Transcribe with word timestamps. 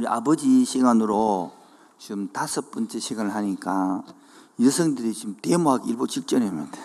우리 0.00 0.06
아버지 0.06 0.64
시간으로 0.64 1.52
지금 1.98 2.32
다섯 2.32 2.70
번째 2.70 2.98
시간을 2.98 3.34
하니까 3.34 4.02
여성들이 4.58 5.12
지금 5.12 5.36
데모하기 5.42 5.90
일보 5.90 6.06
직전입니다. 6.06 6.78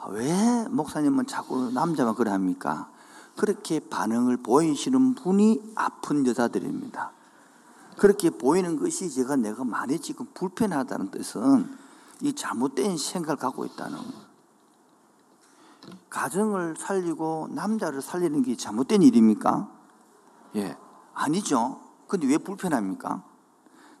아, 0.00 0.08
왜 0.08 0.66
목사님은 0.68 1.28
자꾸 1.28 1.70
남자만 1.70 2.16
그래 2.16 2.32
합니까? 2.32 2.90
그렇게 3.36 3.78
반응을 3.78 4.38
보이시는 4.38 5.14
분이 5.14 5.74
아픈 5.76 6.26
여자들입니다. 6.26 7.12
그렇게 7.98 8.30
보이는 8.30 8.76
것이 8.76 9.08
제가 9.08 9.36
내가 9.36 9.62
많이 9.62 10.00
지금 10.00 10.26
불편하다는 10.34 11.12
뜻은 11.12 11.70
이 12.20 12.32
잘못된 12.32 12.96
생각을 12.98 13.36
갖고 13.36 13.64
있다는 13.64 13.96
거예요. 13.96 14.24
가정을 16.10 16.74
살리고 16.76 17.50
남자를 17.52 18.02
살리는 18.02 18.42
게 18.42 18.56
잘못된 18.56 19.02
일입니까? 19.02 19.68
예. 20.56 20.76
아니죠. 21.14 21.80
근데 22.08 22.26
왜 22.26 22.38
불편합니까? 22.38 23.24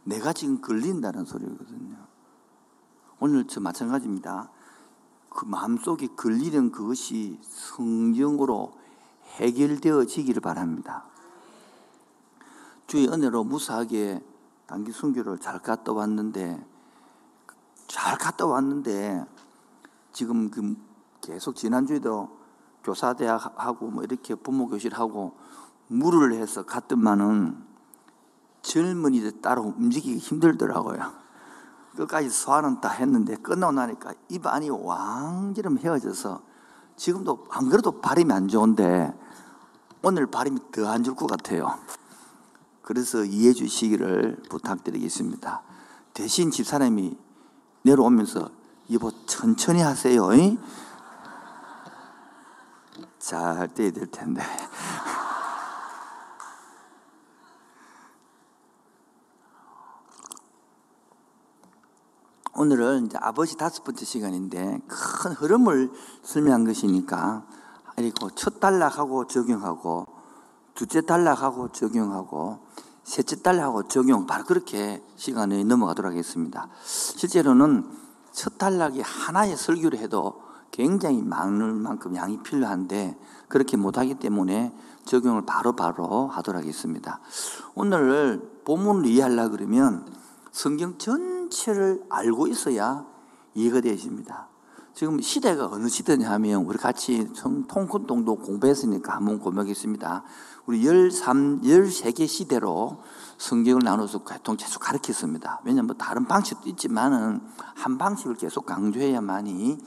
내가 0.04 0.32
지금 0.32 0.60
걸린다는 0.60 1.24
소리거든요. 1.24 1.96
오늘 3.20 3.46
저 3.46 3.60
마찬가지입니다. 3.60 4.50
그 5.30 5.46
마음속에 5.46 6.08
걸리는 6.08 6.70
그것이 6.70 7.38
성령으로 7.42 8.76
해결되어지기를 9.36 10.40
바랍니다. 10.40 11.06
주의 12.86 13.08
은혜로 13.08 13.44
무사하게 13.44 14.22
단기 14.66 14.92
순교를 14.92 15.38
잘 15.38 15.58
갔다 15.60 15.92
왔는데 15.92 16.64
잘 17.86 18.18
갔다 18.18 18.46
왔는데 18.46 19.24
지금 20.12 20.50
그 20.50 20.76
계속 21.20 21.56
지난주에도 21.56 22.38
교사대학하고 22.84 23.86
뭐 23.90 24.04
이렇게 24.04 24.34
부모교실하고 24.34 25.34
물을 25.94 26.34
해서 26.34 26.64
갔더만은 26.64 27.62
젊은이들 28.62 29.40
따로 29.40 29.62
움직이기 29.62 30.18
힘들더라고요. 30.18 31.12
끝까지 31.96 32.28
소화는 32.28 32.80
다 32.80 32.88
했는데 32.88 33.36
끝나고 33.36 33.72
나니까 33.72 34.14
입안이 34.28 34.70
왕처럼 34.70 35.78
헤어져서 35.78 36.42
지금도 36.96 37.46
안 37.50 37.68
그래도 37.68 38.00
발음이 38.00 38.32
안 38.32 38.48
좋은데 38.48 39.12
오늘 40.02 40.26
발음이 40.26 40.60
더 40.72 40.88
안 40.88 41.04
좋을 41.04 41.16
것 41.16 41.26
같아요. 41.26 41.78
그래서 42.82 43.24
이해해 43.24 43.52
주시기를 43.52 44.42
부탁드리겠습니다. 44.50 45.62
대신 46.12 46.50
집사람이 46.50 47.16
내려오면서 47.82 48.50
여보 48.92 49.10
천천히 49.26 49.80
하세요. 49.80 50.28
잘 53.18 53.72
떼야 53.72 53.90
될 53.92 54.06
텐데. 54.06 54.42
오늘은 62.56 63.06
이제 63.06 63.18
아버지 63.20 63.56
다섯 63.56 63.82
번째 63.82 64.04
시간인데 64.04 64.80
큰 64.86 65.32
흐름을 65.32 65.90
설명한 66.22 66.64
것이니까 66.64 67.44
그리고 67.96 68.30
첫 68.30 68.60
단락하고 68.60 69.26
적용하고 69.26 70.06
두째 70.74 71.00
단락하고 71.00 71.72
적용하고 71.72 72.60
셋째 73.02 73.42
단락하고 73.42 73.88
적용 73.88 74.26
바로 74.26 74.44
그렇게 74.44 75.02
시간이 75.16 75.64
넘어가도록 75.64 76.12
하겠습니다. 76.12 76.68
실제로는 76.84 77.88
첫 78.30 78.56
단락이 78.56 79.00
하나의 79.00 79.56
설교를 79.56 79.98
해도 79.98 80.42
굉장히 80.70 81.22
많을 81.22 81.72
만큼 81.72 82.14
양이 82.14 82.40
필요한데 82.40 83.18
그렇게 83.48 83.76
못하기 83.76 84.14
때문에 84.16 84.72
적용을 85.04 85.42
바로바로 85.44 85.96
바로 86.06 86.28
하도록 86.28 86.60
하겠습니다. 86.60 87.20
오늘 87.74 88.62
본문을 88.64 89.06
이해하려 89.06 89.50
그러면 89.50 90.06
성경 90.50 90.98
전 90.98 91.33
체를 91.54 92.04
알고 92.10 92.48
있어야 92.48 93.06
이해가 93.54 93.80
되십니다. 93.80 94.48
지금 94.92 95.20
시대가 95.20 95.66
어느 95.66 95.88
시대냐 95.88 96.30
하면 96.32 96.64
우리 96.66 96.78
같이 96.78 97.28
통큰동도 97.68 98.36
공부했으니까 98.36 99.16
한번 99.16 99.40
고백했습니다. 99.40 100.22
우리 100.66 100.84
13, 100.84 101.62
13개 101.62 102.28
시대로 102.28 103.02
성경을 103.38 103.82
나눠서 103.84 104.22
계통 104.24 104.56
계속 104.56 104.78
가르쳤습니다. 104.80 105.60
왜냐하면 105.64 105.88
뭐 105.88 105.96
다른 105.96 106.26
방식도 106.26 106.68
있지만은 106.70 107.40
한 107.74 107.98
방식을 107.98 108.36
계속 108.36 108.66
강조해야만이 108.66 109.78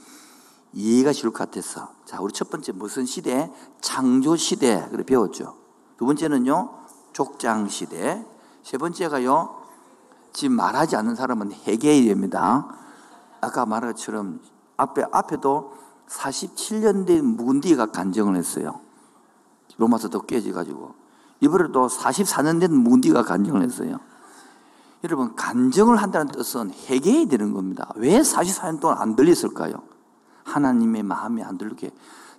이해가 0.74 1.12
쉬울 1.12 1.32
것 1.32 1.38
같아서. 1.38 1.88
자, 2.04 2.20
우리 2.20 2.32
첫 2.34 2.50
번째 2.50 2.72
무슨 2.72 3.06
시대? 3.06 3.50
창조 3.80 4.36
시대. 4.36 4.86
그래 4.90 5.04
배웠죠. 5.04 5.56
두 5.96 6.04
번째는요, 6.04 6.70
족장 7.14 7.68
시대. 7.68 8.24
세 8.62 8.76
번째가요, 8.76 9.57
지금 10.38 10.54
말하지 10.54 10.94
않는 10.94 11.16
사람은 11.16 11.50
해계입니다. 11.50 12.68
아까 13.40 13.66
말한 13.66 13.90
것처럼 13.90 14.38
앞에, 14.76 15.02
앞에도 15.10 15.72
47년 16.06 17.06
된 17.06 17.24
묵은디가 17.24 17.86
간정을 17.86 18.36
했어요. 18.36 18.78
로마서도 19.78 20.26
깨져가지고. 20.26 20.94
이번에도 21.40 21.88
44년 21.88 22.60
된 22.60 22.72
묵은디가 22.72 23.24
간정을 23.24 23.62
했어요. 23.62 23.98
여러분, 25.02 25.34
간정을 25.34 25.96
한다는 25.96 26.28
뜻은 26.28 26.70
해결해야 26.70 27.26
되는 27.26 27.52
겁니다. 27.52 27.92
왜 27.96 28.20
44년 28.20 28.78
동안 28.78 28.98
안 28.98 29.16
들렸을까요? 29.16 29.82
하나님의 30.44 31.02
마음에 31.02 31.42
안 31.42 31.58
들게 31.58 31.90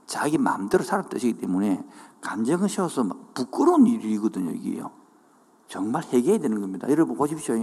자기 0.07 0.37
마음대로 0.37 0.85
살았듯이기 0.85 1.33
때문에 1.33 1.85
간정을 2.21 2.69
세워서 2.69 3.09
부끄러운 3.33 3.87
일이거든요, 3.87 4.51
이게요. 4.51 4.98
정말 5.69 6.03
해결해야 6.03 6.39
되는 6.39 6.59
겁니다. 6.59 6.89
여러분 6.89 7.15
보십시오. 7.15 7.55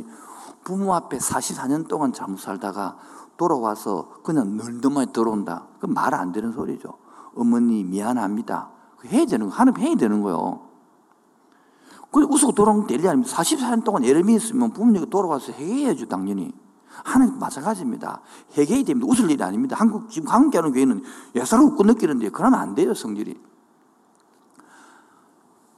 부모 0.65 0.95
앞에 0.95 1.19
44년 1.19 1.89
동안 1.89 2.13
잘못 2.13 2.39
살다가 2.39 2.97
돌아와서 3.37 4.21
그냥 4.23 4.57
널더만 4.57 5.13
들어온다. 5.13 5.67
그 5.81 5.87
말 5.87 6.15
안 6.15 6.33
되는 6.33 6.53
소리죠. 6.53 6.95
어머니 7.35 7.85
미안합니다. 7.85 8.71
그 8.97 9.09
해야 9.09 9.27
되는 9.27 9.49
거, 9.49 9.55
하나님 9.55 9.81
해야 9.81 9.95
되는 9.97 10.23
거요. 10.23 10.61
그 12.13 12.23
웃고 12.23 12.53
돌아오는 12.53 12.87
게 12.87 12.95
일이 12.95 13.07
아닙니다. 13.07 13.37
44년 13.37 13.85
동안 13.85 14.05
예름이 14.05 14.37
있으면 14.37 14.73
부모님이 14.73 15.11
돌아와서 15.11 15.53
해야죠, 15.53 16.07
당연히. 16.07 16.55
하나님 17.05 17.39
마찬가지입니다. 17.39 18.23
해결이 18.53 18.85
됩니다. 18.85 19.07
웃을 19.11 19.31
일이 19.31 19.43
아닙니다. 19.43 19.77
한국, 19.79 20.09
지금 20.09 20.29
한국 20.29 20.57
하는 20.57 20.73
교회는 20.73 21.03
예사를 21.35 21.63
웃고 21.65 21.83
느끼는데, 21.83 22.31
그러면 22.31 22.61
안 22.61 22.75
돼요, 22.75 22.95
성질이. 22.95 23.39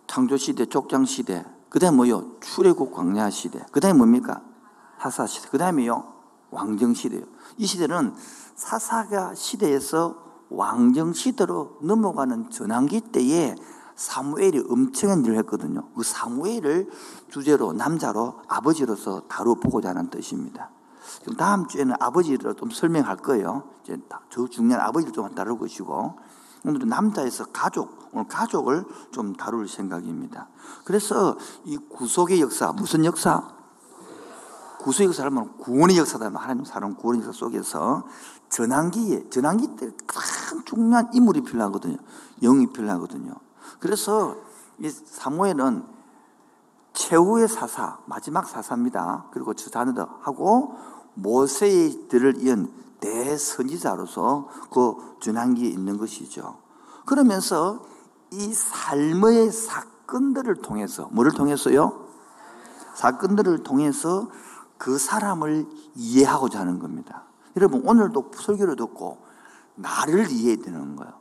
창조시대, 0.06 0.66
족장시대, 0.66 1.44
그 1.68 1.78
다음에 1.78 1.96
뭐요? 1.96 2.40
출애굽 2.40 2.92
광야 2.92 3.30
시대. 3.30 3.64
그 3.70 3.80
다음에 3.80 3.98
뭡니까? 3.98 4.42
사사 5.00 5.26
시대. 5.26 5.48
그 5.50 5.58
다음에요? 5.58 6.14
왕정 6.50 6.94
시대요. 6.94 7.22
이 7.56 7.66
시대는 7.66 8.14
사사가 8.54 9.34
시대에서 9.34 10.16
왕정 10.50 11.12
시대로 11.12 11.76
넘어가는 11.82 12.50
전환기 12.50 13.00
때에 13.12 13.54
사무엘이 13.96 14.64
엄청난 14.70 15.24
일을 15.24 15.36
했거든요. 15.38 15.88
그 15.94 16.02
사무엘을 16.02 16.88
주제로 17.28 17.72
남자로 17.72 18.40
아버지로서 18.48 19.22
다뤄보고자 19.28 19.90
하는 19.90 20.08
뜻입니다. 20.08 20.70
다음 21.36 21.66
주에는 21.66 21.96
아버지를 21.98 22.54
좀 22.54 22.70
설명할 22.70 23.16
거예요. 23.16 23.64
이제 23.82 23.98
저 24.30 24.46
중요한 24.46 24.86
아버지를 24.86 25.12
좀 25.12 25.34
다룰 25.34 25.58
것이고 25.58 26.14
오늘은 26.64 26.88
남자에서 26.88 27.46
가족, 27.46 28.08
오늘 28.12 28.26
가족을 28.28 28.84
좀 29.10 29.34
다룰 29.34 29.68
생각입니다. 29.68 30.48
그래서 30.84 31.36
이 31.64 31.76
구속의 31.76 32.40
역사, 32.40 32.72
무슨 32.72 33.04
역사? 33.04 33.56
구속의 34.80 35.08
역사를 35.08 35.30
하면 35.30 35.56
구원의 35.58 35.98
역사다. 35.98 36.30
하나님 36.34 36.64
사람 36.64 36.94
구원의 36.94 37.22
역사 37.22 37.32
속에서 37.32 38.06
전환기에, 38.48 39.28
전환기 39.30 39.76
때큰 39.76 40.64
중요한 40.64 41.10
인물이 41.12 41.42
필요하거든요. 41.42 41.96
영이 42.42 42.72
필요하거든요. 42.72 43.34
그래서 43.80 44.36
이 44.78 44.88
사무엘은 44.88 45.84
최후의 46.94 47.48
사사, 47.48 47.98
마지막 48.06 48.48
사사입니다. 48.48 49.26
그리고 49.32 49.54
주사느더 49.54 50.08
하고 50.22 50.76
모세들을 51.14 52.42
이은 52.42 52.72
대선지자로서 53.00 54.48
그 54.70 55.16
준한기에 55.20 55.68
있는 55.68 55.98
것이죠. 55.98 56.58
그러면서 57.04 57.84
이 58.30 58.52
삶의 58.52 59.50
사건들을 59.52 60.56
통해서 60.56 61.08
뭐를 61.12 61.32
통해서요? 61.32 62.06
사건들을 62.94 63.62
통해서 63.62 64.28
그 64.76 64.98
사람을 64.98 65.66
이해하고자 65.94 66.60
하는 66.60 66.78
겁니다. 66.78 67.24
여러분 67.56 67.82
오늘도 67.86 68.30
설교를 68.34 68.76
듣고 68.76 69.18
나를 69.74 70.30
이해해야 70.30 70.62
되는 70.62 70.96
거예요. 70.96 71.12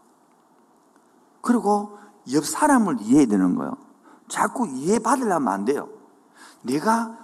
그리고 1.41 1.97
옆 2.33 2.45
사람을 2.45 2.97
이해해야 3.01 3.27
되는 3.27 3.55
거예요. 3.55 3.77
자꾸 4.27 4.67
이해받으려면 4.67 5.47
안 5.47 5.65
돼요. 5.65 5.89
내가 6.63 7.17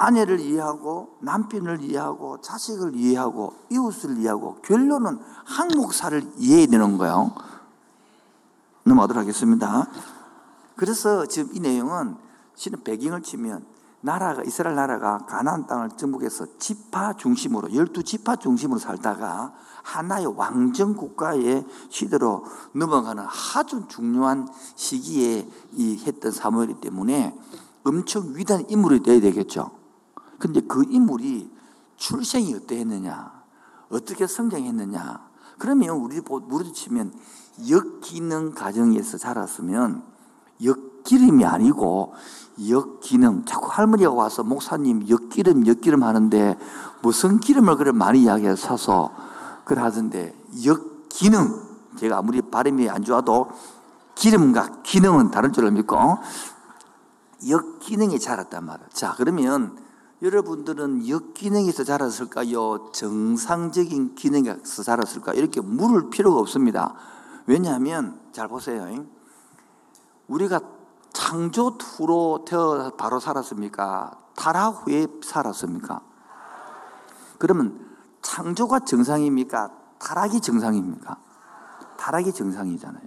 아내를 0.00 0.40
이해하고 0.40 1.18
남편을 1.20 1.82
이해하고 1.82 2.40
자식을 2.40 2.96
이해하고 2.96 3.52
이웃을 3.70 4.16
이해하고 4.16 4.62
결론은 4.62 5.20
한 5.44 5.68
목사를 5.76 6.24
이해해야 6.38 6.66
되는 6.68 6.96
거예요. 6.96 7.34
넘어가도록 8.84 9.20
하겠습니다. 9.20 9.86
그래서 10.74 11.26
지금 11.26 11.54
이 11.54 11.60
내용은 11.60 12.16
실은 12.54 12.82
배경을 12.82 13.22
치면 13.22 13.66
나라가 14.00 14.42
이스라엘 14.42 14.74
나라가 14.74 15.18
가나안 15.18 15.66
땅을 15.66 15.90
정복해서 15.98 16.46
지파 16.58 17.18
중심으로 17.18 17.74
열두 17.74 18.02
지파 18.02 18.36
중심으로 18.36 18.80
살다가 18.80 19.52
하나의 19.82 20.34
왕정 20.34 20.94
국가의 20.94 21.66
시대로 21.90 22.46
넘어가는 22.72 23.22
아주 23.54 23.84
중요한 23.86 24.48
시기에 24.76 25.46
이 25.72 26.02
했던 26.06 26.32
사무엘이 26.32 26.80
때문에 26.80 27.38
엄청 27.84 28.34
위대한 28.34 28.64
인물이 28.70 29.02
돼야 29.02 29.20
되겠죠. 29.20 29.79
근데 30.40 30.60
그 30.62 30.84
인물이 30.88 31.48
출생이 31.96 32.54
어떠했느냐, 32.54 33.30
어떻게 33.90 34.26
성장했느냐. 34.26 35.30
그러면 35.58 35.90
우리 35.96 36.20
무릎 36.20 36.74
치면 36.74 37.12
역기능 37.68 38.54
가정에서 38.54 39.18
자랐으면 39.18 40.02
역기름이 40.64 41.44
아니고 41.44 42.14
역기능. 42.68 43.44
자꾸 43.44 43.68
할머니가 43.70 44.10
와서 44.12 44.42
목사님 44.42 45.08
역기름, 45.08 45.66
역기름 45.66 46.02
하는데 46.02 46.58
무슨 47.02 47.38
기름을 47.38 47.76
그래 47.76 47.92
많이 47.92 48.22
이야기해서 48.22 48.56
사서 48.56 49.14
그래 49.64 49.82
하던데 49.82 50.34
역기능. 50.64 51.68
제가 51.98 52.18
아무리 52.18 52.40
발음이 52.40 52.88
안 52.88 53.04
좋아도 53.04 53.50
기름과 54.14 54.82
기능은 54.82 55.30
다른 55.30 55.52
줄을 55.52 55.70
믿고 55.72 55.96
역기능이 57.46 58.18
자랐단 58.18 58.64
말이에요. 58.64 58.88
자, 58.90 59.14
그러면 59.16 59.89
여러분들은 60.22 61.08
역기능에서 61.08 61.84
자랐을까요? 61.84 62.90
정상적인 62.92 64.14
기능에서 64.14 64.82
자랐을까? 64.82 65.32
이렇게 65.32 65.60
물을 65.60 66.10
필요가 66.10 66.40
없습니다. 66.40 66.94
왜냐하면, 67.46 68.20
잘 68.32 68.48
보세요. 68.48 69.06
우리가 70.28 70.60
창조 71.12 71.70
후로 71.70 72.44
태어 72.46 72.90
바로 72.96 73.18
살았습니까? 73.18 74.18
타락 74.36 74.86
후에 74.86 75.06
살았습니까? 75.22 76.02
그러면 77.38 77.88
창조가 78.20 78.80
정상입니까? 78.80 79.72
타락이 79.98 80.40
정상입니까? 80.40 81.18
타락이 81.96 82.32
정상이잖아요. 82.32 83.04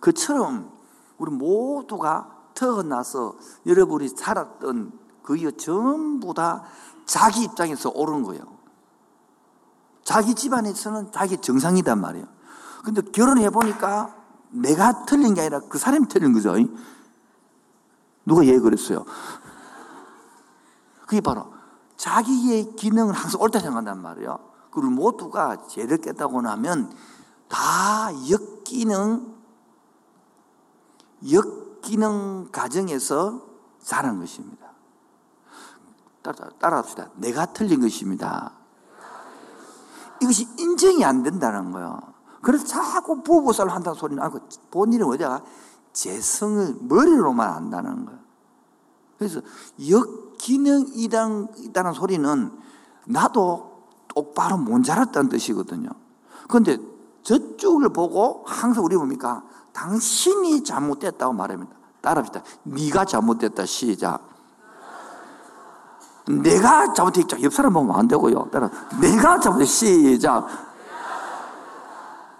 그처럼 0.00 0.72
우리 1.18 1.32
모두가 1.32 2.30
태어나서 2.54 3.36
여러분이 3.66 4.08
살았던 4.08 5.03
그게 5.24 5.50
전부 5.56 6.32
다 6.34 6.62
자기 7.06 7.42
입장에서 7.42 7.90
옳은 7.90 8.22
거예요. 8.22 8.42
자기 10.04 10.34
집안에서는 10.34 11.10
자기 11.10 11.38
정상이단 11.38 12.00
말이에요. 12.00 12.26
근데 12.84 13.00
결혼해 13.00 13.50
보니까 13.50 14.14
내가 14.50 15.06
틀린 15.06 15.34
게 15.34 15.40
아니라 15.40 15.60
그 15.60 15.78
사람이 15.78 16.06
틀린 16.08 16.32
거죠. 16.32 16.54
누가 18.26 18.44
얘기 18.44 18.58
그랬어요? 18.58 19.04
그게 21.06 21.20
바로 21.20 21.52
자기의 21.96 22.76
기능을 22.76 23.14
항상 23.14 23.40
옳다 23.40 23.60
생각한단 23.60 24.00
말이에요. 24.02 24.38
그리고 24.70 24.90
모두가 24.90 25.66
죄를 25.68 25.98
깼다고 25.98 26.42
나면 26.42 26.94
다 27.48 28.10
역기능, 28.28 29.34
역기능 31.30 32.48
가정에서 32.52 33.42
자란 33.82 34.18
것입니다. 34.18 34.63
따라, 36.24 36.48
따라 36.58 36.78
합시다. 36.78 37.10
내가 37.16 37.44
틀린 37.46 37.82
것입니다. 37.82 38.52
이것이 40.22 40.48
인정이 40.58 41.04
안 41.04 41.22
된다는 41.22 41.70
거예요. 41.70 42.00
그래서 42.40 42.64
자꾸 42.66 43.22
부부살 43.22 43.68
한다는 43.68 43.94
소리는 43.94 44.22
아니고 44.22 44.40
본인은 44.70 45.06
어디가 45.06 45.42
재성을 45.92 46.78
머리로만 46.80 47.48
안다는 47.48 48.06
거예요. 48.06 48.20
그래서 49.18 49.40
역기능이다는 49.88 51.48
소리는 51.94 52.52
나도 53.06 53.84
똑바로 54.08 54.56
못 54.56 54.82
자랐다는 54.82 55.28
뜻이거든요. 55.28 55.90
그런데 56.48 56.78
저쪽을 57.22 57.90
보고 57.90 58.44
항상 58.46 58.84
우리 58.84 58.96
뭡니까? 58.96 59.44
당신이 59.72 60.64
잘못됐다고 60.64 61.34
말합니다. 61.34 61.74
따라합시다. 62.00 62.42
네가 62.64 63.04
잘못됐다. 63.04 63.66
시작. 63.66 64.33
내가 66.26 66.92
잘못했죠. 66.92 67.42
옆 67.42 67.52
사람 67.52 67.74
보면 67.74 67.94
안 67.96 68.08
되고요. 68.08 68.48
따라 68.50 68.70
내가 69.00 69.38
잘못했 69.40 69.66
시작. 69.66 70.46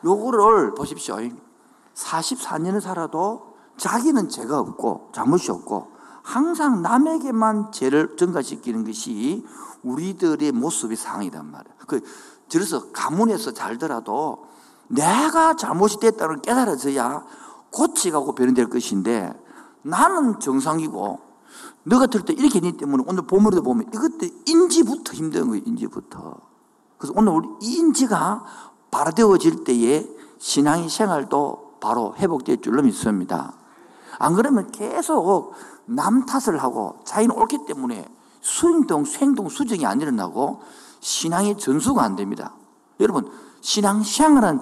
요거를 0.04 0.74
보십시오. 0.74 1.18
44년을 1.94 2.80
살아도 2.80 3.54
자기는 3.76 4.28
죄가 4.28 4.58
없고 4.58 5.10
잘못이 5.12 5.50
없고 5.50 5.92
항상 6.22 6.82
남에게만 6.82 7.72
죄를 7.72 8.16
전가시키는 8.16 8.84
것이 8.84 9.44
우리들의 9.82 10.52
모습의 10.52 10.96
상이단 10.96 11.50
말이에요. 11.50 11.76
그, 11.86 12.00
그래서 12.50 12.90
가문에서 12.92 13.52
잘더라도 13.52 14.46
내가 14.88 15.54
잘못이 15.56 15.98
됐다는 15.98 16.40
깨달아져야 16.40 17.24
고치가고 17.70 18.34
변화될 18.34 18.68
것인데 18.70 19.32
나는 19.82 20.40
정상이고 20.40 21.20
너가 21.84 22.06
들을 22.06 22.24
때 22.24 22.32
이렇게 22.32 22.56
했기 22.56 22.76
때문에 22.76 23.04
오늘 23.06 23.26
보물도 23.26 23.62
보면 23.62 23.88
이것도 23.92 24.26
인지부터 24.46 25.12
힘든 25.12 25.48
거예요, 25.48 25.62
인지부터. 25.66 26.36
그래서 26.98 27.12
오늘 27.16 27.32
우리 27.32 27.48
인지가 27.60 28.44
바로되어질 28.90 29.64
때에 29.64 30.08
신앙의 30.38 30.88
생활도 30.88 31.78
바로 31.80 32.14
회복될 32.16 32.62
줄로 32.62 32.82
믿습니다. 32.82 33.54
안 34.18 34.34
그러면 34.34 34.70
계속 34.70 35.52
남 35.86 36.24
탓을 36.24 36.62
하고 36.62 37.00
자기는 37.04 37.34
옳기 37.34 37.66
때문에 37.66 38.08
수행동, 38.40 39.04
수행동, 39.04 39.48
수정이 39.48 39.84
안 39.84 40.00
일어나고 40.00 40.62
신앙의 41.00 41.58
전수가 41.58 42.02
안 42.02 42.16
됩니다. 42.16 42.54
여러분, 43.00 43.30
신앙 43.60 44.02
생활은 44.02 44.60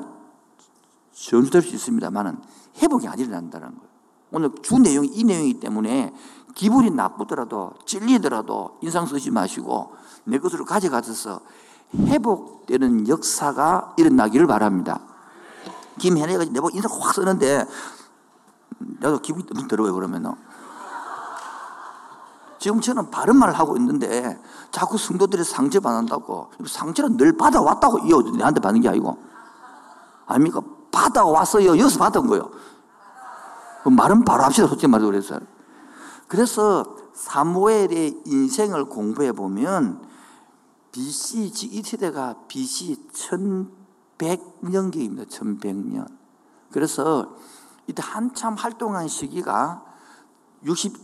전수될 1.13 1.63
수 1.63 1.75
있습니다만은 1.75 2.39
회복이 2.79 3.07
안 3.07 3.19
일어난다는 3.19 3.69
거예요. 3.69 3.93
오늘 4.33 4.51
주 4.63 4.79
내용이 4.79 5.09
이 5.09 5.25
내용이기 5.25 5.61
때문에 5.61 6.13
기분이 6.55 6.91
나쁘더라도 6.91 7.73
찔리더라도 7.87 8.79
인상 8.83 9.07
쓰지 9.07 9.31
마시고 9.31 9.95
내 10.25 10.39
것으로 10.39 10.65
가져가셔서 10.65 11.41
회복되는 11.95 13.09
역사가 13.09 13.95
일어나기를 13.97 14.47
바랍니다. 14.47 15.01
김현애가 15.99 16.45
내보고 16.47 16.71
인상 16.71 16.91
확 17.01 17.15
쓰는데 17.15 17.67
나도 18.79 19.21
기분이 19.21 19.47
좀 19.47 19.69
들어요 19.69 19.95
그러면 19.95 20.35
지금 22.59 22.81
저는 22.81 23.11
바른 23.11 23.37
말을 23.37 23.59
하고 23.59 23.77
있는데 23.77 24.41
자꾸 24.71 24.97
성도들이 24.97 25.43
상처 25.43 25.81
받는다고 25.81 26.51
상처는 26.65 27.17
늘 27.17 27.37
받아왔다고 27.37 27.99
이어 28.07 28.21
내한테 28.37 28.61
받는 28.61 28.81
게 28.81 28.89
아니고. 28.89 29.19
아닙니까? 30.27 30.61
받아왔어요. 30.93 31.71
여기서 31.71 31.99
받은 31.99 32.27
거예요. 32.29 32.51
그 33.83 33.89
말은 33.89 34.25
바로 34.25 34.45
합시다 34.45 34.69
솔직히 34.69 34.87
말해서 34.87 35.11
그랬어요 35.11 35.41
그래서 36.33 36.97
사무엘의 37.13 38.23
인생을 38.25 38.87
공부해 38.87 39.33
보면 39.33 40.03
BC 40.91 41.53
이 41.73 41.83
시대가 41.83 42.37
BC 42.49 43.11
1100년경입니다. 44.17 45.29
1100년. 45.29 46.07
그래서 46.71 47.37
이때 47.87 48.03
한참 48.03 48.55
활동한 48.55 49.09
시기가 49.09 49.85
60 50.65 50.97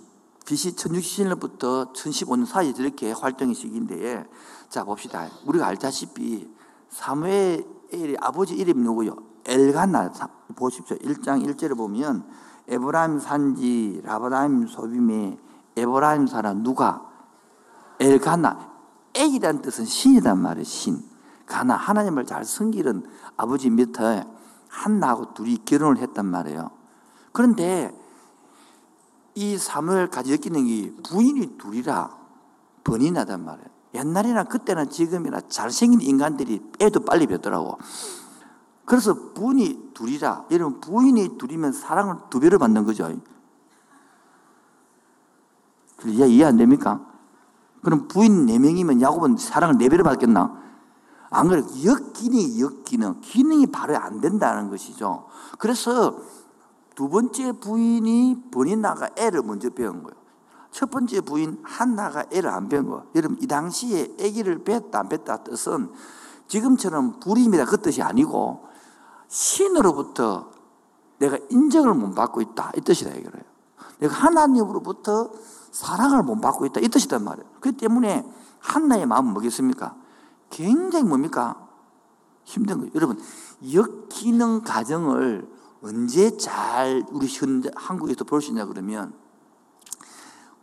BC 0.47 0.77
1067년부터 0.77 1.93
1015년 1.93 2.47
사이 2.47 2.71
이렇게 2.71 3.13
활동의 3.13 3.55
시기인데 3.55 4.25
자 4.71 4.83
봅시다. 4.85 5.29
우리가 5.45 5.67
알다시피 5.67 6.51
사무엘의 6.89 8.17
아버지 8.19 8.55
이름이 8.55 8.81
누구요? 8.83 9.15
엘가나 9.45 10.11
보십시오. 10.57 10.97
1장 10.97 11.45
1절에 11.47 11.77
보면 11.77 12.48
에브라임 12.69 13.19
산지 13.19 14.01
라바다임 14.05 14.67
소빔의 14.67 15.39
에브라임 15.77 16.27
사람 16.27 16.63
누가 16.63 17.03
엘가나 17.99 18.69
애기란 19.15 19.63
뜻은 19.63 19.85
신이란 19.85 20.39
말이에요. 20.39 20.65
신. 20.65 21.03
가나 21.47 21.75
하나님을 21.75 22.27
잘 22.27 22.45
섬기는 22.45 23.05
아버지 23.37 23.71
밑에 23.71 24.25
한나하고 24.69 25.35
둘이 25.35 25.59
결혼을 25.65 25.99
했단 25.99 26.27
말이에요. 26.27 26.71
그런데 27.33 27.93
이 29.35 29.57
사무엘까지 29.57 30.33
엮이는 30.33 30.67
게 30.67 30.93
부인이 31.09 31.57
둘이라 31.59 32.17
번이 32.85 33.11
나단 33.13 33.45
말이에요. 33.45 33.69
옛날이나 33.95 34.45
그때나 34.45 34.85
지금이나 34.85 35.41
잘생긴 35.49 36.01
인간들이 36.01 36.61
애도 36.81 37.01
빨리 37.01 37.27
뵙더라고. 37.27 37.79
그래서 38.88 39.33
부인이 39.35 39.90
둘이라, 39.92 40.47
여러분 40.50 40.80
부인이 40.80 41.37
둘이면 41.37 41.73
사랑을 41.73 42.16
두 42.30 42.40
배로 42.40 42.59
받는 42.59 42.85
거죠. 42.85 43.14
이해, 46.07 46.26
이해 46.26 46.45
안 46.45 46.57
됩니까? 46.57 47.04
그럼 47.83 48.09
부인 48.09 48.47
네 48.47 48.59
명이면 48.59 49.02
야곱은 49.02 49.37
사랑을 49.37 49.76
네 49.76 49.88
배로 49.88 50.04
받겠나? 50.04 50.59
안 51.30 51.49
그래. 51.49 51.62
역기능이 51.85 52.61
역기능. 52.61 53.21
기능이 53.21 53.66
바로 53.66 53.97
안 53.97 54.21
된다는 54.21 54.71
것이죠. 54.71 55.26
그래서 55.59 56.18
두 56.95 57.09
번째 57.09 57.52
부인이 57.52 58.45
번이 58.50 58.76
나가 58.76 59.11
애를 59.16 59.42
먼저 59.42 59.68
배운 59.68 60.02
거예요. 60.02 60.16
첫 60.71 60.90
번째 60.90 61.21
부인 61.21 61.59
한나가 61.62 62.25
애를 62.33 62.50
안뵌 62.50 62.88
거. 62.88 63.04
여러분 63.14 63.37
이 63.40 63.47
당시에 63.47 64.14
아기를 64.18 64.64
뺐다 64.64 65.00
안 65.00 65.09
뺐다 65.09 65.45
뜻은 65.45 65.90
지금처럼 66.47 67.21
불임이다 67.21 67.66
그 67.66 67.78
뜻이 67.78 68.02
아니고 68.02 68.66
신으로부터 69.29 70.51
내가 71.19 71.39
인정을 71.51 71.95
못 71.95 72.15
받고 72.15 72.41
있다 72.41 72.73
이 72.77 72.81
뜻이다 72.81 73.11
이거예요. 73.11 73.45
내가 73.99 74.15
하나님으로부터 74.15 75.31
사랑을 75.71 76.23
못 76.23 76.41
받고 76.41 76.67
있다 76.67 76.81
이 76.81 76.89
뜻이단 76.89 77.23
말이에요. 77.25 77.49
그 77.61 77.73
때문에 77.73 78.25
한나의 78.61 79.07
마음은 79.07 79.33
뭐겠습니까? 79.33 79.97
굉장히 80.51 81.05
뭡니까? 81.05 81.69
힘든 82.45 82.79
거예요. 82.79 82.93
여러분 82.95 83.21
역기능 83.73 84.63
가정을 84.63 85.49
언제 85.83 86.37
잘 86.37 87.05
우리 87.11 87.27
현대 87.29 87.71
한국에서 87.77 88.25
볼 88.25 88.41
수 88.41 88.49
있냐 88.51 88.65
그러면 88.67 89.13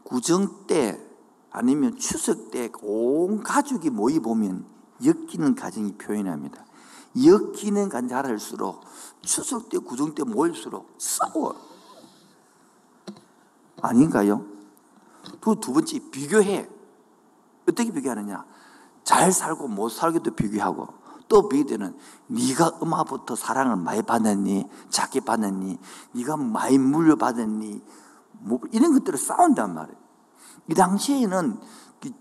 구정 0.03 0.65
때 0.67 0.99
아니면 1.51 1.95
추석 1.97 2.51
때 2.51 2.69
온 2.81 3.43
가족이 3.43 3.89
모이 3.91 4.19
보면 4.19 4.65
엮이는 5.05 5.55
가정이 5.55 5.93
표현합니다. 5.93 6.64
엮이는 7.15 7.89
잘할수록 8.07 8.81
추석 9.21 9.69
때 9.69 9.77
구정 9.77 10.13
때 10.13 10.23
모일수록 10.23 10.95
싸워. 10.97 11.55
아닌가요? 13.81 14.45
또 15.41 15.55
두 15.55 15.73
번째 15.73 15.99
비교해. 16.11 16.69
어떻게 17.67 17.91
비교하느냐? 17.91 18.45
잘 19.03 19.31
살고 19.31 19.67
못 19.67 19.89
살기도 19.89 20.31
비교하고 20.31 20.87
또 21.27 21.49
비교되는 21.49 21.97
네가 22.27 22.77
엄마부터 22.79 23.35
사랑을 23.35 23.75
많이 23.75 24.01
받았니? 24.01 24.69
작게 24.89 25.21
받았니? 25.21 25.79
네가 26.13 26.37
많이 26.37 26.77
물려받았니? 26.77 27.81
뭐 28.39 28.59
이런 28.71 28.93
것들을 28.93 29.17
싸운단 29.17 29.73
말이에요. 29.73 29.97
이 30.69 30.73
당시에는 30.73 31.59
그 32.01 32.11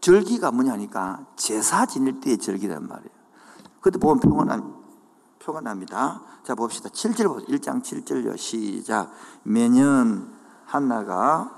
절기가 0.00 0.50
뭐냐니까 0.52 1.26
제사 1.36 1.86
지낼 1.86 2.20
때의 2.20 2.38
절기란 2.38 2.86
말이에요. 2.86 3.23
그때 3.84 3.98
보면 3.98 4.18
표가 5.40 5.60
납니다. 5.60 6.22
자 6.42 6.54
봅시다. 6.54 6.88
7절 6.88 7.28
보세요. 7.28 7.46
1장 7.48 7.82
7절요. 7.82 8.38
시작. 8.38 9.12
매년 9.42 10.32
한나가 10.64 11.52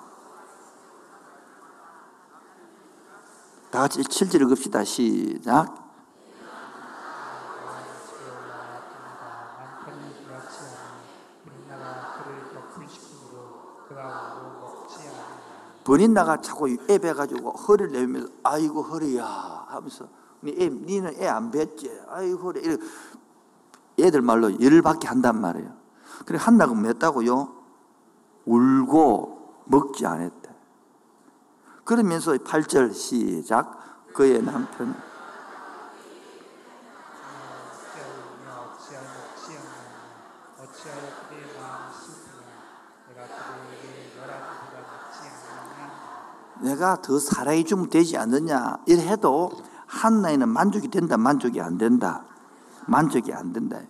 다 3.71 3.78
같이 3.78 4.00
7절 4.00 4.42
읽읍시다. 4.42 4.83
시작. 4.83 5.87
번인 15.85 16.12
나가 16.12 16.40
자꾸 16.40 16.68
애 16.90 16.99
배가지고 16.99 17.52
허리를 17.52 17.92
내밀면서 17.92 18.33
아이고 18.42 18.83
허리야 18.83 19.25
하면서 19.68 20.09
애, 20.48 20.68
니는 20.68 21.14
애 21.20 21.26
안 21.26 21.50
뵀지? 21.50 21.90
아이고 22.08 22.52
이렇게 22.52 22.82
애들 23.98 24.20
말로 24.20 24.60
열받게 24.60 25.08
한단 25.08 25.40
말이에요. 25.40 25.72
그래 26.24 26.38
한나가 26.40 26.72
맸다고요? 26.72 27.52
울고 28.44 29.64
먹지 29.66 30.06
않았대. 30.06 30.54
그러면서 31.84 32.32
8절 32.32 32.92
시작. 32.92 34.12
그의 34.12 34.42
남편. 34.42 34.94
내가 46.60 47.00
더 47.00 47.18
주면 47.64 47.90
되지 47.90 48.16
않느냐? 48.16 48.78
이래 48.86 49.06
해도 49.06 49.50
한나이는 49.96 50.48
만족이 50.48 50.88
된다 50.88 51.16
만족이 51.16 51.60
안 51.60 51.78
된다. 51.78 52.24
만족이 52.86 53.32
안 53.32 53.52
된다. 53.52 53.80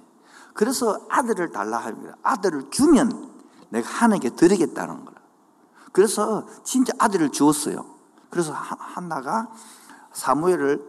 그래서 0.54 0.98
아들을 1.10 1.50
달라 1.50 1.78
합니다 1.78 2.16
아들을 2.22 2.70
주면 2.70 3.30
내가 3.68 3.88
하나님께 3.88 4.30
드리겠다는 4.30 5.04
거라. 5.04 5.16
그래서 5.92 6.46
진짜 6.64 6.92
아들을 6.98 7.30
주었어요. 7.30 7.84
그래서 8.30 8.52
한나가 8.52 9.48
사무엘을 10.12 10.82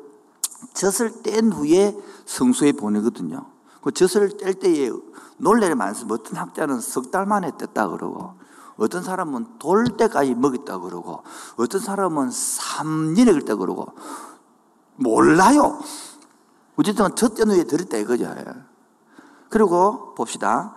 젖을 0.74 1.22
뗀 1.24 1.52
후에 1.52 1.96
성소에 2.26 2.74
보내거든요. 2.74 3.46
그 3.82 3.92
젖을 3.92 4.38
뗄 4.38 4.54
때에 4.56 4.90
놀래를 5.38 5.76
많습니다 5.76 6.16
어떤 6.16 6.36
학자는 6.38 6.80
석 6.82 7.12
달 7.12 7.26
만에 7.26 7.52
뗐다 7.52 7.92
그러고 7.92 8.34
어떤 8.78 9.04
사람은 9.04 9.60
돌 9.60 9.86
때까지 9.98 10.36
먹였다 10.36 10.80
그러고 10.80 11.24
어떤 11.58 11.82
사람은 11.82 12.30
3년에 12.30 13.32
걸다 13.32 13.56
그러고 13.56 13.94
몰라요. 14.98 15.80
어쨌든 16.76 17.16
첫째 17.16 17.46
누에 17.46 17.64
들었다 17.64 17.98
이거죠. 17.98 18.34
그리고 19.50 20.14
봅시다. 20.16 20.76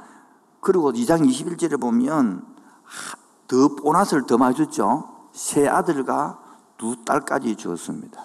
그리고 0.61 0.93
2장 0.93 1.27
21절에 1.29 1.81
보면 1.81 2.47
더 3.49 3.75
보너스를 3.75 4.27
더 4.27 4.39
많이 4.39 4.55
줬죠. 4.55 5.29
세 5.33 5.67
아들과 5.67 6.39
두 6.79 6.97
딸까지 7.05 7.57
주었습니다. 7.57 8.23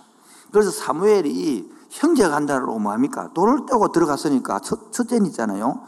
그래서 0.52 0.70
사무엘이 0.72 1.70
형제가 1.90 2.30
간다고 2.30 2.78
뭐합니까? 2.80 3.34
돌을 3.34 3.66
떼고 3.66 3.92
들어갔으니까 3.92 4.60
첫, 4.60 4.92
째는 4.92 5.28
있잖아요. 5.28 5.82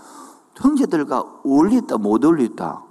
형제들과 0.55 1.19
어울렸다 1.45 1.97
못 1.97 2.25
어울렸다. 2.25 2.87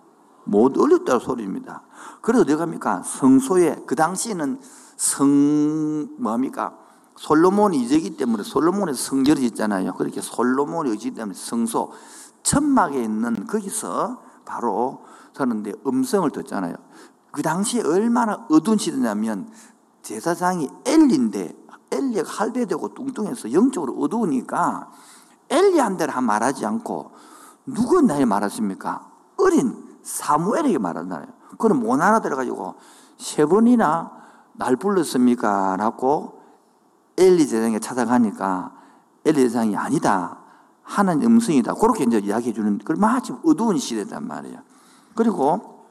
못 0.46 0.78
어렸다는 0.78 1.20
소리입니다. 1.20 1.82
그래서 2.22 2.42
어디 2.42 2.56
갑니까? 2.56 3.02
성소에, 3.02 3.82
그 3.86 3.96
당시에는 3.96 4.60
성, 4.96 6.08
뭐합니까? 6.18 6.85
솔로몬이 7.16 7.80
이제기 7.82 8.16
때문에 8.16 8.42
솔로몬의 8.42 8.94
성결이 8.94 9.44
있잖아요. 9.46 9.94
그렇게 9.94 10.20
솔로몬이 10.20 10.90
의지 10.90 11.12
때문에 11.12 11.34
성소, 11.34 11.92
천막에 12.42 13.02
있는 13.02 13.46
거기서 13.46 14.22
바로 14.44 15.04
사는데 15.34 15.72
음성을 15.86 16.30
듣잖아요. 16.30 16.76
그 17.32 17.42
당시에 17.42 17.82
얼마나 17.82 18.46
어두운 18.50 18.78
시대냐면 18.78 19.50
제사장이 20.02 20.68
엘리인데 20.84 21.54
엘리가 21.90 22.30
할배되고 22.30 22.94
뚱뚱해서 22.94 23.52
영적으로 23.52 23.94
어두우니까 23.94 24.90
엘리한테는 25.48 26.22
말하지 26.22 26.64
않고 26.66 27.12
누구한테 27.66 28.24
말했습니까? 28.24 29.10
어린 29.38 29.98
사무엘에게 30.02 30.78
말한다요. 30.78 31.26
그럼 31.58 31.80
못 31.80 32.00
알아들어가지고 32.00 32.74
세 33.18 33.44
번이나 33.44 34.12
날 34.52 34.76
불렀습니까? 34.76 35.76
라고 35.76 36.35
엘리 37.18 37.46
제장에 37.46 37.78
찾아가니까 37.78 38.72
엘리 39.24 39.42
제장이 39.42 39.76
아니다. 39.76 40.40
하나님 40.82 41.26
음성이다. 41.32 41.74
그렇게 41.74 42.04
이제 42.04 42.18
이야기해 42.18 42.52
주는, 42.52 42.78
그 42.78 42.92
마침 42.92 43.38
어두운 43.44 43.78
시대단 43.78 44.26
말이에요. 44.26 44.60
그리고 45.14 45.86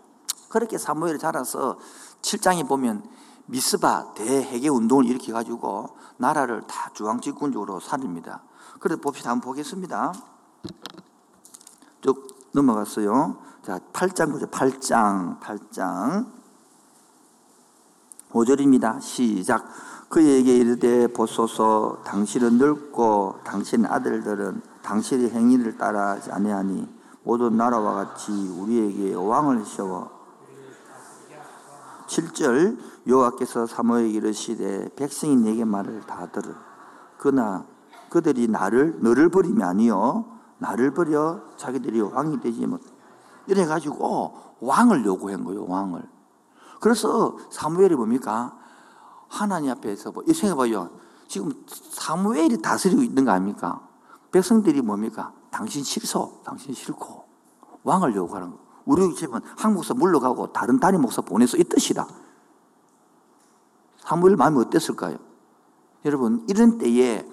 그렇게 0.49 0.77
사무엘이 0.77 1.19
자라서 1.19 1.77
7장에 2.21 2.67
보면 2.67 3.03
미스바 3.47 4.13
대해계 4.13 4.69
운동을 4.69 5.05
일으켜 5.05 5.33
가지고 5.33 5.97
나라를 6.17 6.65
다 6.67 6.89
중앙집권적으로 6.93 7.79
살립니다. 7.79 8.41
그래서 8.79 9.01
봅시다. 9.01 9.31
한번 9.31 9.49
보겠습니다. 9.49 10.13
쭉 12.01 12.27
넘어갔어요. 12.53 13.37
자, 13.63 13.79
8장 13.91 14.31
보죠. 14.31 14.47
8장, 14.47 15.39
8장. 15.39 16.27
5절입니다. 18.31 19.01
시작. 19.01 19.65
그에게 20.09 20.55
이르되 20.57 21.07
보소서 21.07 22.01
당신은 22.05 22.57
늙고 22.57 23.39
당신 23.43 23.85
아들들은 23.85 24.61
당신의 24.81 25.31
행위를 25.31 25.77
따라하지 25.77 26.31
아니하니 26.31 26.87
모든 27.23 27.57
나라와 27.57 27.93
같이 27.95 28.31
우리에게 28.31 29.15
왕을 29.15 29.65
세워 29.65 30.11
7절 32.07 32.77
여호와께서 33.07 33.65
사모에게 33.65 34.09
이르시되 34.09 34.89
백성이 34.95 35.35
내게 35.35 35.65
말을 35.65 36.01
다 36.01 36.27
들으 36.31 36.53
그나 37.17 37.65
그들이 38.09 38.47
나를 38.47 38.99
너를 39.01 39.29
버리면 39.29 39.67
아니요 39.67 40.25
나를 40.59 40.91
버려 40.91 41.41
자기들이 41.57 41.99
왕이 42.01 42.41
되지 42.41 42.65
못 42.67 42.81
이래 43.47 43.65
가지고 43.65 44.55
왕을 44.59 45.05
요구한 45.05 45.43
거예요, 45.43 45.65
왕을. 45.67 46.01
그래서 46.79 47.37
사무엘이 47.49 47.95
뭡니까? 47.95 48.57
하나님 49.35 49.71
앞에서 49.71 50.11
뭐, 50.11 50.23
생각해봐요. 50.23 50.89
지금 51.27 51.51
사무엘이 51.67 52.61
다스리고 52.61 53.01
있는 53.03 53.25
거 53.25 53.31
아닙니까? 53.31 53.85
백성들이 54.31 54.81
뭡니까? 54.81 55.33
당신 55.51 55.83
싫소, 55.83 56.41
당신 56.45 56.73
싫고, 56.73 57.25
왕을 57.83 58.15
요구하는 58.15 58.51
거. 58.51 58.57
우리 58.85 59.13
집은 59.15 59.41
한국서 59.57 59.93
물러가고 59.93 60.53
다른 60.53 60.79
단임 60.79 61.01
목사 61.01 61.21
보내서 61.21 61.57
이 61.57 61.63
뜻이다. 61.63 62.07
사무엘 63.99 64.35
마음이 64.35 64.59
어땠을까요? 64.59 65.17
여러분, 66.05 66.45
이런 66.47 66.77
때에 66.77 67.27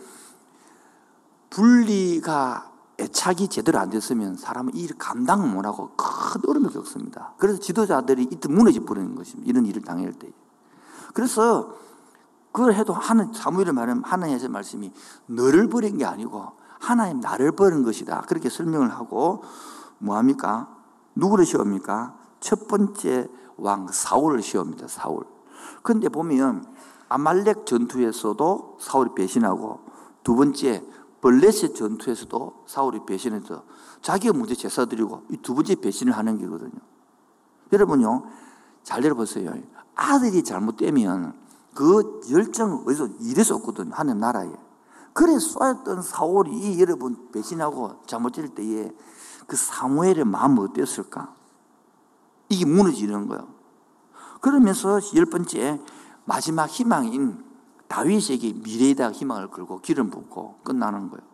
분리가 1.50 2.72
애착이 2.98 3.48
제대로 3.48 3.78
안 3.78 3.90
됐으면 3.90 4.36
사람은 4.36 4.74
이 4.74 4.88
감당 4.98 5.52
못하고 5.52 5.90
큰 5.96 6.40
어려움을 6.48 6.70
겪습니다. 6.70 7.34
그래서 7.36 7.60
지도자들이 7.60 8.28
이때 8.30 8.48
무너져 8.48 8.84
버리는 8.84 9.14
것입니다. 9.14 9.48
이런 9.48 9.66
일을 9.66 9.82
당할 9.82 10.12
때. 10.12 10.32
그래서 11.12 11.81
그걸 12.52 12.74
해도 12.74 12.92
하는 12.92 13.32
사무엘을 13.32 13.72
말하면 13.72 14.04
하나님의 14.04 14.48
말씀이 14.48 14.92
너를 15.26 15.68
버린 15.68 15.96
게 15.98 16.04
아니고 16.04 16.52
하나님 16.78 17.20
나를 17.20 17.52
버린 17.52 17.82
것이다. 17.82 18.22
그렇게 18.28 18.48
설명을 18.50 18.90
하고 18.90 19.42
뭐합니까? 19.98 20.68
누구를 21.14 21.46
시옵니까? 21.46 22.16
첫 22.40 22.68
번째 22.68 23.28
왕 23.56 23.88
사울을 23.88 24.42
시옵니다. 24.42 24.88
사울. 24.88 25.24
그런데 25.82 26.08
보면 26.08 26.66
아말렉 27.08 27.66
전투에서도 27.66 28.78
사울이 28.80 29.10
배신하고 29.14 29.80
두 30.22 30.34
번째 30.34 30.84
벌레셋 31.20 31.74
전투에서도 31.76 32.64
사울이 32.66 33.00
배신해서 33.06 33.64
자기가 34.02 34.36
먼저 34.36 34.54
제사 34.54 34.84
드리고 34.86 35.22
이 35.30 35.36
두 35.36 35.54
번째 35.54 35.76
배신을 35.76 36.16
하는 36.16 36.38
게거든요. 36.38 36.72
여러분요, 37.72 38.24
잘 38.82 39.02
들어보세요. 39.02 39.54
아들이 39.94 40.42
잘못되면 40.42 41.34
그 41.74 42.20
열정은 42.30 42.84
어디서 42.86 43.08
이래서 43.20 43.54
없거든요. 43.56 43.90
하나님 43.94 44.20
나라에. 44.20 44.52
그래 45.12 45.38
쏘였던 45.38 46.02
사울이 46.02 46.80
여러분 46.80 47.30
배신하고 47.32 48.02
잘못될 48.06 48.48
때에 48.48 48.90
그 49.46 49.56
사무엘의 49.56 50.24
마음은 50.24 50.58
어땠을까? 50.70 51.34
이게 52.48 52.64
무너지는 52.64 53.26
거예요. 53.28 53.48
그러면서 54.40 55.00
열 55.14 55.26
번째 55.26 55.80
마지막 56.24 56.66
희망인 56.66 57.44
다윗에게 57.88 58.54
미래에다 58.54 59.12
희망을 59.12 59.48
걸고 59.50 59.80
기름 59.80 60.10
붓고 60.10 60.60
끝나는 60.64 61.10
거예요. 61.10 61.26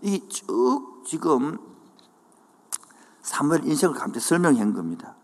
이게 0.00 0.26
쭉 0.28 1.02
지금 1.04 1.58
사무엘 3.20 3.64
인생을 3.64 3.94
감히 3.94 4.18
설명한 4.20 4.74
겁니다. 4.74 5.16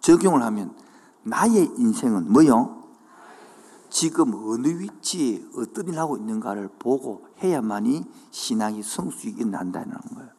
적용을 0.00 0.42
하면 0.42 0.74
나의 1.22 1.72
인생은 1.76 2.32
뭐요? 2.32 2.77
지금 3.90 4.34
어느 4.34 4.68
위치에 4.68 5.44
어떤 5.56 5.88
일을 5.88 5.98
하고 5.98 6.16
있는가를 6.16 6.68
보고 6.78 7.26
해야만이 7.42 8.04
신앙이 8.30 8.82
성수익이 8.82 9.44
난다는 9.44 9.96
거예요. 10.14 10.30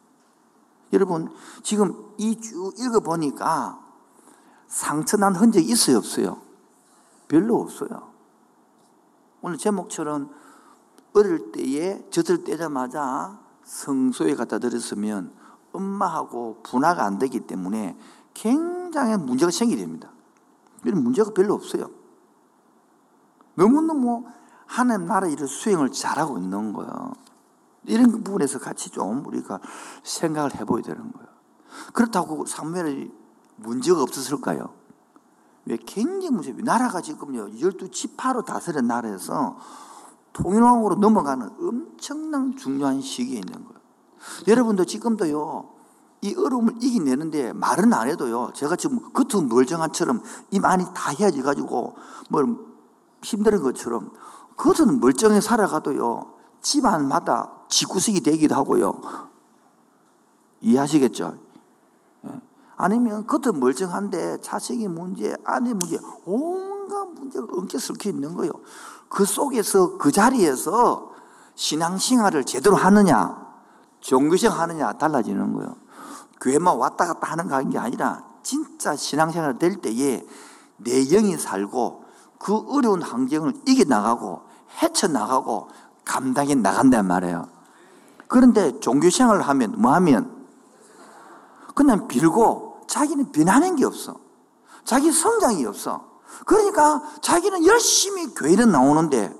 여러분, 0.92 1.28
지금 1.62 1.94
이 2.18 2.40
쭉 2.40 2.74
읽어보니까 2.78 3.80
상처난 4.66 5.34
흔적이 5.34 5.66
있어요, 5.70 5.98
없어요? 5.98 6.40
별로 7.28 7.60
없어요. 7.60 8.10
오늘 9.42 9.56
제목처럼 9.56 10.30
어릴 11.12 11.52
때에 11.52 12.08
젖을 12.10 12.44
떼자마자 12.44 13.40
성소에 13.64 14.34
갖다 14.34 14.58
들였으면 14.58 15.32
엄마하고 15.72 16.60
분화가 16.62 17.04
안 17.04 17.18
되기 17.18 17.40
때문에 17.40 17.96
굉장히 18.34 19.16
문제가 19.16 19.50
생기게 19.50 19.80
됩니다. 19.80 20.10
이런 20.84 21.02
문제가 21.02 21.30
별로 21.32 21.54
없어요. 21.54 21.90
너무너무 23.60 24.24
하나님 24.64 25.06
나라 25.06 25.26
일을 25.26 25.46
수행을 25.46 25.92
잘하고 25.92 26.38
있는 26.38 26.72
거예요. 26.72 27.12
이런 27.84 28.10
부분에서 28.10 28.58
같이 28.58 28.88
좀 28.90 29.24
우리가 29.26 29.60
생각을 30.02 30.54
해보야 30.54 30.80
되는 30.80 31.12
거예요. 31.12 31.28
그렇다고 31.92 32.46
사무엘이 32.46 33.10
문제가 33.56 34.02
없었을까요? 34.02 34.70
왜 35.66 35.76
굉장히 35.76 36.30
문제, 36.30 36.52
나라가 36.52 37.02
지금요, 37.02 37.50
12지파로 37.50 38.46
다스린 38.46 38.86
나라에서 38.86 39.58
통일왕으로 40.32 40.94
넘어가는 40.94 41.50
엄청난 41.60 42.56
중요한 42.56 43.02
시기에 43.02 43.40
있는 43.40 43.52
거예요. 43.52 43.80
여러분도 44.48 44.86
지금도요, 44.86 45.68
이 46.22 46.34
어려움을 46.34 46.76
이겨내는데 46.80 47.52
말은 47.52 47.92
안 47.92 48.08
해도요, 48.08 48.52
제가 48.54 48.76
지금 48.76 49.12
겉은 49.12 49.48
멀쩡한처럼 49.48 50.22
입 50.50 50.64
안이 50.64 50.84
다 50.94 51.10
헤어져 51.12 51.42
가지고 51.42 51.96
뭘 52.30 52.69
힘든 53.22 53.62
것처럼 53.62 54.12
겉은 54.56 55.00
멀쩡히 55.00 55.40
살아가도요, 55.40 56.34
집안마다 56.60 57.50
지구석이 57.68 58.20
되기도 58.20 58.54
하고요. 58.54 59.00
이해하시겠죠? 60.60 61.38
예. 62.26 62.40
아니면 62.76 63.26
겉은 63.26 63.58
멀쩡한데 63.58 64.40
자식이 64.40 64.88
문제, 64.88 65.34
아내 65.44 65.72
문제, 65.72 65.98
온갖 66.26 67.06
문제가 67.14 67.46
엉켜 67.52 67.78
섞여 67.78 68.10
있는 68.10 68.34
거예요. 68.34 68.52
그 69.08 69.24
속에서 69.24 69.96
그 69.96 70.12
자리에서 70.12 71.10
신앙생활을 71.54 72.44
제대로 72.44 72.76
하느냐, 72.76 73.48
종교생 74.00 74.52
하느냐 74.52 74.92
달라지는 74.94 75.54
거예요. 75.54 75.76
교회만 76.40 76.76
왔다 76.76 77.06
갔다 77.06 77.32
하는 77.32 77.70
게 77.70 77.78
아니라 77.78 78.24
진짜 78.42 78.96
신앙생활 78.96 79.58
될 79.58 79.76
때에 79.76 80.26
내 80.78 81.04
영이 81.04 81.36
살고 81.36 82.04
그 82.40 82.56
어려운 82.74 83.02
환경을 83.02 83.52
이겨나가고 83.68 84.40
헤쳐나가고 84.82 85.68
감당해 86.06 86.54
나간단 86.54 87.06
말이에요. 87.06 87.46
그런데 88.28 88.80
종교생활을 88.80 89.42
하면 89.42 89.74
뭐 89.76 89.92
하면 89.94 90.46
그냥 91.74 92.08
빌고 92.08 92.80
자기는 92.88 93.30
변하는 93.30 93.76
게 93.76 93.84
없어. 93.84 94.16
자기 94.84 95.12
성장이 95.12 95.66
없어. 95.66 96.08
그러니까 96.46 97.02
자기는 97.20 97.66
열심히 97.66 98.34
교회는 98.34 98.72
나오는데 98.72 99.34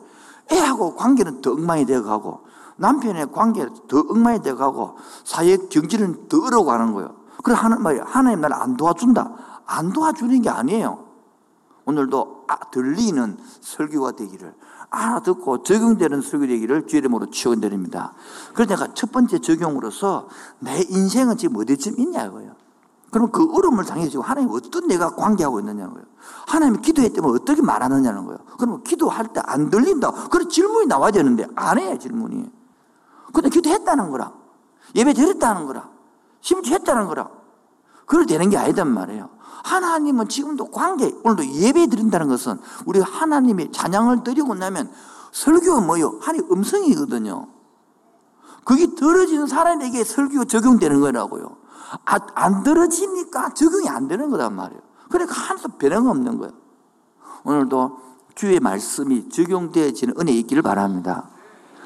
애하고 0.53 0.95
관계는 0.95 1.41
더 1.41 1.53
엉망이 1.53 1.87
되어 1.87 2.03
가고 2.03 2.45
남편의 2.77 3.33
관계는 3.33 3.75
더 3.89 4.05
엉망이 4.11 4.43
되어 4.43 4.57
가고 4.57 4.99
사회 5.25 5.57
경제는 5.57 6.29
더 6.29 6.45
어려워 6.45 6.65
가는 6.65 6.93
거예요. 6.93 7.17
그래 7.43 7.57
말이 7.79 7.99
하나님 8.01 8.43
나를 8.43 8.57
안 8.57 8.77
도와준다. 8.77 9.63
안 9.65 9.91
도와주는 9.91 10.43
게 10.43 10.51
아니에요. 10.51 11.10
오늘도 11.91 12.45
아, 12.49 12.57
들리는 12.71 13.37
설교가 13.61 14.13
되기를 14.13 14.55
알아듣고 14.91 15.63
적용되는 15.63 16.21
설교 16.23 16.47
되기를 16.47 16.87
주의 16.87 17.01
이름으로 17.01 17.27
축원드립니다. 17.31 18.13
그래서 18.55 18.75
내가 18.75 18.95
첫 18.95 19.13
번째 19.13 19.39
적용으로서 19.41 20.29
내 20.61 20.81
인생은 20.89 21.37
지금 21.37 21.57
어디쯤 21.57 21.99
있냐고요. 21.99 22.55
그럼 23.11 23.31
그 23.33 23.53
어려움을 23.53 23.85
당해지고 23.85 24.23
하나님 24.23 24.51
어떤 24.51 24.87
내가 24.87 25.15
관계하고 25.17 25.59
있느냐고요. 25.61 26.05
하나님이 26.47 26.81
기도했다면 26.81 27.31
어떻게 27.35 27.61
말하느냐는 27.61 28.25
거예요. 28.25 28.39
그러면 28.57 28.83
기도할 28.85 29.27
때 29.33 29.41
안 29.45 29.69
들린다. 29.69 30.29
그런 30.29 30.49
질문이 30.49 30.87
나와야 30.87 31.11
되는데 31.11 31.47
안 31.57 31.79
해, 31.79 31.99
질문이. 31.99 32.51
근데 33.33 33.49
기도했다는 33.49 34.11
거라. 34.11 34.33
예배 34.95 35.13
드렸다는 35.15 35.67
거라. 35.67 35.89
심지어 36.41 36.75
했다는 36.75 37.07
거라. 37.09 37.29
그걸 38.11 38.27
되는 38.27 38.51
게 38.51 38.57
아니단 38.57 38.93
말이에요. 38.93 39.31
하나님은 39.63 40.29
지금도 40.29 40.73
관계, 40.73 41.15
오늘도 41.23 41.47
예배 41.47 41.87
드린다는 41.87 42.27
것은 42.27 42.59
우리 42.85 42.99
하나님의 42.99 43.71
찬양을 43.71 44.25
드리고 44.25 44.57
나면 44.57 44.91
설교가 45.31 45.83
뭐요? 45.83 46.19
하나님 46.21 46.51
음성이거든요. 46.51 47.47
그게 48.65 48.89
들어지는 48.97 49.47
사람에게 49.47 50.03
설교가 50.03 50.47
적용되는 50.47 51.01
거라고요. 51.01 51.57
아, 52.05 52.19
안 52.35 52.65
들어지니까 52.65 53.55
적용이 53.55 53.89
안 53.89 54.09
되는 54.09 54.29
거란 54.29 54.57
말이에요. 54.57 54.83
그러니까 55.09 55.37
하나도 55.37 55.69
변화가 55.79 56.11
없는 56.11 56.39
거예요. 56.39 56.53
오늘도 57.45 57.97
주의 58.35 58.59
말씀이 58.59 59.29
적용되어지는 59.29 60.15
은혜 60.19 60.33
있기를 60.33 60.63
바랍니다. 60.63 61.31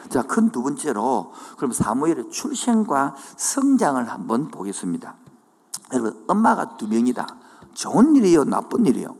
자, 0.09 0.23
큰 0.23 0.51
두 0.51 0.63
번째로 0.63 1.33
그럼 1.59 1.73
사무엘의 1.73 2.31
출생과 2.31 3.15
성장을 3.37 4.03
한번 4.09 4.49
보겠습니다. 4.49 5.17
여러분, 5.95 6.25
엄마가 6.27 6.77
두 6.77 6.89
명이다. 6.89 7.27
좋은 7.73 8.17
일이요, 8.17 8.45
나쁜 8.45 8.85
일이요? 8.85 9.17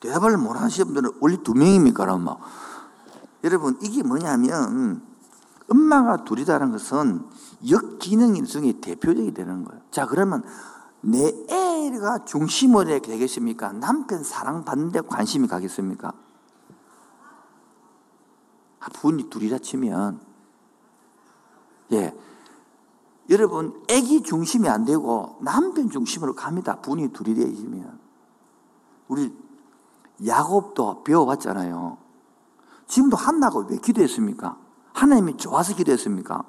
대답을 0.00 0.36
못 0.36 0.54
하시는 0.54 0.86
분들은 0.86 1.18
원래 1.20 1.42
두 1.42 1.54
명입니까, 1.54 2.12
엄마? 2.12 2.36
여러분, 3.42 3.78
이게 3.80 4.02
뭐냐면, 4.02 5.02
엄마가 5.70 6.24
둘이다는 6.24 6.72
것은 6.72 7.26
역기능 7.68 8.44
중에 8.44 8.80
대표적이 8.80 9.32
되는 9.32 9.64
거예요. 9.64 9.80
자, 9.90 10.06
그러면 10.06 10.44
내 11.00 11.26
애가 11.48 12.26
중심으로 12.26 13.00
되겠습니까? 13.00 13.72
남편 13.72 14.22
사랑받는데 14.22 15.02
관심이 15.02 15.48
가겠습니까? 15.48 16.12
아, 18.80 18.88
부인이 18.92 19.30
둘이라 19.30 19.58
치면, 19.58 20.20
예. 21.92 22.14
여러분, 23.30 23.82
애기 23.88 24.22
중심이 24.22 24.68
안 24.68 24.84
되고 24.84 25.38
남편 25.40 25.88
중심으로 25.88 26.34
갑니다. 26.34 26.80
분이 26.80 27.12
둘이 27.12 27.34
되시면. 27.34 27.98
우리 29.08 29.34
야곱도 30.26 31.04
배워봤잖아요. 31.04 31.98
지금도 32.86 33.16
한나가 33.16 33.60
왜 33.60 33.78
기도했습니까? 33.78 34.58
하나님이 34.92 35.36
좋아서 35.36 35.74
기도했습니까? 35.74 36.44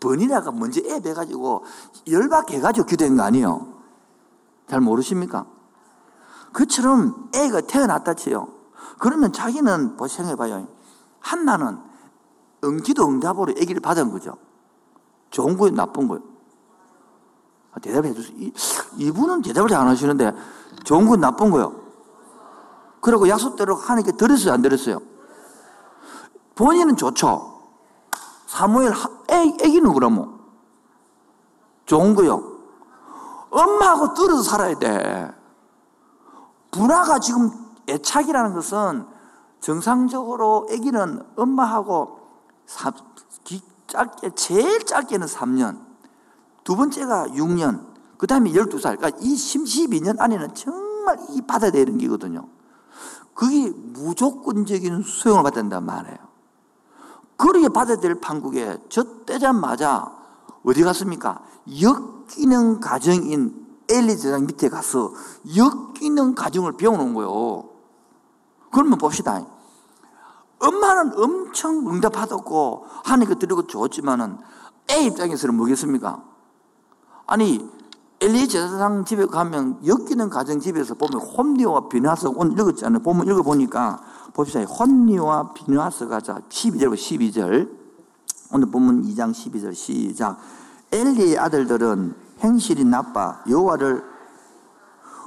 번이라가 0.00 0.50
먼저 0.52 0.80
애 0.84 1.00
배가지고 1.00 1.64
열받게 2.08 2.56
해가지고 2.56 2.86
기도한 2.86 3.16
거 3.16 3.22
아니에요? 3.22 3.74
잘 4.66 4.80
모르십니까? 4.80 5.46
그처럼 6.52 7.30
애가 7.34 7.62
태어났다 7.62 8.14
치요. 8.14 8.48
그러면 8.98 9.32
자기는, 9.32 9.96
뭐 9.96 10.08
생각해봐요. 10.08 10.66
한나는 11.20 11.78
응기도 12.64 13.06
응답으로 13.08 13.52
아기를 13.52 13.80
받은 13.80 14.10
거죠. 14.10 14.36
좋은 15.30 15.56
거예요, 15.56 15.74
나쁜 15.74 16.08
거예요? 16.08 16.22
아, 17.72 17.80
대답해 17.80 18.12
주세요. 18.12 18.36
이, 18.36 18.52
이분은 18.96 19.42
대답을 19.42 19.72
안 19.74 19.86
하시는데 19.86 20.34
좋은 20.84 21.08
건 21.08 21.20
나쁜 21.20 21.50
거예요. 21.50 21.80
그리고 23.00 23.28
약속대로 23.28 23.74
하나님께 23.74 24.16
들었어요, 24.16 24.52
안 24.52 24.62
들었어요? 24.62 25.00
본인은 26.54 26.96
좋죠. 26.96 27.62
사무엘 28.46 28.92
애, 29.30 29.56
애기는 29.60 29.92
그러면 29.94 30.38
좋은 31.86 32.14
거요. 32.14 32.58
엄마하고 33.50 34.14
떨어져 34.14 34.42
살아야 34.42 34.78
돼. 34.78 35.32
분화가 36.70 37.18
지금 37.20 37.50
애착이라는 37.88 38.54
것은 38.54 39.06
정상적으로 39.60 40.68
아기는 40.70 41.22
엄마하고 41.36 42.18
사, 42.66 42.92
짧게, 43.90 44.30
제일 44.36 44.84
짧게는 44.86 45.26
3년, 45.26 45.78
두 46.64 46.76
번째가 46.76 47.28
6년, 47.28 47.90
그 48.16 48.26
다음에 48.26 48.52
12살. 48.52 48.96
그러니까 48.96 49.10
이 49.20 49.34
12년 49.34 50.20
안에는 50.20 50.54
정말 50.54 51.18
이 51.30 51.42
받아야 51.42 51.70
되는 51.70 51.98
게거든요. 51.98 52.48
그게 53.34 53.70
무조건적인 53.70 55.02
수용을 55.02 55.50
된단 55.50 55.84
말이에요. 55.84 56.18
그렇게 57.36 57.68
받아야 57.68 57.96
될 57.96 58.20
판국에 58.20 58.78
저 58.88 59.24
떼자마자 59.24 60.12
어디 60.62 60.82
갔습니까? 60.82 61.42
엮이는 61.80 62.80
가정인 62.80 63.66
엘리 63.88 64.18
제장 64.18 64.46
밑에 64.46 64.68
가서 64.68 65.12
엮이는 65.56 66.34
가정을 66.34 66.76
배워놓은 66.76 67.14
거예요. 67.14 67.70
그러면 68.70 68.98
봅시다. 68.98 69.44
엄마는 70.60 71.18
엄청 71.18 71.88
응답받았고 71.88 72.86
하나님께 73.04 73.38
드리고 73.38 73.66
좋았지만은 73.66 74.38
애 74.90 75.04
입장에서는 75.04 75.54
뭐겠습니까? 75.54 76.22
아니 77.26 77.68
엘리 78.22 78.48
제사장 78.48 79.04
집에 79.06 79.24
가면 79.24 79.80
엮이는 79.86 80.28
가정 80.28 80.60
집에서 80.60 80.94
보면 80.94 81.20
혼리와 81.22 81.88
비나스 81.88 82.26
오늘 82.34 82.52
읽었잖아요. 82.52 83.00
보면 83.00 83.26
읽어보니까 83.26 84.02
봅시다. 84.34 84.60
혼리와 84.60 85.54
비나스가 85.54 86.20
자 86.20 86.38
12절 86.50 86.92
12절 86.94 87.70
오늘 88.52 88.70
보면 88.70 89.04
2장 89.04 89.32
12절 89.32 89.74
시작 89.74 90.38
엘리의 90.92 91.38
아들들은 91.38 92.14
행실이 92.40 92.84
나빠 92.84 93.42
여호와를 93.48 94.04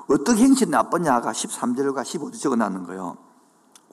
어떻게 0.07 0.43
행실이 0.43 0.69
나쁘냐가 0.69 1.31
13절과 1.31 2.03
15절 2.03 2.39
적어놨는 2.39 2.83
거예요. 2.83 3.17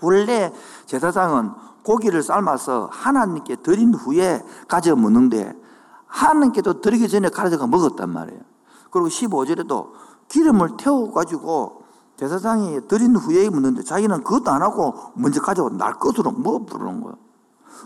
원래 0.03 0.53
제사장은 0.87 1.51
고기를 1.83 2.23
삶아서 2.23 2.89
하나님께 2.93 3.57
드린 3.57 3.95
후에 3.95 4.45
가져 4.69 4.97
먹는데 4.97 5.53
하나님께도 6.07 6.81
드리기 6.81 7.09
전에 7.09 7.29
가져가 7.29 7.67
먹었단 7.67 8.11
말이에요. 8.11 8.41
그리고 8.91 9.09
15절에도 9.09 9.91
기름을 10.29 10.77
태워가지고 10.77 11.85
제사장이 12.17 12.87
드린 12.87 13.17
후에 13.17 13.49
먹는데 13.49 13.83
자기는 13.83 14.23
그것도 14.25 14.51
안 14.51 14.63
하고 14.63 14.95
먼저 15.15 15.41
가져고 15.41 15.71
날 15.71 15.95
것으로 15.95 16.33
뭐 16.33 16.65
부르는 16.67 17.01
거예요. 17.01 17.17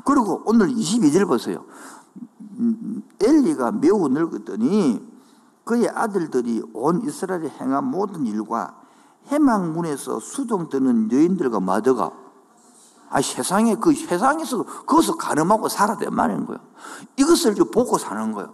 그리고 0.04 0.42
오늘 0.44 0.68
22절 0.68 1.26
보세요. 1.26 1.64
엘리가 3.20 3.72
매우 3.72 4.08
늙었더니 4.08 5.14
그의 5.64 5.88
아들들이 5.88 6.62
온 6.72 7.02
이스라엘에 7.04 7.48
행한 7.60 7.84
모든 7.84 8.26
일과 8.26 8.74
해망문에서 9.26 10.20
수종되는 10.20 11.10
여인들과 11.10 11.60
마더가 11.60 12.10
아 13.10 13.22
세상에 13.22 13.76
그 13.76 13.94
세상에서 13.94 14.64
그것을 14.64 15.16
가늠하고 15.16 15.68
살아야 15.68 16.10
말인 16.10 16.46
거예요. 16.46 16.60
이것을 17.16 17.54
보고 17.54 17.96
사는 17.98 18.32
거예요. 18.32 18.52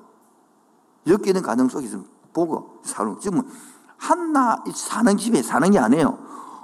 엮이는 1.06 1.42
가정 1.42 1.68
속에서 1.68 1.98
보고 2.32 2.80
사는 2.82 3.18
지금 3.20 3.42
한나 3.96 4.62
사는 4.74 5.16
집에 5.16 5.42
사는 5.42 5.70
게 5.70 5.78
아니에요. 5.78 6.18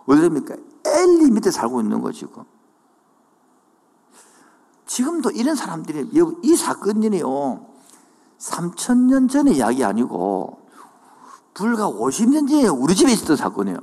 어디입니까? 0.07 0.57
엘리 0.85 1.31
밑에 1.31 1.51
살고 1.51 1.81
있는 1.81 2.01
거 2.01 2.13
지금. 2.13 2.45
지금도 4.87 5.31
이런 5.31 5.57
사람들이 5.57 6.11
이 6.43 6.57
사건이요 6.57 7.67
3천 8.39 8.97
년 9.07 9.29
전의 9.29 9.57
이야기 9.57 9.83
아니고 9.85 10.66
불과 11.57 11.89
50년 11.89 12.49
전에 12.51 12.69
우리 12.69 12.95
집에 12.95 13.11
있었던 13.13 13.35
사건이에요. 13.37 13.79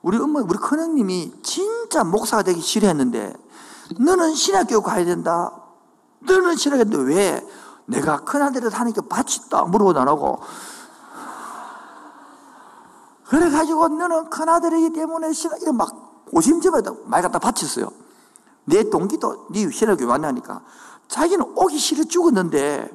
우리 0.00 0.16
엄마, 0.16 0.40
우리 0.40 0.56
큰형님이 0.56 1.42
진짜 1.42 2.02
목사가 2.02 2.42
되기 2.42 2.62
싫어했는데, 2.62 3.34
너는 4.00 4.34
신학교 4.34 4.80
가야 4.80 5.04
된다. 5.04 5.52
너는 6.20 6.56
신학교 6.56 6.84
가는데 6.84 7.14
왜? 7.14 7.46
내가 7.84 8.24
큰아들을 8.24 8.72
하니까 8.72 9.02
밭이 9.08 9.50
딱 9.50 9.70
하고. 10.08 10.40
그래가지고 13.26 13.88
너는 13.88 14.30
큰아들이기 14.30 14.94
때문에 14.94 15.32
신학, 15.34 15.60
이거 15.60 15.72
막 15.74 16.24
고심집에다 16.30 16.92
말 17.04 17.20
갖다 17.20 17.38
바쳤어요. 17.38 17.90
내 18.64 18.88
동기도 18.88 19.48
네 19.50 19.70
신학교 19.70 20.06
왔냐니까. 20.06 20.62
자기는 21.08 21.52
오기 21.56 21.78
싫어 21.78 22.04
죽었는데 22.04 22.90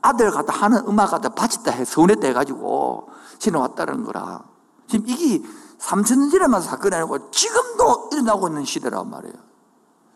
아들 0.00 0.30
갖다 0.30 0.52
하는 0.52 0.86
음악 0.86 1.10
갖다 1.10 1.30
바쳤다 1.30 1.72
해 1.72 1.84
서운했다 1.84 2.26
해가지고 2.28 3.10
신어 3.38 3.60
왔다는 3.60 4.04
거라. 4.04 4.44
지금 4.86 5.08
이게 5.08 5.42
3천 5.78 6.18
년 6.18 6.30
전에만 6.30 6.60
사건이 6.60 6.94
아니고 6.94 7.30
지금도 7.30 8.10
일어나고 8.12 8.48
있는 8.48 8.64
시대란 8.64 9.08
말이에요. 9.08 9.34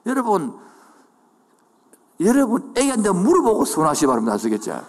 여러분, 0.06 0.58
여러분 2.20 2.72
애기한테 2.76 3.10
물어보고 3.10 3.64
서운하시 3.64 4.06
바랍니다. 4.06 4.34
아시겠죠? 4.34 4.84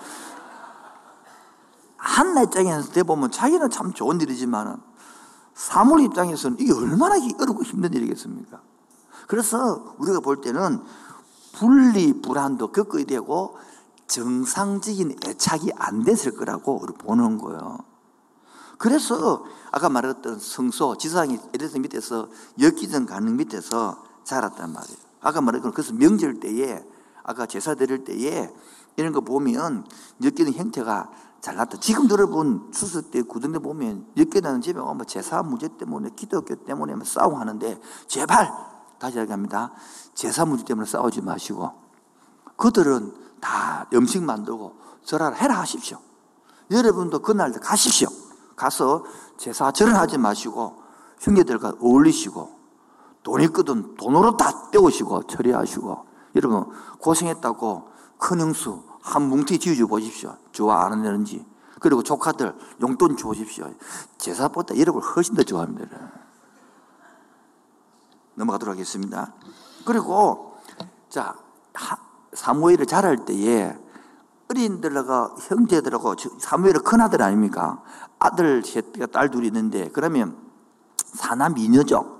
한나 1.97 2.43
입장에서 2.43 2.91
대보면 2.91 3.31
자기는 3.31 3.69
참 3.69 3.93
좋은 3.93 4.21
일이지만 4.21 4.81
사물 5.53 6.01
입장에서는 6.01 6.57
이게 6.59 6.73
얼마나 6.73 7.15
어렵고 7.15 7.63
힘든 7.63 7.93
일이겠습니까? 7.93 8.61
그래서 9.27 9.95
우리가 9.97 10.19
볼 10.19 10.41
때는 10.41 10.83
분리 11.57 12.21
불안도 12.21 12.71
겪어야 12.71 13.05
되고 13.05 13.57
정상적인 14.07 15.17
애착이 15.25 15.71
안 15.77 16.03
됐을 16.03 16.35
거라고 16.35 16.79
보는 16.79 17.37
거예요. 17.37 17.79
그래서 18.77 19.45
아까 19.71 19.89
말했던 19.89 20.39
성소, 20.39 20.97
지상이 20.97 21.39
에레스 21.53 21.77
밑에서 21.77 22.29
엮이던 22.59 23.05
가능 23.05 23.37
밑에서 23.37 24.03
자랐단 24.23 24.73
말이에요. 24.73 24.97
아까 25.21 25.41
말했던 25.41 25.71
그래서 25.71 25.93
명절 25.93 26.39
때에 26.39 26.83
아까 27.23 27.45
제사 27.45 27.73
드릴 27.73 28.03
때에 28.03 28.53
이런 28.97 29.13
거 29.13 29.21
보면 29.21 29.85
엮이는 30.23 30.53
형태가 30.53 31.11
잘 31.41 31.55
났다. 31.55 31.79
지금 31.79 32.09
여러분 32.09 32.71
추수 32.71 33.11
때 33.11 33.21
구등대 33.21 33.59
보면 33.59 34.07
엮여나는 34.17 34.61
집에 34.61 34.79
오면 34.79 35.05
제사 35.07 35.41
문제 35.41 35.67
때문에 35.77 36.09
기독교 36.15 36.55
때문에 36.55 36.93
싸우고 37.03 37.37
하는데 37.37 37.79
제발 38.07 38.51
다시 38.99 39.19
얘기합니다. 39.19 39.71
제사 40.15 40.45
문제 40.45 40.63
때문에 40.63 40.87
싸우지 40.87 41.21
마시고 41.21 41.71
그들은 42.55 43.13
다 43.39 43.87
음식 43.93 44.23
만들고 44.23 44.73
절하라 45.03 45.35
해라 45.35 45.59
하십시오. 45.59 45.99
여러분도 46.71 47.19
그날 47.19 47.51
가십시오. 47.51 48.07
가서 48.55 49.03
제사 49.37 49.71
절하지 49.71 50.17
마시고 50.17 50.81
형제들과 51.19 51.73
어울리시고 51.79 52.55
돈 53.21 53.41
있거든 53.41 53.95
돈으로 53.95 54.37
다 54.37 54.71
떼우시고 54.71 55.23
처리하시고 55.23 56.05
여러분 56.35 56.65
고생했다고 56.99 57.89
큰 58.17 58.39
형수 58.39 58.83
한 59.01 59.29
뭉티 59.29 59.59
지어줘 59.59 59.85
보십시오. 59.85 60.37
좋아 60.51 60.85
안 60.85 60.93
하는지. 60.93 61.45
그리고 61.79 62.01
조카들 62.01 62.55
용돈 62.81 63.17
주십시오. 63.17 63.69
제사보다 64.17 64.77
여러분 64.79 65.03
훨씬 65.03 65.35
더 65.35 65.43
좋아합니다. 65.43 66.11
넘어가도록 68.35 68.73
하겠습니다. 68.73 69.33
그리고 69.85 70.55
자 71.09 71.35
사무엘을 72.33 72.85
자랄 72.85 73.25
때에 73.25 73.77
어린들하고 74.49 75.39
형제들하고 75.39 76.15
사무엘은 76.39 76.83
큰 76.83 77.01
아들 77.01 77.21
아닙니까? 77.21 77.81
아들 78.19 78.63
셋과 78.63 79.07
딸 79.07 79.31
둘이 79.31 79.47
있는데 79.47 79.89
그러면 79.89 80.37
사남 80.97 81.53
미녀죠. 81.53 82.15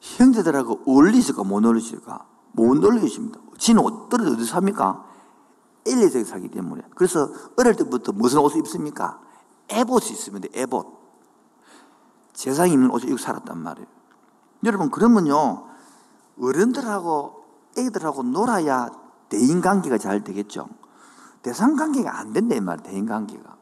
형제들하고 0.00 0.82
어울리실까 0.86 1.44
못 1.44 1.64
어울리실까? 1.64 2.26
못 2.52 2.84
어울리십니다. 2.84 3.40
지는 3.58 3.82
어떨 3.84 4.20
어디 4.22 4.44
삽니까? 4.44 5.04
엘리에서 5.86 6.24
사기 6.24 6.48
때문에. 6.48 6.82
그래서 6.94 7.28
어릴 7.56 7.74
때부터 7.74 8.12
무슨 8.12 8.38
옷을 8.40 8.58
입습니까? 8.58 9.20
에봇이 9.68 10.10
있습니다. 10.10 10.48
에봇. 10.54 10.86
세상에 12.32 12.70
있는 12.72 12.90
옷을 12.90 13.08
입고 13.08 13.18
살았단 13.18 13.58
말이에요. 13.58 13.86
여러분 14.64 14.90
그러면요 14.90 15.73
어른들하고 16.40 17.44
애들하고 17.76 18.22
놀아야 18.22 18.90
대인관계가 19.28 19.98
잘 19.98 20.22
되겠죠. 20.24 20.68
대상관계가 21.42 22.18
안 22.18 22.32
된다 22.32 22.54
이 22.54 22.60
말, 22.60 22.78
대인관계가. 22.82 23.56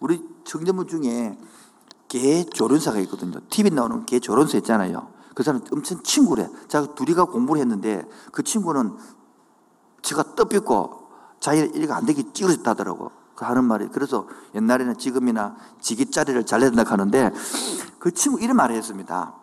우리 0.00 0.22
청년부 0.44 0.86
중에 0.86 1.38
개 2.08 2.44
조련사가 2.44 2.98
있거든요. 3.00 3.40
TV 3.50 3.74
나오는 3.74 4.06
개 4.06 4.20
조련사 4.20 4.56
있잖아요. 4.58 5.08
그 5.34 5.42
사람 5.42 5.60
엄청 5.70 6.02
친구래. 6.02 6.48
자가 6.68 6.94
둘이가 6.94 7.26
공부를 7.26 7.60
했는데 7.60 8.08
그 8.32 8.42
친구는 8.42 8.96
지가 10.02 10.34
떠삐고 10.34 11.08
자기 11.40 11.60
일가 11.60 11.96
안 11.96 12.06
되게 12.06 12.22
찌그러졌다더라고. 12.32 13.10
그 13.34 13.44
하는 13.44 13.64
말이. 13.64 13.88
그래서 13.88 14.26
옛날에는 14.54 14.96
지금이나 14.96 15.56
지기짜리를 15.80 16.46
잘내야 16.46 16.70
된다 16.70 16.90
하는데 16.90 17.32
그 17.98 18.12
친구 18.12 18.40
이런 18.40 18.56
말을 18.56 18.74
했습니다. 18.76 19.34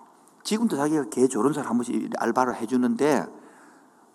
지금도 0.44 0.76
자기가 0.76 1.06
개 1.10 1.28
조련사를 1.28 1.70
한 1.70 1.78
번씩 1.78 2.12
알바를 2.18 2.56
해주는데 2.56 3.26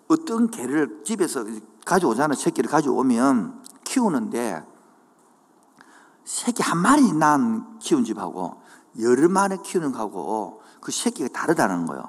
어떤 0.07 0.49
개를 0.49 1.03
집에서 1.03 1.45
가져오잖아. 1.85 2.35
새끼를 2.35 2.69
가져오면 2.69 3.63
키우는데 3.83 4.63
새끼 6.23 6.61
한 6.61 6.77
마리 6.77 7.11
난 7.13 7.79
키운 7.79 8.03
집하고 8.03 8.61
열흘 8.99 9.29
만에 9.29 9.57
키우는 9.63 9.91
거하고 9.91 10.61
그 10.81 10.91
새끼가 10.91 11.29
다르다는 11.29 11.85
거예요. 11.85 12.03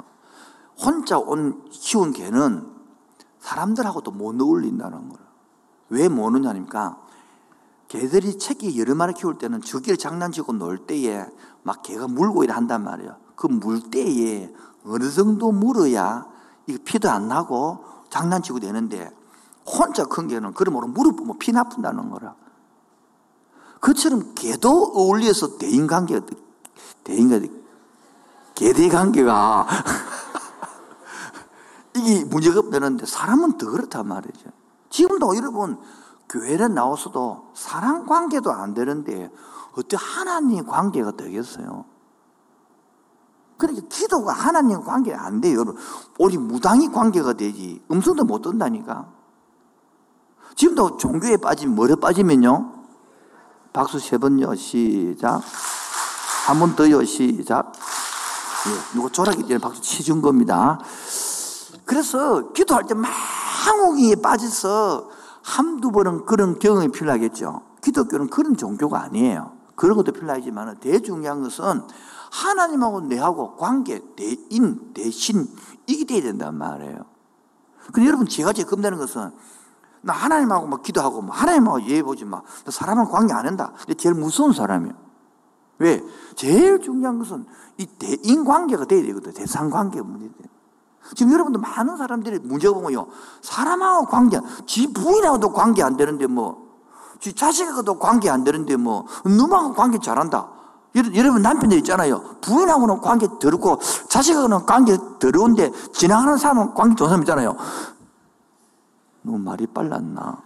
혼자 0.79 1.19
온 1.19 1.65
키운 1.71 2.13
개는 2.13 2.71
사람들하고도 3.39 4.11
못 4.11 4.41
어울린다는 4.41 5.09
거예요. 5.09 5.31
왜못 5.89 6.35
오냐니까 6.35 7.01
개들이 7.89 8.33
새끼 8.33 8.79
여러 8.79 8.95
마리 8.95 9.13
키울 9.15 9.37
때는 9.39 9.61
저기를 9.63 9.97
장난치고 9.97 10.53
놀 10.55 10.87
때에 10.87 11.27
막 11.63 11.83
개가 11.83 12.07
물고 12.07 12.45
이래 12.45 12.53
한단 12.53 12.85
말이에요. 12.85 13.17
그 13.41 13.49
물 13.49 13.81
때에 13.91 14.53
어느 14.85 15.11
정도 15.11 15.51
물어야 15.51 16.27
피도 16.85 17.09
안 17.09 17.29
나고 17.29 17.83
장난치고 18.11 18.61
되는데 18.61 19.11
혼자 19.65 20.05
큰 20.05 20.29
개는 20.29 20.53
그러므로 20.53 20.89
무릎 20.89 21.17
보면 21.17 21.39
피 21.39 21.51
나쁜다는 21.51 22.11
거라. 22.11 22.35
그처럼 23.81 24.35
개도 24.35 24.93
어울려서 24.95 25.57
대인관계가 25.57 26.27
대인관계 27.03 27.51
개대 28.55 28.89
관계가 28.91 29.67
이게 31.97 32.23
문제가 32.25 32.61
되는데 32.71 33.07
사람은 33.07 33.57
더 33.57 33.71
그렇단 33.71 34.07
말이죠. 34.07 34.51
지금도 34.91 35.35
여러분 35.37 35.79
교회에 36.29 36.69
나와서도 36.69 37.53
사람 37.55 38.05
관계도 38.05 38.53
안 38.53 38.75
되는데 38.75 39.31
어떻게 39.73 39.97
하나님 39.97 40.67
관계가 40.67 41.13
되겠어요? 41.13 41.90
그러니까 43.61 43.87
기도가 43.89 44.33
하나님 44.33 44.83
관계가 44.83 45.25
안 45.25 45.41
돼요. 45.41 45.59
여러분. 45.61 45.77
우리 46.19 46.39
무당이 46.39 46.89
관계가 46.89 47.35
되지. 47.35 47.83
음성도 47.91 48.25
못 48.25 48.41
듣다니까. 48.41 49.07
지금도 50.57 50.97
종교에 50.97 51.37
빠지면 51.37 51.75
뭐에 51.77 51.95
빠지면요? 51.95 52.73
박수 53.73 53.99
세 54.01 54.19
번요. 54.19 54.55
시작. 54.57 55.43
한 56.47 56.59
번 56.59 56.75
더요. 56.75 57.05
시작. 57.05 57.73
예, 58.67 58.97
누가 58.97 59.09
졸았기 59.11 59.43
때문에 59.43 59.59
박수 59.59 59.81
치준 59.83 60.21
겁니다. 60.23 60.81
그래서 61.85 62.53
기도할 62.53 62.85
때 62.87 62.95
망우기에 62.95 64.17
빠져서 64.17 65.09
한두 65.43 65.91
번은 65.93 66.25
그런 66.27 66.59
경험이 66.59 66.89
필요하겠죠. 66.89 67.63
기독교는 67.83 68.29
그런 68.29 68.57
종교가 68.57 69.03
아니에요. 69.03 69.53
그런 69.75 69.97
것도 69.97 70.13
필요하지만 70.13 70.79
대중요한 70.81 71.43
것은 71.43 71.83
하나님하고 72.31 73.03
내하고 73.03 73.57
관계, 73.57 74.01
대인, 74.17 74.93
대신, 74.95 75.49
이게 75.87 76.05
돼야 76.05 76.23
된단 76.23 76.57
말이에요. 76.57 77.05
근데 77.93 78.07
여러분, 78.07 78.29
제가 78.29 78.53
제일 78.53 78.69
겁내는 78.69 78.99
것은 78.99 79.31
나 80.03 80.13
하나님하고 80.13 80.67
막 80.67 80.83
기도하고 80.83 81.23
뭐 81.23 81.35
하나님하고 81.35 81.83
예보지 81.83 82.25
마. 82.25 82.41
나 82.65 82.71
사람하고 82.71 83.11
관계 83.11 83.35
안 83.35 83.47
한다. 83.47 83.73
근데 83.79 83.95
제일 83.95 84.15
무서운 84.15 84.53
사람이에요. 84.53 84.95
왜? 85.79 86.03
제일 86.37 86.81
중요한 86.81 87.19
것은 87.19 87.47
이 87.79 87.87
대인 87.87 88.45
관계가 88.45 88.85
돼야 88.85 89.03
되거든. 89.03 89.33
대상 89.33 89.71
관계가 89.71 90.05
문제돼. 90.05 90.49
지금 91.15 91.33
여러분들 91.33 91.61
많은 91.61 91.97
사람들이 91.97 92.39
문제가 92.41 92.75
보면요. 92.75 93.09
사람하고 93.41 94.07
관계, 94.07 94.39
지 94.67 94.93
부인하고도 94.93 95.53
관계 95.53 95.83
안 95.83 95.97
되는데 95.97 96.27
뭐, 96.27 96.71
지 97.19 97.35
자식하고도 97.35 97.99
관계 97.99 98.31
안 98.31 98.45
되는데 98.45 98.77
뭐, 98.77 99.07
누구하고 99.25 99.75
관계 99.75 99.99
잘한다. 99.99 100.60
여러분 100.95 101.43
남편들 101.43 101.79
있잖아요. 101.79 102.37
부인하고는 102.41 103.01
관계 103.01 103.29
더럽고 103.41 103.79
자식하고는 104.09 104.67
관계 104.67 104.97
더러운데 105.21 105.71
지나가는 105.93 106.37
사람은 106.37 106.75
관계 106.75 106.97
좋은 106.97 107.09
사람 107.09 107.23
있잖아요. 107.23 107.57
너무 109.23 109.39
말이 109.39 109.67
빨랐나? 109.67 110.43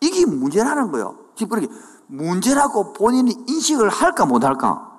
이게 0.00 0.26
문제라는 0.26 0.92
거예요. 0.92 1.16
지금 1.34 1.56
그렇게 1.56 1.74
문제라고 2.06 2.92
본인이 2.92 3.34
인식을 3.46 3.88
할까 3.88 4.26
못할까? 4.26 4.92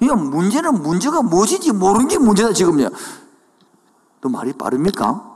이거 0.00 0.16
문제는 0.16 0.82
문제가 0.82 1.20
무엇인지 1.20 1.72
모르는 1.72 2.08
게 2.08 2.18
문제다 2.18 2.54
지금요. 2.54 2.88
또 4.22 4.28
말이 4.30 4.54
빠릅니까? 4.54 5.30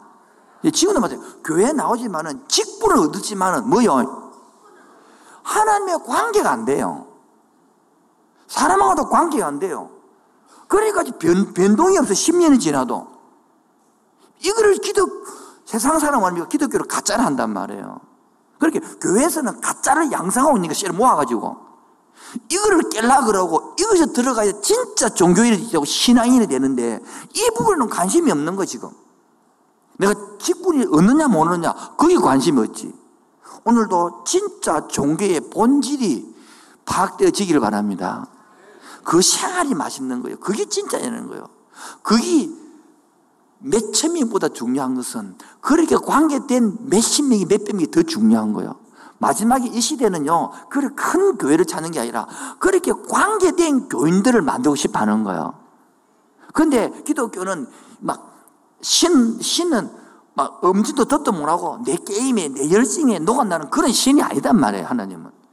지금도 0.73 1.01
마찬 1.01 1.21
교회 1.45 1.73
나오지만은 1.73 2.45
직분을 2.49 2.97
얻었지만은 2.97 3.69
뭐요? 3.69 4.33
하나님의 5.43 6.05
관계가 6.07 6.51
안 6.51 6.65
돼요. 6.65 7.07
사람하고도 8.55 9.09
관계가 9.09 9.47
안 9.47 9.59
돼요. 9.59 9.91
그러니까 10.69 11.03
변, 11.19 11.53
변동이 11.53 11.99
없어. 11.99 12.13
10년이 12.13 12.61
지나도. 12.61 13.09
이거를 14.41 14.77
기독, 14.77 15.11
세상 15.65 15.99
사람 15.99 16.25
아니면 16.25 16.49
기독교를 16.49 16.87
가짜를 16.87 17.25
한단 17.25 17.53
말이에요. 17.53 18.01
그렇게 18.59 18.79
교회에서는 18.79 19.61
가짜를 19.61 20.13
양상하고 20.13 20.57
있는 20.57 20.69
것을 20.69 20.93
모아가지고 20.93 21.57
이거를 22.49 22.83
깰라 22.91 23.27
그러고 23.27 23.75
이것에 23.79 24.07
들어가야 24.13 24.61
진짜 24.61 25.09
종교인이 25.09 25.71
되고 25.71 25.85
신앙인이 25.85 26.47
되는데 26.47 27.01
이 27.35 27.51
부분은 27.57 27.89
관심이 27.89 28.31
없는 28.31 28.55
거 28.55 28.65
지금. 28.65 28.91
내가 29.99 30.15
직분이 30.39 30.87
얻느냐 30.93 31.27
못 31.27 31.43
얻느냐 31.43 31.75
그게 31.99 32.17
관심이 32.17 32.61
없지. 32.61 32.95
오늘도 33.65 34.25
진짜 34.25 34.87
종교의 34.87 35.51
본질이 35.51 36.35
파악되어지기를 36.85 37.61
바랍니다. 37.61 38.29
그 39.05 39.23
생활이 39.23 39.75
맛있는 39.75 40.23
거예요. 40.23 40.39
그게 40.39 40.65
진짜라는 40.65 41.29
거예요. 41.29 41.49
그게 42.03 42.51
몇천 43.59 44.13
명보다 44.13 44.49
중요한 44.49 44.95
것은 44.95 45.37
그렇게 45.61 45.97
관계된 45.97 46.89
몇십 46.89 47.27
명이 47.27 47.47
몇백 47.47 47.77
명이 47.77 47.91
더 47.91 48.03
중요한 48.03 48.53
거예요. 48.53 48.77
마지막에 49.19 49.69
이 49.69 49.81
시대는요, 49.81 50.51
그렇게 50.69 50.95
큰 50.95 51.39
교회를 51.39 51.65
찾는 51.65 51.93
게 51.93 52.01
아니라 52.01 52.27
그렇게 52.59 52.93
관계된 52.93 53.89
교인들을 53.89 54.43
만들고 54.43 54.77
싶어 54.77 54.99
하는 55.01 55.25
거예요. 55.25 55.55
근데 56.53 56.91
기독교는 57.05 57.67
막 58.01 58.47
신, 58.81 59.41
신은 59.41 59.91
막 60.35 60.63
엄지도 60.63 61.07
덧도 61.07 61.33
못하고 61.33 61.79
내 61.85 61.97
게임에, 61.97 62.49
내 62.49 62.71
열정에 62.71 63.19
녹아나는 63.21 63.71
그런 63.71 63.93
신이 63.93 64.21
아니단 64.21 64.59
말이에요, 64.59 64.87
하나님은. 64.87 65.44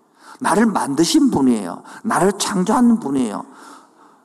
나를 0.42 0.66
만드신 0.66 1.30
분이에요. 1.30 1.84
나를 2.04 2.34
창조하는 2.34 3.00
분이에요. 3.00 3.46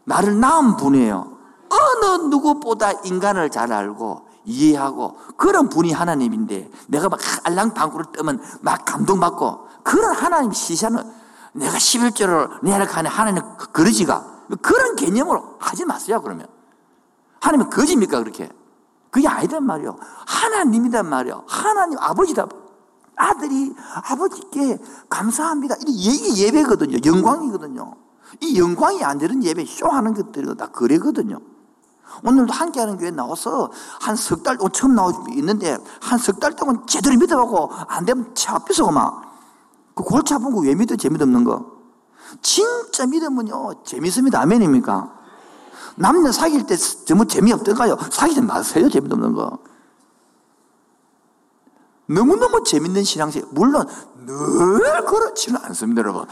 나를 0.04 0.40
낳은 0.40 0.76
분이에요. 0.76 1.36
어느 1.68 2.22
누구보다 2.28 2.92
인간을 3.04 3.50
잘 3.50 3.70
알고 3.72 4.26
이해하고 4.46 5.18
그런 5.36 5.68
분이 5.68 5.92
하나님인데 5.92 6.70
내가 6.88 7.08
막 7.08 7.20
알랑방구를 7.44 8.06
뜨면 8.12 8.42
막 8.62 8.84
감동받고 8.86 9.68
그런 9.82 10.14
하나님 10.14 10.52
시선은 10.52 11.02
내가 11.52 11.76
11조를 11.76 12.64
내려가는 12.64 13.10
하나님 13.10 13.42
그러지가 13.72 14.24
그런 14.62 14.96
개념으로 14.96 15.56
하지 15.58 15.84
마세요 15.84 16.22
그러면 16.22 16.46
하나님은 17.40 17.70
거짓입니까 17.70 18.20
그렇게 18.20 18.48
그게 19.10 19.26
아니단 19.26 19.64
말이요 19.64 19.98
하나님이단 20.26 21.08
말이요 21.08 21.44
하나님 21.48 21.98
아버지다 21.98 22.46
아들이 23.16 23.74
아버지께 24.04 24.78
감사합니다 25.08 25.76
이게 25.86 26.34
예배거든요 26.46 26.98
영광이거든요 27.04 27.94
이 28.40 28.58
영광이 28.58 29.02
안 29.04 29.18
되는 29.18 29.42
예배 29.42 29.64
쇼하는 29.66 30.14
것들이 30.14 30.54
다 30.56 30.66
그래거든요 30.68 31.38
오늘도 32.24 32.52
함께하는 32.52 32.96
교회 32.98 33.10
나와서 33.10 33.70
한 34.00 34.16
석 34.16 34.42
달, 34.42 34.56
처음 34.72 34.94
나오고 34.94 35.32
있는데 35.34 35.76
한 36.00 36.18
석 36.18 36.38
달 36.40 36.54
동안 36.54 36.86
제대로 36.86 37.16
믿어보고 37.18 37.70
안 37.88 38.04
되면 38.06 38.30
차 38.34 38.58
뺏어고 38.58 38.90
막. 38.92 39.22
그 39.94 40.02
골치 40.04 40.32
아픈 40.32 40.50
거 40.54 40.60
왜 40.60 40.74
믿어? 40.74 40.96
재미도 40.96 41.24
없는 41.24 41.44
거. 41.44 41.66
진짜 42.42 43.06
믿으면요, 43.06 43.82
재밌습니다. 43.84 44.40
아멘입니까? 44.40 45.12
남녀 45.96 46.30
사귈 46.32 46.66
때 46.66 46.76
전부 46.76 47.26
재미없던가요? 47.26 47.96
사귀지 48.10 48.40
마세요. 48.40 48.88
재미도 48.88 49.16
없는 49.16 49.32
거. 49.34 49.58
너무너무 52.06 52.62
재밌는 52.62 53.04
신앙생 53.04 53.48
물론 53.50 53.86
늘 54.24 55.04
그렇지는 55.04 55.60
않습니다, 55.64 56.00
여러분. 56.00 56.26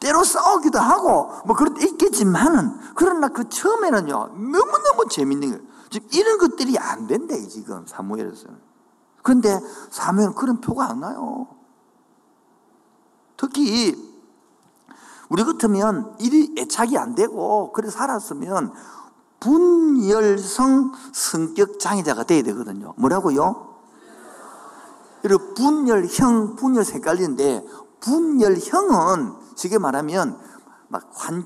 때로 0.00 0.22
싸우기도 0.22 0.78
하고 0.78 1.32
뭐 1.44 1.56
그런 1.56 1.74
때 1.74 1.84
있겠지만은 1.84 2.78
그러나 2.94 3.28
그 3.28 3.48
처음에는요 3.48 4.28
너무너무 4.28 5.08
재밌는 5.10 5.50
거예요. 5.50 5.64
지금 5.90 6.08
이런 6.12 6.38
것들이 6.38 6.78
안 6.78 7.06
된대 7.06 7.40
지금 7.48 7.86
사무엘에서는. 7.86 8.58
그런데 9.22 9.58
사무엘은 9.90 10.34
그런 10.34 10.60
표가 10.60 10.90
안 10.90 11.00
나요. 11.00 11.48
특히 13.36 13.96
우리 15.28 15.44
같으면 15.44 16.14
일이 16.20 16.54
애착이 16.58 16.96
안 16.96 17.14
되고 17.14 17.72
그래 17.72 17.90
살았으면 17.90 18.72
분열성 19.40 20.92
성격 21.12 21.78
장애자가 21.78 22.24
돼야 22.24 22.42
되거든요. 22.42 22.94
뭐라고요? 22.96 23.67
여러분 25.24 25.54
분열형, 25.54 26.56
분열 26.56 26.84
헷갈리는데 26.84 27.64
분열형은 28.00 29.34
쉽게 29.56 29.78
말하면 29.78 30.38
막 30.88 31.10
환, 31.12 31.44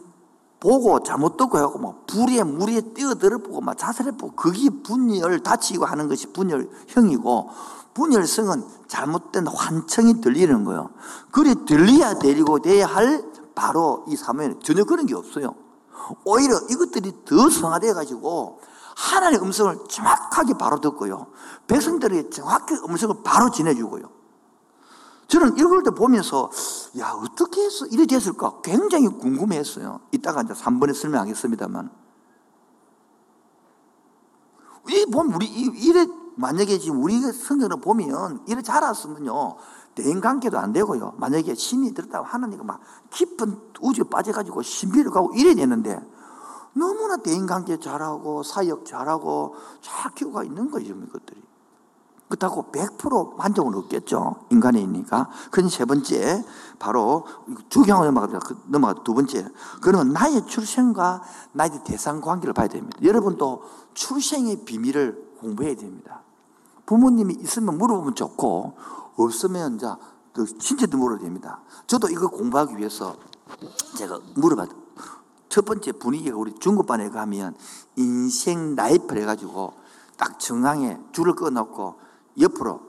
보고 0.62 1.02
잘못 1.02 1.37
듣고 1.37 1.58
하고 1.58 1.78
뭐 1.80 2.04
불에 2.06 2.44
물에 2.44 2.80
뛰어들어 2.94 3.38
보고 3.38 3.61
막 3.61 3.76
자살해 3.76 4.12
보고 4.12 4.37
그게 4.37 4.70
분열 4.70 5.42
다치고 5.42 5.85
하는 5.85 6.08
것이 6.08 6.32
분열형이고 6.32 7.50
분열성은 7.94 8.64
잘못된 8.87 9.48
환청이 9.48 10.20
들리는 10.20 10.64
거예요. 10.64 10.90
그래 11.32 11.54
들려야 11.66 12.14
데리고 12.14 12.61
돼야 12.61 12.87
할 12.87 13.24
바로 13.56 14.04
이 14.08 14.16
사무엘 14.16 14.61
전혀 14.62 14.85
그런 14.85 15.06
게 15.06 15.14
없어요. 15.16 15.54
오히려 16.24 16.58
이것들이 16.70 17.12
더 17.24 17.50
성화되어 17.50 17.94
가지고 17.94 18.61
하나님의 18.96 19.42
음성을 19.44 19.76
정확하게 19.88 20.55
바로 20.55 20.81
듣고요. 20.81 21.28
백성들이 21.66 22.31
정확히 22.31 22.74
음성을 22.74 23.16
바로 23.24 23.50
지내주고요. 23.50 24.11
저는 25.28 25.57
이걸 25.57 25.83
때 25.83 25.90
보면서, 25.90 26.50
야, 26.98 27.12
어떻게 27.12 27.64
해서 27.64 27.87
이래 27.87 28.05
됐을까? 28.05 28.61
굉장히 28.62 29.09
궁금했어요. 29.09 30.00
이따가 30.11 30.42
이제 30.42 30.52
3번에 30.52 30.94
설명하겠습니다만. 30.94 31.90
이 34.88 35.07
보면 35.07 35.35
우리 35.35 35.46
이래 35.46 36.07
만약에 36.37 36.78
지금 36.78 37.02
우리 37.02 37.20
성경을 37.20 37.81
보면 37.81 38.44
이래 38.46 38.61
자랐으면요. 38.62 39.57
대인 39.94 40.20
관계도 40.20 40.59
안 40.59 40.72
되고요. 40.72 41.14
만약에 41.18 41.55
신이 41.55 41.94
들었다고 41.94 42.26
하나님과 42.26 42.64
막 42.64 42.81
깊은 43.11 43.61
우주에 43.81 44.05
빠져가지고 44.11 44.62
신비를 44.62 45.11
가고 45.11 45.33
이래야 45.35 45.55
되는데 45.55 46.00
너무나 46.74 47.16
대인 47.18 47.46
관계 47.46 47.78
잘하고 47.78 48.42
사역 48.42 48.87
잘하고 48.87 49.54
잘 49.80 50.14
키우고 50.14 50.42
있는 50.42 50.70
거죠, 50.70 50.94
이것들이. 50.94 51.42
그렇다고 52.28 52.72
100% 52.72 53.37
만족은 53.37 53.74
없겠죠. 53.74 54.46
인간이니까. 54.48 55.28
그건 55.50 55.68
세 55.68 55.85
번째, 55.85 56.42
바로 56.78 57.26
주경을 57.68 58.06
넘어가다 58.06 58.40
넘어가 58.68 59.02
두 59.04 59.12
번째. 59.12 59.46
그러면 59.82 60.14
나의 60.14 60.46
출생과 60.46 61.22
나의 61.52 61.85
대상 61.85 62.22
관계를 62.22 62.54
봐야 62.54 62.68
됩니다. 62.68 62.98
여러분도 63.02 63.62
출생의 63.92 64.64
비밀을 64.64 65.35
공부해야 65.40 65.76
됩니다. 65.76 66.22
부모님이 66.87 67.35
있으면 67.40 67.76
물어보면 67.76 68.14
좋고, 68.14 68.76
없으면 69.16 69.76
이제 69.76 69.87
친척도 70.58 70.96
물어야 70.96 71.18
됩니다. 71.18 71.61
저도 71.87 72.08
이거 72.08 72.28
공부하기 72.28 72.78
위해서 72.78 73.14
제가 73.96 74.18
물어봤 74.37 74.82
첫 75.52 75.66
번째 75.66 75.92
분위기가 75.92 76.38
우리 76.38 76.54
중급반에 76.58 77.10
가면 77.10 77.54
인생 77.96 78.74
라이프를 78.74 79.20
해가지고 79.20 79.74
딱 80.16 80.40
정황에 80.40 80.98
줄을 81.12 81.34
끊어놓고 81.34 82.00
옆으로 82.40 82.80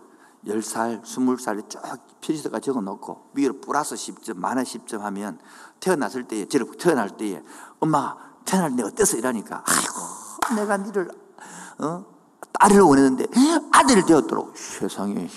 10살, 0.47 1.03
20살에 1.03 1.69
쭉 1.69 1.81
표시서가 2.21 2.61
적어 2.61 2.79
놓고 2.79 3.31
위로 3.33 3.59
플러스 3.59 3.95
10점, 3.95 4.37
마이너스 4.37 4.79
10점 4.79 4.99
하면 4.99 5.39
태어났을 5.81 6.23
때에, 6.23 6.47
저를 6.47 6.67
태어날 6.79 7.17
때에 7.17 7.43
엄마가 7.81 8.17
태어날 8.45 8.73
때 8.77 8.83
어땠어? 8.83 9.17
이러니까 9.17 9.61
아이고, 9.65 10.55
내가 10.55 10.77
니를, 10.77 11.11
어? 11.79 12.05
딸을 12.53 12.79
원했는데 12.79 13.25
아들을 13.73 14.05
되었도록 14.05 14.55
세상에, 14.55 15.27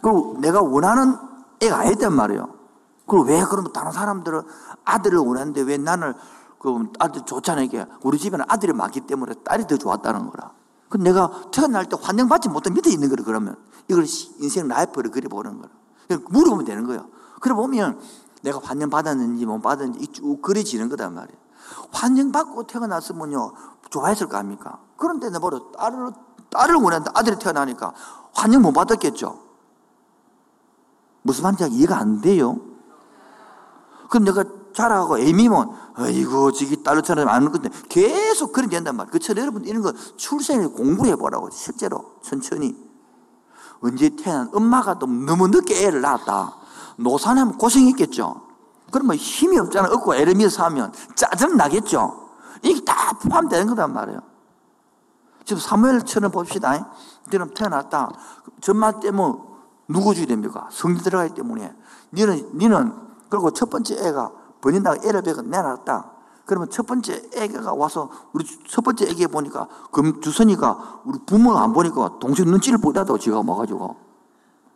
그리고 0.00 0.38
내가 0.40 0.62
원하는 0.62 1.14
애가 1.60 1.78
아니단 1.78 2.14
말이에요. 2.14 2.57
그리고 3.08 3.24
왜 3.24 3.42
그러면 3.44 3.72
다른 3.72 3.90
사람들은 3.90 4.42
아들을 4.84 5.18
원하는데 5.18 5.62
왜 5.62 5.78
나는 5.78 6.14
그 6.58 6.90
아들 6.98 7.22
좋잖아 7.24 7.62
이게 7.62 7.86
우리 8.02 8.18
집에는 8.18 8.44
아들이 8.48 8.72
많기 8.72 9.00
때문에 9.00 9.34
딸이 9.44 9.66
더 9.66 9.76
좋았다는 9.76 10.30
거라. 10.30 10.52
그 10.88 10.98
내가 10.98 11.30
태어날 11.50 11.86
때 11.86 11.96
환영받지 12.00 12.48
못한 12.48 12.74
밑에 12.74 12.90
있는 12.90 13.08
거를 13.08 13.24
그러면 13.24 13.56
이걸 13.88 14.04
인생 14.38 14.68
라이프를 14.68 15.10
그려보는 15.10 15.58
거라. 15.58 15.70
물어보면 16.28 16.64
되는 16.64 16.86
거예요. 16.86 17.08
그래 17.40 17.54
보면 17.54 18.00
내가 18.42 18.60
환영받았는지 18.62 19.46
못 19.46 19.60
받았는지 19.60 20.06
쭉 20.08 20.40
그려지는 20.42 20.88
거단 20.88 21.14
말이에요. 21.14 21.38
환영받고 21.92 22.66
태어났으면요 22.66 23.52
좋아했을 23.90 24.28
거 24.28 24.36
아닙니까? 24.36 24.80
그런데 24.96 25.30
내버려 25.30 25.70
딸을 25.72 26.12
딸을 26.50 26.76
원하는데 26.76 27.10
아들이 27.14 27.38
태어나니까 27.38 27.92
환영 28.34 28.62
못 28.62 28.72
받았겠죠. 28.72 29.38
무슨 31.22 31.42
말인지 31.42 31.68
이해가 31.76 31.98
안 31.98 32.20
돼요. 32.20 32.67
그럼 34.08 34.24
내가 34.24 34.44
자라고 34.74 35.18
애미면 35.18 35.70
아이고 35.94 36.52
저기 36.52 36.82
딸로 36.82 37.02
태어나면 37.02 37.32
아는 37.32 37.52
건데 37.52 37.68
계속 37.88 38.52
그래 38.52 38.68
된단 38.68 38.96
말이에요. 38.96 39.12
그처럼 39.12 39.42
여러분 39.42 39.64
이런 39.64 39.82
거 39.82 39.92
출생을 40.16 40.72
공부해 40.72 41.16
보라고 41.16 41.50
실제로 41.50 42.16
천천히 42.22 42.76
언제 43.80 44.10
태어난 44.10 44.50
엄마가 44.52 44.98
또 44.98 45.06
너무 45.06 45.48
늦게 45.48 45.86
애를 45.86 46.00
낳았다. 46.00 46.54
노산하면 46.96 47.58
고생했겠죠. 47.58 48.42
그러면 48.90 49.16
힘이 49.16 49.58
없잖아. 49.58 49.88
없고 49.92 50.14
애를 50.14 50.34
미어서 50.34 50.64
하면 50.64 50.92
짜증 51.14 51.56
나겠죠. 51.56 52.28
이게 52.62 52.82
다 52.84 53.12
포함되는 53.18 53.66
거단 53.68 53.92
말이에요. 53.92 54.20
지금 55.44 55.60
사무엘처럼 55.60 56.30
봅시다. 56.30 56.92
그럼 57.30 57.52
태어났다. 57.54 58.10
전마 58.60 59.00
때문에 59.00 59.34
누구 59.88 60.14
주야 60.14 60.26
됩니까? 60.26 60.68
성지 60.70 61.02
들어가기 61.02 61.34
때문에. 61.34 61.74
니는, 62.12 62.50
니는, 62.54 63.07
그리고 63.28 63.50
첫 63.50 63.70
번째 63.70 63.94
애가 64.06 64.30
버린다고 64.60 65.06
애를 65.06 65.22
배가 65.22 65.42
내놨다. 65.42 66.12
그러면 66.46 66.70
첫 66.70 66.86
번째 66.86 67.28
애가 67.34 67.74
와서 67.74 68.10
우리 68.32 68.44
첫 68.68 68.82
번째 68.82 69.06
애기 69.06 69.26
보니까 69.26 69.68
금 69.92 70.20
주선이가 70.20 71.02
우리 71.04 71.18
부모가 71.26 71.62
안 71.62 71.72
보니까 71.72 72.18
동생 72.18 72.46
눈치를 72.46 72.78
보다도 72.78 73.18
지가 73.18 73.42
와가지고 73.46 73.96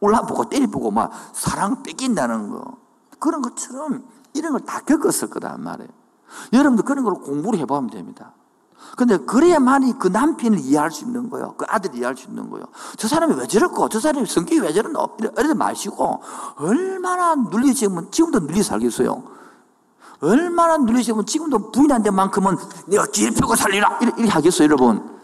올라보고 0.00 0.48
때려보고 0.48 0.90
막 0.90 1.10
사랑 1.32 1.82
뺏긴다는 1.82 2.50
거. 2.50 2.76
그런 3.18 3.40
것처럼 3.40 4.04
이런 4.34 4.52
걸 4.52 4.60
다 4.66 4.80
겪었을 4.80 5.30
거다 5.30 5.56
말이에요. 5.58 5.88
여러분도 6.52 6.82
그런 6.82 7.04
걸 7.04 7.14
공부를 7.14 7.58
해보면 7.60 7.90
됩니다. 7.90 8.32
근데 8.96 9.16
그래야만이 9.16 9.98
그 9.98 10.08
남편을 10.08 10.58
이해할 10.60 10.90
수 10.90 11.04
있는 11.04 11.30
거예요. 11.30 11.54
그 11.56 11.64
아들을 11.68 11.96
이해할 11.96 12.16
수 12.16 12.28
있는 12.28 12.50
거예요. 12.50 12.66
저 12.96 13.08
사람이 13.08 13.34
왜 13.34 13.46
저럴까? 13.46 13.88
저 13.90 14.00
사람이 14.00 14.26
성격이 14.26 14.60
왜 14.60 14.72
저러나? 14.72 15.06
이러지 15.18 15.54
마시고, 15.54 16.22
얼마나 16.56 17.34
눌리시면 17.34 18.10
지금도 18.10 18.40
눌리 18.46 18.62
살겠어요. 18.62 19.22
얼마나 20.20 20.76
눌리시면 20.76 21.26
지금도 21.26 21.72
부인한 21.72 22.02
데만큼은 22.02 22.56
내가 22.86 23.06
기를 23.06 23.32
펴고 23.32 23.56
살리라! 23.56 23.98
이렇게 24.00 24.28
하겠어요, 24.28 24.64
여러분. 24.64 25.18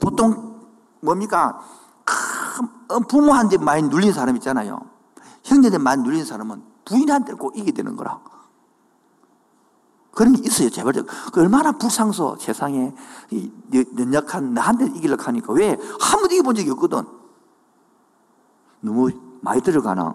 보통 0.00 0.60
뭡니까? 1.00 1.60
큰 2.04 3.04
부모한테 3.08 3.58
많이 3.58 3.82
눌린 3.82 4.12
사람 4.12 4.36
있잖아요. 4.36 4.80
형제들 5.44 5.78
많이 5.78 6.02
눌린 6.02 6.24
사람은 6.24 6.62
부인한테 6.84 7.34
꼭 7.34 7.56
이기게 7.56 7.72
되는 7.72 7.96
거라. 7.96 8.20
그런 10.12 10.34
게 10.34 10.42
있어요, 10.44 10.68
제발. 10.70 10.92
그 10.92 11.40
얼마나 11.40 11.72
불상소, 11.72 12.36
세상에. 12.38 12.94
연약한 13.98 14.52
나한테 14.52 14.86
이기려고 14.86 15.22
하니까. 15.22 15.52
왜? 15.54 15.70
한 16.00 16.20
번도 16.20 16.34
이겨본 16.34 16.54
적이 16.54 16.70
없거든. 16.70 17.02
너무 18.80 19.10
많이 19.40 19.62
들어가나? 19.62 20.14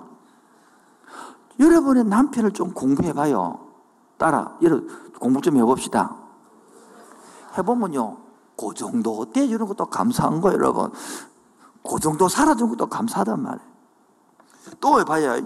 여러분의 1.60 2.06
남편을 2.06 2.52
좀 2.52 2.74
공부해봐요. 2.74 3.60
따라, 4.18 4.56
여러분, 4.62 4.88
공부 5.20 5.42
좀 5.42 5.58
해봅시다. 5.58 6.16
해보면요, 7.58 8.18
그 8.56 8.74
정도 8.76 9.26
떼주는 9.32 9.66
것도 9.66 9.88
감사한 9.88 10.42
거예요, 10.42 10.58
여러분. 10.58 10.92
그 11.84 12.00
정도 12.00 12.30
살아준 12.30 12.70
것도 12.70 12.86
감사하단 12.86 13.42
말이에요. 13.42 13.68
또 14.80 15.00
해봐요. 15.00 15.42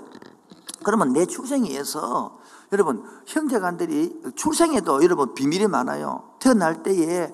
그러면 0.83 1.13
내 1.13 1.25
출생에 1.25 1.69
의해서 1.69 2.40
여러분, 2.71 3.03
형제간들이 3.25 4.21
출생에도 4.35 5.03
여러분 5.03 5.33
비밀이 5.33 5.67
많아요. 5.67 6.35
태어날 6.39 6.83
때에 6.83 7.33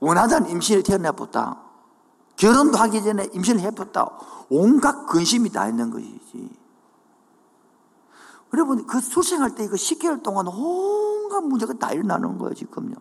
원하던 0.00 0.50
임신을 0.50 0.82
태어나봤다. 0.82 1.62
결혼도 2.36 2.76
하기 2.76 3.02
전에 3.02 3.28
임신을 3.32 3.60
해봤다. 3.60 4.10
온갖 4.50 5.06
근심이 5.06 5.50
다 5.50 5.66
있는 5.68 5.90
것이지. 5.90 6.50
여러분, 8.52 8.86
그 8.86 9.00
출생할 9.00 9.54
때 9.54 9.64
이거 9.64 9.76
10개월 9.76 10.22
동안 10.22 10.46
온갖 10.46 11.40
문제가 11.40 11.72
다 11.74 11.92
일어나는 11.92 12.36
거예요, 12.36 12.52
지금요. 12.52 12.94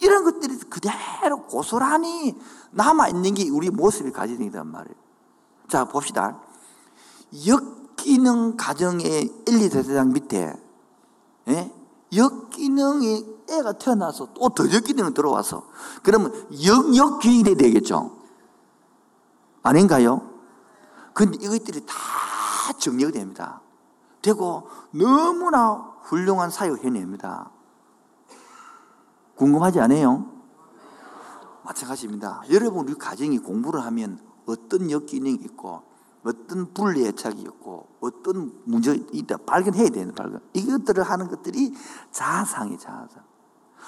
이런 0.00 0.24
것들이 0.24 0.58
그대로 0.58 1.42
고스란히 1.46 2.36
남아있는 2.72 3.34
게 3.34 3.48
우리 3.50 3.70
모습이 3.70 4.10
가지는단 4.10 4.66
말이에요. 4.66 4.96
자, 5.68 5.84
봅시다. 5.84 6.40
역 7.46 7.83
기능 7.96 8.56
가정의 8.56 9.32
1, 9.46 9.62
2, 9.62 9.68
세대장 9.68 10.12
밑에, 10.12 10.52
예? 11.48 11.72
역기능이 12.14 13.34
애가 13.50 13.72
태어나서 13.74 14.32
또 14.34 14.48
더 14.50 14.70
역기능이 14.72 15.14
들어와서, 15.14 15.66
그러면 16.02 16.32
역역기능이 16.52 17.56
되겠죠? 17.56 18.18
아닌가요? 19.62 20.30
근데 21.12 21.38
이것들이 21.40 21.84
다 21.86 21.94
정리가 22.78 23.12
됩니다. 23.12 23.60
되고 24.22 24.68
너무나 24.90 25.92
훌륭한 26.02 26.50
사역 26.50 26.84
해냅니다. 26.84 27.50
궁금하지 29.36 29.80
않아요? 29.80 30.30
마찬가지입니다. 31.64 32.42
여러분 32.50 32.86
우리 32.86 32.94
가정이 32.94 33.38
공부를 33.38 33.84
하면 33.86 34.18
어떤 34.46 34.90
역기능이 34.90 35.34
있고 35.44 35.82
어떤 36.24 36.72
분리 36.72 37.06
애착이 37.06 37.40
있고 37.42 37.86
어떤 38.00 38.52
문제가 38.64 38.98
있다 39.12 39.36
발견해야 39.46 39.90
되는 39.90 40.14
발견. 40.14 40.40
이것들을 40.54 41.02
하는 41.02 41.28
것들이 41.28 41.74
자상이 42.10 42.78
자상. 42.78 43.08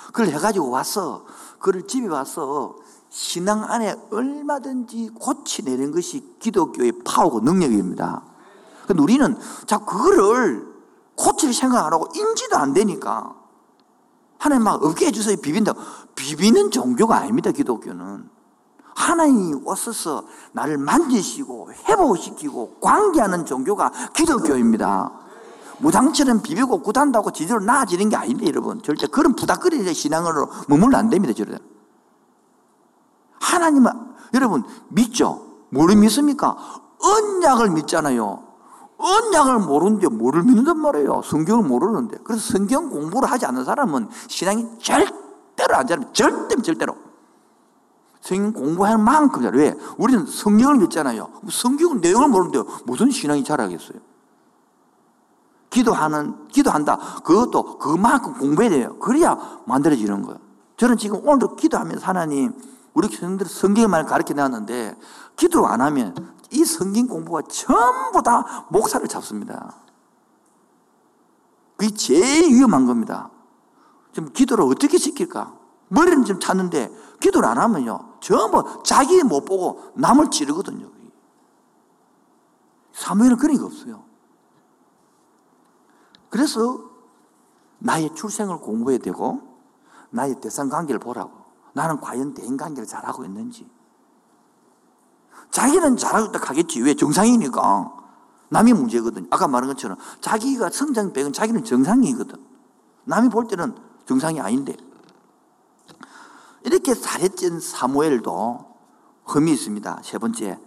그걸 0.08 0.28
해가지고 0.28 0.70
와서 0.70 1.24
그걸 1.58 1.86
집에 1.86 2.06
와서 2.06 2.76
신앙 3.08 3.64
안에 3.64 3.94
얼마든지 4.10 5.10
고치내는 5.18 5.90
것이 5.92 6.36
기독교의 6.38 6.92
파워고 7.04 7.40
능력입니다. 7.40 8.22
근데 8.86 9.02
우리는 9.02 9.36
자 9.66 9.78
그거를 9.78 10.66
고칠 11.16 11.54
생각 11.54 11.86
안 11.86 11.92
하고 11.92 12.08
인지도 12.14 12.56
안 12.56 12.74
되니까 12.74 13.34
하나님 14.38 14.64
막 14.64 14.84
없게 14.84 15.06
해주세요 15.06 15.38
비빈다. 15.38 15.72
비비는 16.14 16.70
종교가 16.70 17.16
아닙니다 17.16 17.50
기독교는. 17.50 18.35
하나님이 18.96 19.60
오셔서 19.64 20.24
나를 20.52 20.78
만지시고 20.78 21.70
회복시키고 21.86 22.78
관계하는 22.80 23.44
종교가 23.44 23.92
기독교입니다. 24.14 25.12
무당처럼 25.78 26.40
비비고 26.40 26.80
구단다고 26.80 27.30
지지로 27.30 27.60
나아지는 27.60 28.08
게 28.08 28.16
아닌데 28.16 28.46
여러분 28.46 28.82
절대 28.82 29.06
그런 29.06 29.36
부닥거리는 29.36 29.92
신앙으로 29.92 30.48
머물러 30.68 30.96
안 30.96 31.10
됩니다 31.10 31.34
절대. 31.34 31.58
하나님은 33.38 33.92
여러분 34.32 34.64
믿죠? 34.88 35.46
뭐를 35.70 35.96
믿습니까? 35.96 36.56
언약을 36.98 37.70
믿잖아요. 37.70 38.42
언약을 38.96 39.58
모르는데 39.58 40.08
뭐를 40.08 40.42
믿는단 40.42 40.78
말이에요. 40.78 41.20
성경을 41.22 41.68
모르는데. 41.68 42.16
그래서 42.24 42.52
성경 42.52 42.88
공부를 42.88 43.30
하지 43.30 43.44
않는 43.44 43.66
사람은 43.66 44.08
신앙이 44.28 44.66
절대로 44.80 45.74
안 45.74 45.86
자랍니다. 45.86 46.12
절대 46.14 46.56
절대로. 46.62 47.05
성경 48.26 48.52
공부할 48.52 48.98
만큼 48.98 49.42
잘. 49.42 49.54
왜? 49.54 49.74
우리는 49.98 50.26
성경을 50.26 50.78
믿잖아요. 50.78 51.30
성경 51.48 52.00
내용을 52.00 52.28
모르는데 52.28 52.60
무슨 52.84 53.10
신앙이 53.10 53.44
자라겠어요? 53.44 53.98
기도하는, 55.70 56.48
기도한다. 56.48 57.20
그것도 57.22 57.78
그만큼 57.78 58.34
공부해야 58.34 58.70
돼요. 58.70 58.98
그래야 58.98 59.60
만들어지는 59.66 60.22
거예요. 60.22 60.40
저는 60.76 60.96
지금 60.96 61.20
오늘도 61.26 61.54
기도하면서 61.56 62.04
하나님, 62.04 62.52
우리 62.94 63.08
교수님들 63.08 63.46
성경만 63.46 64.06
가르쳐 64.06 64.34
놨는데, 64.34 64.96
기도를 65.36 65.68
안 65.68 65.80
하면 65.82 66.14
이 66.50 66.64
성경 66.64 67.06
공부가 67.06 67.42
전부 67.48 68.22
다 68.22 68.66
목사를 68.70 69.06
잡습니다. 69.06 69.74
그게 71.76 71.94
제일 71.94 72.54
위험한 72.54 72.86
겁니다. 72.86 73.30
지금 74.12 74.32
기도를 74.32 74.64
어떻게 74.64 74.98
시킬까? 74.98 75.54
머리는 75.88 76.24
좀 76.24 76.40
찾는데, 76.40 76.90
기도를 77.20 77.48
안 77.48 77.58
하면요. 77.58 78.16
전부 78.20 78.82
자기 78.82 79.22
못 79.22 79.44
보고 79.44 79.92
남을 79.94 80.30
찌르거든요. 80.30 80.90
사무엘은 82.92 83.36
그런 83.36 83.56
게 83.56 83.62
없어요. 83.62 84.04
그래서 86.30 86.80
나의 87.78 88.14
출생을 88.14 88.58
공부해야 88.58 88.98
되고 88.98 89.40
나의 90.10 90.40
대상 90.40 90.68
관계를 90.68 90.98
보라고. 90.98 91.30
나는 91.72 92.00
과연 92.00 92.34
대인 92.34 92.56
관계를 92.56 92.86
잘하고 92.86 93.24
있는지. 93.24 93.68
자기는 95.50 95.96
잘하고 95.96 96.26
있다 96.26 96.40
하겠지. 96.42 96.80
왜? 96.80 96.94
정상이니까. 96.94 97.92
남이 98.48 98.72
문제거든. 98.72 99.26
아까 99.30 99.46
말한 99.46 99.68
것처럼 99.68 99.98
자기가 100.20 100.70
성장 100.70 101.12
백은 101.12 101.32
자기는 101.32 101.64
정상이거든. 101.64 102.42
남이 103.04 103.28
볼 103.28 103.46
때는 103.46 103.76
정상이 104.06 104.40
아닌데. 104.40 104.76
이렇게 106.66 106.94
잘했던 106.94 107.60
사무엘도 107.60 108.66
흠이 109.24 109.52
있습니다. 109.52 110.00
세 110.02 110.18
번째. 110.18 110.58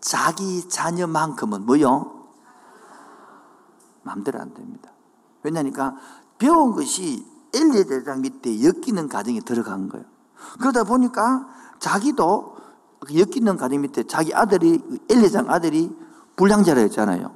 자기 0.00 0.66
자녀만큼은 0.66 1.66
뭐요? 1.66 2.26
마음대로 4.02 4.40
안 4.40 4.54
됩니다. 4.54 4.90
왜냐니까 5.42 5.94
배운 6.38 6.72
것이 6.72 7.24
엘리 7.54 7.84
대장 7.84 8.22
밑에 8.22 8.64
엮이는 8.64 9.08
가정에 9.08 9.40
들어간 9.40 9.90
거예요. 9.90 10.06
그러다 10.58 10.84
보니까 10.84 11.46
자기도 11.78 12.56
엮이는 13.14 13.58
가정 13.58 13.82
밑에 13.82 14.04
자기 14.04 14.34
아들이 14.34 14.82
엘리 15.10 15.20
대장 15.20 15.50
아들이 15.50 15.94
불량자라 16.36 16.80
했잖아요. 16.80 17.30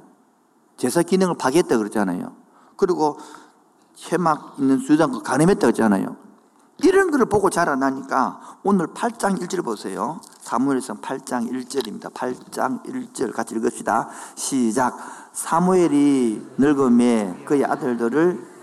제사 0.75 1.03
기능을 1.03 1.35
파괴했다 1.37 1.77
그랬잖아요. 1.77 2.35
그리고 2.77 3.17
해막 4.11 4.55
있는 4.57 4.79
수장과 4.79 5.21
가늠했다 5.21 5.67
그랬잖아요. 5.67 6.26
이런 6.83 7.09
것을 7.09 7.25
보고 7.25 7.49
자라나니까 7.49 8.59
오늘 8.63 8.87
8장 8.87 9.39
1절 9.41 9.63
보세요. 9.63 10.19
사무엘상 10.41 10.97
8장 11.01 11.51
1절입니다. 11.51 12.13
8장 12.13 12.83
1절 12.85 13.33
같이 13.33 13.55
읽읍시다. 13.55 14.09
시작. 14.35 14.95
사무엘이 15.33 16.45
늙음에 16.57 17.43
그의 17.45 17.65
아들들을 17.65 18.57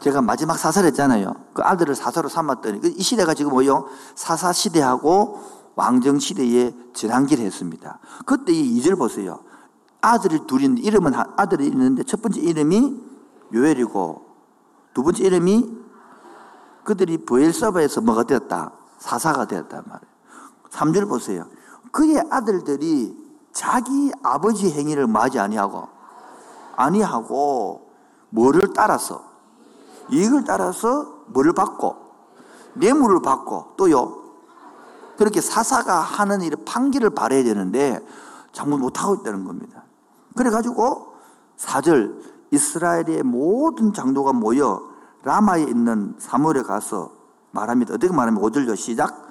제가 0.00 0.20
마지막 0.22 0.58
사살했잖아요. 0.58 1.34
그 1.54 1.62
아들을 1.62 1.94
사사로 1.94 2.28
삼았더니 2.28 2.80
그이 2.80 3.02
시대가 3.02 3.34
지금 3.34 3.52
뭐요? 3.52 3.86
사사 4.14 4.52
시대하고 4.52 5.40
왕정 5.76 6.18
시대에 6.18 6.72
전환기를 6.92 7.44
했습니다. 7.44 7.98
그때 8.26 8.52
이 8.52 8.80
2절 8.80 8.98
보세요. 8.98 9.40
아들이 10.00 10.46
둘인데 10.46 10.82
이름은 10.82 11.12
아들이 11.36 11.66
있는데 11.66 12.02
첫 12.04 12.20
번째 12.20 12.40
이름이 12.40 13.02
요엘이고 13.54 14.26
두 14.92 15.02
번째 15.02 15.24
이름이 15.24 15.83
그들이 16.84 17.18
부엘서바에서 17.24 18.02
뭐가 18.02 18.24
되었다? 18.24 18.72
사사가 18.98 19.46
되었단 19.46 19.82
말이에요. 19.86 20.14
3절 20.70 21.08
보세요. 21.08 21.46
그의 21.92 22.22
아들들이 22.30 23.16
자기 23.52 24.12
아버지 24.22 24.70
행위를 24.70 25.06
맞이 25.06 25.38
아니하고 25.38 25.88
아니하고 26.76 27.90
뭐를 28.30 28.72
따라서 28.74 29.22
이익을 30.10 30.44
따라서 30.44 31.24
뭐를 31.28 31.52
받고 31.52 31.96
뇌물을 32.74 33.22
받고 33.22 33.74
또요 33.76 34.22
그렇게 35.16 35.40
사사가 35.40 36.00
하는 36.00 36.42
일에 36.42 36.56
판기를 36.64 37.10
발해야 37.10 37.44
되는데 37.44 38.04
잘못 38.52 38.78
못하고 38.78 39.14
있다는 39.16 39.44
겁니다. 39.44 39.84
그래가지고 40.36 41.14
4절 41.56 42.20
이스라엘의 42.50 43.22
모든 43.22 43.92
장로가 43.92 44.32
모여 44.32 44.93
라마에 45.24 45.62
있는 45.62 46.14
사무엘에 46.18 46.62
가서 46.62 47.12
말합니다. 47.50 47.94
어떻게 47.94 48.12
말하면 48.12 48.42
5절요 48.42 48.76
시작 48.76 49.24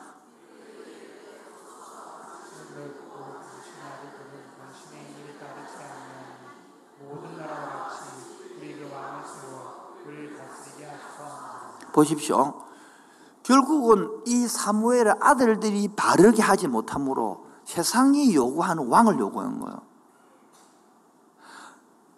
보십시오. 11.93 12.55
결국은 13.43 14.09
이 14.25 14.47
사무엘의 14.47 15.13
아들들이 15.19 15.89
바르게 15.95 16.41
하지 16.41 16.67
못함으로 16.67 17.45
세상이 17.65 18.33
요구하는 18.33 18.87
왕을 18.87 19.19
요구한 19.19 19.59
거예요. 19.59 19.92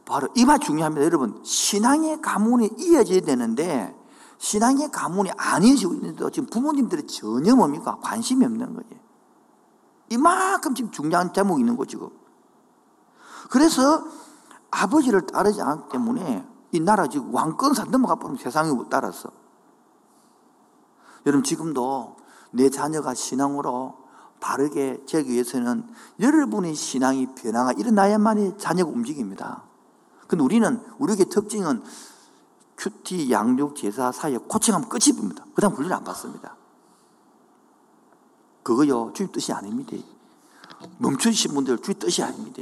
바로 0.06 0.28
이말 0.36 0.60
중요합니다. 0.60 1.03
여러분, 1.03 1.39
신앙의 1.43 2.22
가문이 2.22 2.72
이어져야 2.78 3.22
되는데 3.22 3.95
신앙의 4.38 4.91
가문이 4.91 5.32
안 5.38 5.64
이어지고 5.64 5.93
있는데 5.95 6.30
지금 6.32 6.47
부모님들이 6.49 7.08
전혀 7.08 7.56
뭡니까? 7.56 7.97
관심이 8.01 8.45
없는 8.45 8.74
거예요. 8.74 9.06
이만큼 10.10 10.76
지금 10.76 10.91
중요한 10.91 11.34
제목이 11.34 11.62
있는 11.62 11.76
거 11.76 11.86
지금. 11.86 12.10
그래서 13.49 14.06
아버지를 14.70 15.26
따르지 15.26 15.62
않기 15.62 15.89
때문에 15.91 16.45
이 16.72 16.80
나라 16.80 17.08
지금 17.08 17.34
왕권사 17.34 17.86
넘어가 17.86 18.16
버리면 18.16 18.38
세상이 18.38 18.72
못 18.72 18.89
따랐어. 18.89 19.30
여러분 21.26 21.43
지금도 21.43 22.18
내 22.51 22.70
자녀가 22.70 23.14
신앙으로 23.14 23.95
바르게 24.39 25.06
되기 25.08 25.32
위해서는 25.32 25.88
여러분의 26.20 26.76
신앙이 26.76 27.34
변화가 27.36 27.72
일어나야만이 27.74 28.58
자녀가 28.58 28.91
움직입니다. 28.91 29.64
근데 30.28 30.43
우리는 30.43 30.82
우리의 30.97 31.26
특징은 31.30 31.84
큐티, 32.78 33.32
양육, 33.32 33.76
제사 33.76 34.11
사이에 34.11 34.38
코칭하면 34.38 34.89
끝이 34.89 35.15
봅니다. 35.15 35.45
그 35.53 35.61
다음 35.61 35.73
훈련 35.73 35.93
안 35.93 36.03
받습니다. 36.03 36.55
그거요, 38.63 39.11
주님 39.13 39.32
뜻이 39.32 39.53
아닙니다. 39.53 39.95
멈추신 40.97 41.53
분들 41.53 41.78
주님 41.80 41.99
뜻이 41.99 42.23
아닙니다. 42.23 42.61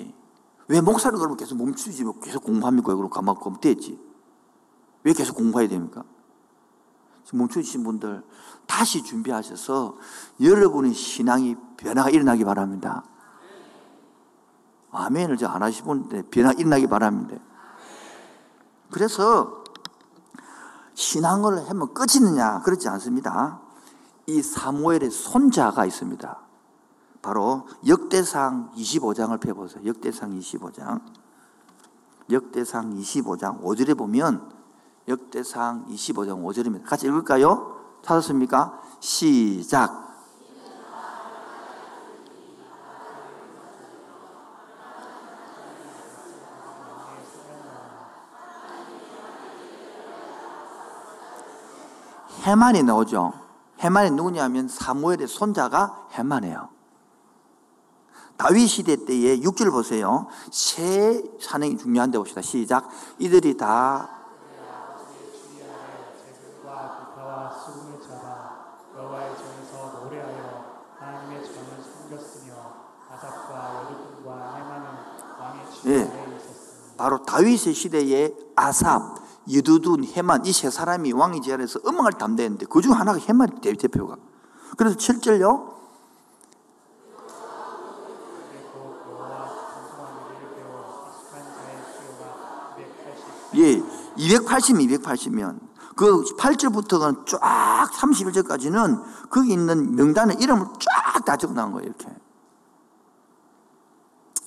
왜 0.67 0.81
목사를 0.81 1.17
그러면 1.17 1.37
계속 1.37 1.57
멈추지, 1.57 2.03
계속 2.21 2.43
공부합니까? 2.43 2.95
그럼 2.95 3.09
가만 3.09 3.35
보면 3.35 3.59
되지. 3.59 3.99
왜 5.03 5.13
계속 5.13 5.35
공부해야 5.35 5.69
됩니까? 5.69 6.03
멈추신 7.33 7.83
분들 7.83 8.23
다시 8.67 9.03
준비하셔서 9.03 9.97
여러분의 10.41 10.93
신앙이 10.93 11.55
변화가 11.77 12.09
일어나기 12.09 12.43
바랍니다. 12.43 13.03
아멘을 14.91 15.37
저안 15.37 15.63
하시는데 15.63 16.23
변화 16.29 16.51
일어나기 16.51 16.85
바랍니다. 16.87 17.41
그래서 18.93 19.63
신앙을 20.93 21.69
하면 21.69 21.93
끝이느냐 21.93 22.61
그렇지 22.61 22.87
않습니다. 22.87 23.59
이 24.27 24.41
사무엘의 24.41 25.09
손자가 25.09 25.85
있습니다. 25.85 26.39
바로 27.21 27.67
역대상 27.87 28.71
25장을 28.75 29.37
펴보세요. 29.39 29.83
역대상 29.85 30.37
25장. 30.39 31.01
역대상 32.29 32.95
25장 32.95 33.61
5절에 33.61 33.97
보면 33.97 34.51
역대상 35.07 35.87
25장 35.87 36.43
5절입니다. 36.43 36.85
같이 36.85 37.07
읽을까요? 37.07 37.79
찾았습니까? 38.03 38.81
시작. 38.99 40.02
해만이 52.43 52.83
나오죠. 52.83 53.33
해만이 53.79 54.11
누구냐면 54.11 54.67
사무엘의 54.67 55.27
손자가 55.27 56.07
해만이에요. 56.11 56.69
다윗 58.37 58.67
시대 58.67 59.05
때의 59.05 59.41
6절 59.41 59.71
보세요. 59.71 60.27
세 60.51 61.23
산행이 61.39 61.77
중요한데 61.77 62.17
봅시다. 62.17 62.41
시작. 62.41 62.89
이들이 63.19 63.57
다 63.57 64.23
예. 75.85 76.09
바로 76.97 77.23
다윗의 77.23 77.73
시대에 77.73 78.31
아삽, 78.55 79.15
여두둔, 79.51 80.03
해만 80.05 80.45
이 80.45 80.51
세 80.53 80.69
사람이 80.69 81.11
왕의 81.13 81.41
제안에서 81.41 81.79
음악을 81.85 82.13
담대했는데 82.13 82.65
그중 82.67 82.93
하나가 82.93 83.17
해만이 83.19 83.59
대- 83.61 83.73
대표가. 83.73 84.15
그래서 84.77 84.95
7절요. 84.97 85.73
그리고 88.49 89.03
여호와 89.09 89.49
정성한 89.73 90.13
일을 90.37 90.55
배워 90.55 91.09
익숙한 91.09 91.43
자의 91.55 91.77
수요가 91.91 92.75
280 92.77 93.59
예, 93.59 93.83
280, 94.15 94.75
280면 94.77 95.59
그 95.95 96.23
8절부터는 96.37 97.25
쫙 97.27 97.89
31절까지는 97.93 99.03
거기 99.29 99.51
있는 99.53 99.95
명단의 99.95 100.37
이름을 100.39 100.65
쫙 100.79 101.03
다 101.25 101.37
적어 101.37 101.53
놓은 101.53 101.71
거예요, 101.71 101.85
이렇게. 101.87 102.07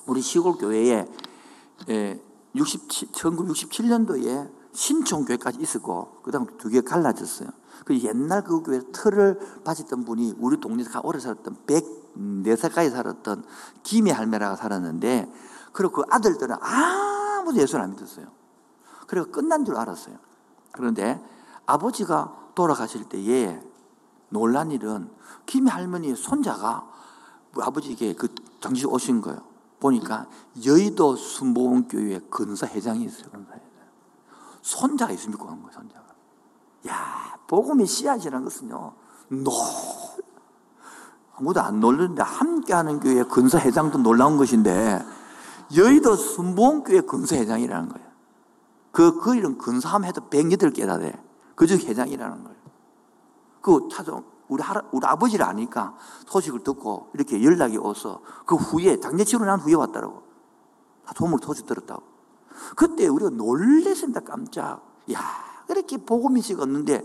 우리 0.05 0.21
시골 0.21 0.53
교회에 0.57 1.07
예, 1.89 2.21
67, 2.55 3.07
1967년도에 3.13 4.56
신촌교회까지 4.77 5.59
있었고 5.59 6.19
그 6.23 6.31
다음 6.31 6.45
두 6.57 6.69
개 6.69 6.81
갈라졌어요. 6.81 7.49
그 7.85 7.97
옛날 8.01 8.43
그 8.43 8.61
교회 8.61 8.79
틀을 8.91 9.39
바쳤던 9.63 10.05
분이 10.05 10.35
우리 10.39 10.59
동네에서 10.59 10.91
가- 10.91 11.01
오래 11.03 11.19
살았던 11.19 11.57
104살까지 11.65 12.91
살았던 12.91 13.43
김해 13.83 14.11
할매라가 14.11 14.55
살았는데 14.55 15.31
그리고 15.73 15.93
그 15.93 16.03
아들들은 16.09 16.55
아무도 16.61 17.59
예수를 17.59 17.83
안 17.83 17.91
믿었어요. 17.91 18.27
그리고 19.07 19.31
끝난 19.31 19.65
줄 19.65 19.75
알았어요. 19.77 20.17
그런데 20.71 21.19
아버지가 21.65 22.51
돌아가실 22.55 23.05
때에 23.09 23.59
놀란 24.29 24.71
일은 24.71 25.09
김 25.45 25.67
할머니의 25.67 26.15
손자가 26.15 26.87
뭐 27.53 27.63
아버지에게 27.63 28.13
그 28.13 28.27
정시 28.59 28.85
오신 28.85 29.21
거예요. 29.21 29.41
보니까 29.79 30.27
여의도 30.65 31.15
순복음교회 31.15 32.19
근사회장이 32.29 33.05
있어요. 33.05 33.29
근사회장. 33.31 33.67
손자가 34.67 35.13
있으면 35.13 35.31
믿고 35.31 35.47
간 35.47 35.61
거예요. 35.61 35.71
손자가. 35.71 36.03
야, 36.89 37.37
복음의 37.47 37.87
씨앗이라는 37.87 38.43
것은요. 38.43 38.93
놀 39.29 39.53
아무도 41.37 41.61
안 41.61 41.79
놀는데 41.79 42.21
함께하는 42.21 42.99
교회 42.99 43.23
근사회장도 43.23 43.99
놀라운 43.99 44.37
것인데 44.37 45.01
여의도 45.75 46.15
순복음교회 46.15 47.01
근사회장이라는 47.01 47.89
거예요. 47.89 48.07
그, 48.91 49.19
그 49.19 49.35
이름 49.35 49.57
근사함 49.57 50.03
해도 50.03 50.21
108개나 50.29 50.99
돼. 50.99 51.13
그중 51.55 51.77
회장이라는 51.77 52.43
거예요. 52.43 52.57
그 53.61 53.87
찾아, 53.91 54.21
우리 54.49 54.61
할 54.61 54.81
우리 54.91 55.05
아버지를 55.05 55.45
아니까 55.45 55.95
소식을 56.25 56.63
듣고 56.63 57.11
이렇게 57.13 57.41
연락이 57.41 57.77
와서 57.77 58.21
그 58.45 58.55
후에, 58.55 58.99
장례치고 58.99 59.45
난 59.45 59.59
후에 59.59 59.75
왔더라고. 59.75 60.23
다 61.05 61.13
도움을 61.13 61.39
도주 61.39 61.65
들었다고. 61.65 62.16
그때 62.75 63.07
우리가 63.07 63.31
놀랬습니다, 63.31 64.21
깜짝. 64.21 64.81
야, 65.11 65.21
이렇게 65.69 65.97
복음이식 65.97 66.59
없는데, 66.59 67.03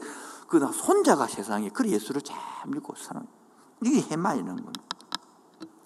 그나 0.48 0.70
손자가 0.70 1.26
세상에 1.26 1.70
그래 1.70 1.90
예수를 1.90 2.20
잘 2.20 2.36
믿고 2.66 2.94
사는 2.94 3.26
이게 3.82 4.02
해마이는 4.02 4.54
겁니다. 4.54 4.82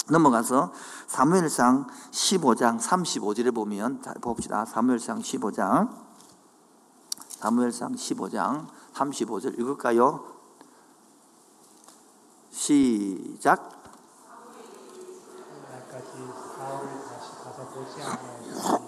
넘어가서 0.08 0.72
사무엘상 1.06 1.86
15장 2.10 2.80
35절에 2.80 3.54
보면 3.54 4.02
자, 4.02 4.12
봅시다. 4.20 4.64
사무엘상 4.64 5.20
15장 5.20 5.88
사무엘상 7.28 7.94
15장 7.94 8.66
35절 8.94 9.58
읽을까요? 9.58 10.24
시작. 12.50 13.70
날까지 15.70 16.10
사울을 16.56 16.88
다시 17.04 17.30
가서 17.44 17.66
보지 17.68 18.02
아니 18.02 18.85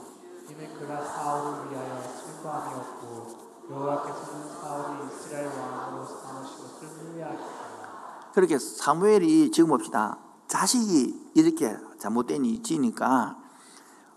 그가 0.88 1.04
사울을 1.04 1.70
위하여 1.70 2.02
슬퍼함이었고 2.02 3.48
여호와께서는 3.70 4.48
사울이 4.48 5.08
이스라엘 5.12 5.46
왕으로 5.48 6.06
삼으시고 6.06 6.66
승리하셨다. 6.88 8.30
그렇게 8.32 8.58
사무엘이 8.58 9.50
지금 9.50 9.68
봅시다. 9.68 10.18
자식이 10.46 11.32
이렇게 11.34 11.76
잘못된 11.98 12.42
일이 12.46 12.54
있으니까 12.64 13.36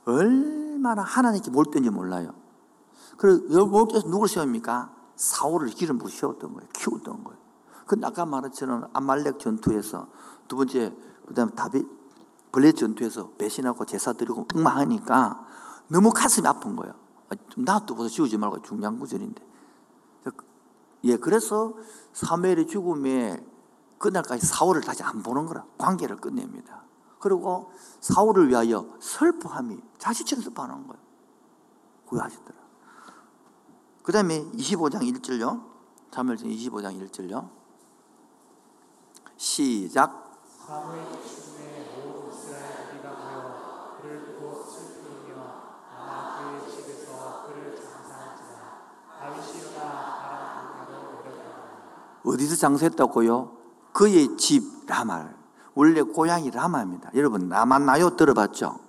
얼마나 0.05 1.01
하나님께 1.01 1.51
몰든지 1.51 1.89
몰라요. 1.89 2.34
그리고 3.17 3.53
여호와께서 3.53 4.07
누굴 4.07 4.30
세웁니까? 4.30 4.95
사울을 5.17 5.67
기름 5.72 5.97
부어 5.97 6.09
세웠던 6.09 6.53
거예요. 6.53 6.69
키웠던 6.74 7.24
거예요. 7.26 7.39
근데 7.86 8.07
아까 8.07 8.26
말했처럼 8.26 8.88
아말렉 8.93 9.39
전투에서 9.39 10.07
두 10.47 10.55
번째 10.55 10.95
그다음에 11.28 11.51
다윗 11.51 11.86
블레 12.53 12.72
전투에서 12.72 13.32
배신하고 13.32 13.86
제사 13.86 14.13
드리고 14.13 14.47
엉망하니까 14.55 15.51
너무 15.92 16.12
가슴이 16.12 16.48
아픈 16.48 16.76
거예요. 16.78 16.94
아, 17.30 17.36
좀 17.50 17.66
놔둬서 17.66 18.08
지우지 18.08 18.38
말고 18.38 18.62
중요한 18.62 18.98
구절인데. 18.98 19.52
예, 21.04 21.18
그래서 21.18 21.74
사무엘의 22.14 22.68
죽음에 22.68 23.44
그날까지 23.98 24.46
사울을 24.46 24.82
다시 24.82 25.04
안 25.04 25.22
보는 25.24 25.46
거라 25.46 25.66
관계를 25.78 26.18
끝냅니다. 26.18 26.84
그리고 27.20 27.72
사울을 28.00 28.50
위하여 28.50 28.88
슬퍼함이 29.00 29.80
자식처럼 29.98 30.44
슬퍼하는 30.44 30.88
거예요. 30.88 31.02
구하시더라. 32.06 32.60
그 34.04 34.12
다음에 34.12 34.44
25장 34.52 35.02
1절요. 35.02 35.64
사무엘상 36.12 36.50
25장 36.50 37.10
1절요. 37.10 37.50
시작. 39.38 40.32
어디서 52.24 52.55
장사했다고요? 52.55 53.51
그의 53.93 54.38
집 54.38 54.63
라말. 54.88 55.36
원래 55.74 56.01
고향이 56.01 56.51
라마입니다. 56.51 57.11
여러분 57.15 57.47
라마나요 57.49 58.15
들어봤죠? 58.15 58.80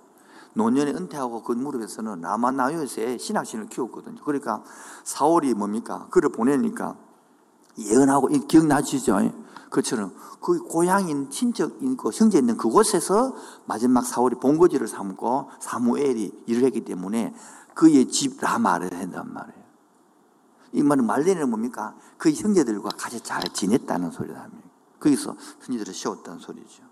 노년에 0.53 0.91
은퇴하고 0.91 1.43
그 1.43 1.53
무릎에서는 1.53 2.21
라마나요에서 2.21 3.17
신학신을 3.17 3.67
키웠거든요. 3.67 4.21
그러니까 4.23 4.63
사울이 5.03 5.53
뭡니까? 5.53 6.07
그를 6.11 6.29
보내니까 6.29 6.95
예언하고 7.77 8.29
이 8.29 8.39
기억나시죠? 8.47 9.31
그처럼 9.71 10.13
그 10.39 10.59
고향인 10.59 11.31
친척 11.31 11.81
있고 11.81 12.11
형제 12.11 12.37
있는 12.37 12.57
그곳에서 12.57 13.33
마지막 13.65 14.05
사울이 14.05 14.35
본거지를 14.35 14.87
삼고 14.87 15.49
사무엘이 15.59 16.43
일을 16.45 16.63
했기 16.65 16.81
때문에 16.81 17.33
그의 17.73 18.07
집 18.07 18.39
라마를 18.39 18.93
한단 18.93 19.33
말이에요. 19.33 19.62
이 20.73 20.81
말은 20.81 21.05
말레는 21.05 21.49
뭡니까? 21.49 21.95
그 22.17 22.31
형제들과 22.31 22.89
같이 22.89 23.21
잘 23.21 23.41
지냈다는 23.43 24.11
소리다. 24.11 24.49
거기서 24.99 25.35
형제들을 25.61 25.93
세웠다는 25.93 26.39
소리죠. 26.39 26.83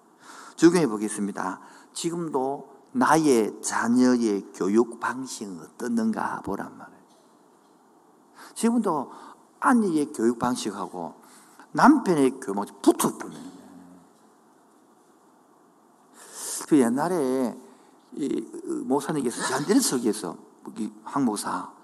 적용해 0.56 0.88
보겠습니다. 0.88 1.60
지금도 1.94 2.70
나의 2.92 3.62
자녀의 3.62 4.52
교육 4.54 5.00
방식은 5.00 5.60
어떻는가 5.60 6.42
보란 6.42 6.78
말이에요. 6.78 7.02
지금도 8.54 9.12
아내의 9.60 10.12
교육 10.14 10.38
방식하고 10.38 11.16
남편의 11.72 12.40
교육 12.40 12.56
방식 12.56 12.82
붙어버려요. 12.82 13.52
그 16.68 16.80
옛날에 16.80 17.58
이 18.14 18.48
어, 18.66 18.74
목사님께서 18.86 19.42
잔디를 19.42 19.82
이 20.78 20.92
항목사 21.04 21.81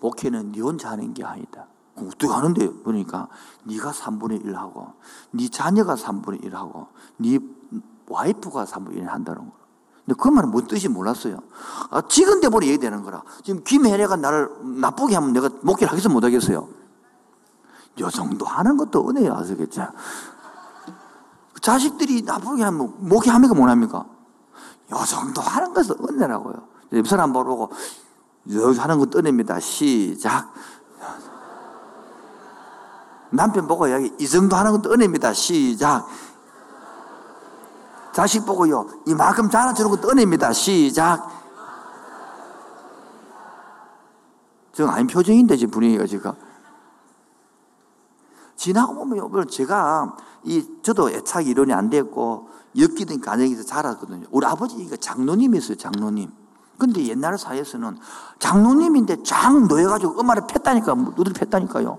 목회는 0.00 0.52
네 0.52 0.60
혼자 0.60 0.90
하는 0.90 1.14
게 1.14 1.24
아니다. 1.24 1.66
어떻게 1.96 2.26
하는데 2.26 2.68
그러니까 2.84 3.28
네가 3.64 3.92
3분의 3.92 4.44
1 4.44 4.56
하고 4.56 4.92
네 5.30 5.48
자녀가 5.48 5.94
3분의 5.94 6.44
1 6.44 6.56
하고 6.56 6.88
네 7.18 7.38
와이프가 8.08 8.64
3분의 8.64 8.96
1 8.96 9.08
한다는 9.08 9.50
거. 9.50 9.62
근데 10.04 10.20
그 10.20 10.28
말은 10.28 10.50
뭔 10.50 10.66
뜻인지 10.66 10.88
몰랐어요. 10.88 11.38
아, 11.90 12.02
지금 12.08 12.40
돼버려 12.40 12.66
얘기되는 12.66 13.02
거라. 13.02 13.22
지금 13.44 13.62
김혜래가 13.62 14.16
나를 14.16 14.50
나쁘게 14.80 15.14
하면 15.14 15.32
내가 15.32 15.48
목회를 15.62 15.92
하겠어 15.92 16.08
못 16.08 16.24
하겠어요. 16.24 16.68
요 18.00 18.10
정도 18.10 18.44
하는 18.44 18.76
것도 18.76 19.08
은혜야 19.08 19.34
아시겠죠? 19.34 19.86
자식들이 21.60 22.22
나쁘게 22.22 22.64
하면 22.64 22.94
목회합니까 22.98 23.54
못 23.54 23.68
합니까? 23.68 24.06
요 24.92 24.96
정도 25.06 25.40
하는 25.40 25.72
것은 25.72 25.96
은혜라고요. 26.08 26.72
옆 26.94 27.06
사람 27.06 27.32
보고 27.32 27.70
여기 28.50 28.78
하는 28.78 28.98
거 28.98 29.06
떠냅니다. 29.06 29.60
시작. 29.60 30.52
남편 33.30 33.66
보고 33.66 33.90
여기 33.90 34.12
이 34.18 34.28
정도 34.28 34.56
하는 34.56 34.72
것도 34.72 34.92
은혜입니다. 34.92 35.32
시작. 35.32 36.06
자식 38.12 38.44
보고요. 38.44 38.86
이만큼 39.06 39.48
잘라주는 39.48 39.90
것도 39.90 40.10
은혜입니다. 40.10 40.52
시작. 40.52 41.30
지금 44.72 44.90
아닌 44.90 45.06
표정인데 45.06 45.56
지금 45.56 45.70
분위기가 45.70 46.06
지금. 46.06 46.32
지나고 48.56 48.94
보면 48.94 49.48
제가 49.48 50.16
이 50.44 50.66
저도 50.82 51.10
애착 51.10 51.46
이론이 51.46 51.72
안 51.72 51.90
됐고 51.90 52.48
엮이던 52.76 53.20
가정에서 53.20 53.62
자랐거든요. 53.64 54.26
우리 54.30 54.46
아버지가 54.46 54.96
장로님이었어요. 54.96 55.76
장로님. 55.76 56.41
근데 56.78 57.06
옛날 57.06 57.38
사회에서는 57.38 57.98
장로님인데 58.38 59.22
장 59.22 59.68
놓여가지고 59.68 60.20
엄마를 60.20 60.46
팼다니까, 60.46 60.94
누들 60.94 61.32
팼다니까요. 61.32 61.98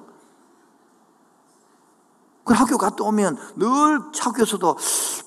그 2.44 2.54
학교 2.54 2.78
갔다 2.78 3.06
오면 3.06 3.38
늘 3.56 3.68
학교에서도 4.20 4.78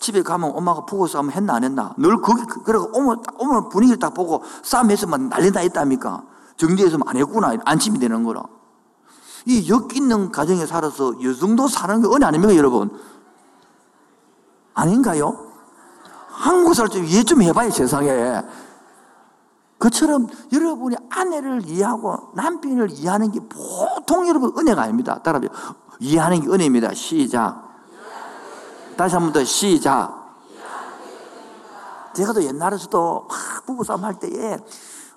집에 0.01 0.23
가면 0.23 0.53
엄마가 0.55 0.85
부고 0.85 1.07
싸움 1.07 1.31
했나 1.31 1.55
안 1.55 1.65
했나. 1.65 1.95
늘 1.97 2.21
거기 2.21 2.43
그러고 2.65 2.99
오면 2.99 3.23
오면 3.39 3.69
분위기를 3.71 3.99
딱 3.99 4.13
보고 4.13 4.43
싸움했으면 4.63 5.31
난리 5.31 5.51
나 5.51 5.63
있답니까. 5.63 6.23
정리해서면 6.57 7.09
안 7.09 7.17
했구나 7.17 7.55
안심이 7.65 7.99
되는 7.99 8.23
거라. 8.23 8.43
이 9.47 9.71
엮이는 9.71 10.33
가정에 10.33 10.67
살아서 10.67 11.15
이 11.15 11.39
정도 11.39 11.69
사는 11.69 12.03
게 12.03 12.09
은혜 12.09 12.27
아닙니까 12.27 12.55
여러분? 12.57 12.91
아닌가요? 14.75 15.53
한국 16.29 16.75
살좀 16.75 17.05
이해 17.05 17.23
좀 17.23 17.41
해봐요 17.43 17.71
세상에 17.71 18.43
그처럼 19.79 20.27
여러분이 20.53 20.97
아내를 21.11 21.67
이해하고 21.67 22.33
남편을 22.35 22.91
이해하는 22.93 23.31
게 23.33 23.41
보통 23.41 24.27
여러분 24.27 24.53
은혜가 24.57 24.83
아닙니다 24.83 25.21
따라하세요 25.23 25.51
이해하는 26.01 26.41
게 26.43 26.49
은혜입니다. 26.49 26.95
시작. 26.95 27.65
다시 28.97 29.15
한 29.15 29.25
번 29.25 29.33
더 29.33 29.45
시작. 29.45 30.25
제가 32.15 32.33
또 32.33 32.43
옛날에서도 32.43 33.29
부부싸움 33.67 34.05
할 34.05 34.19
때에 34.19 34.57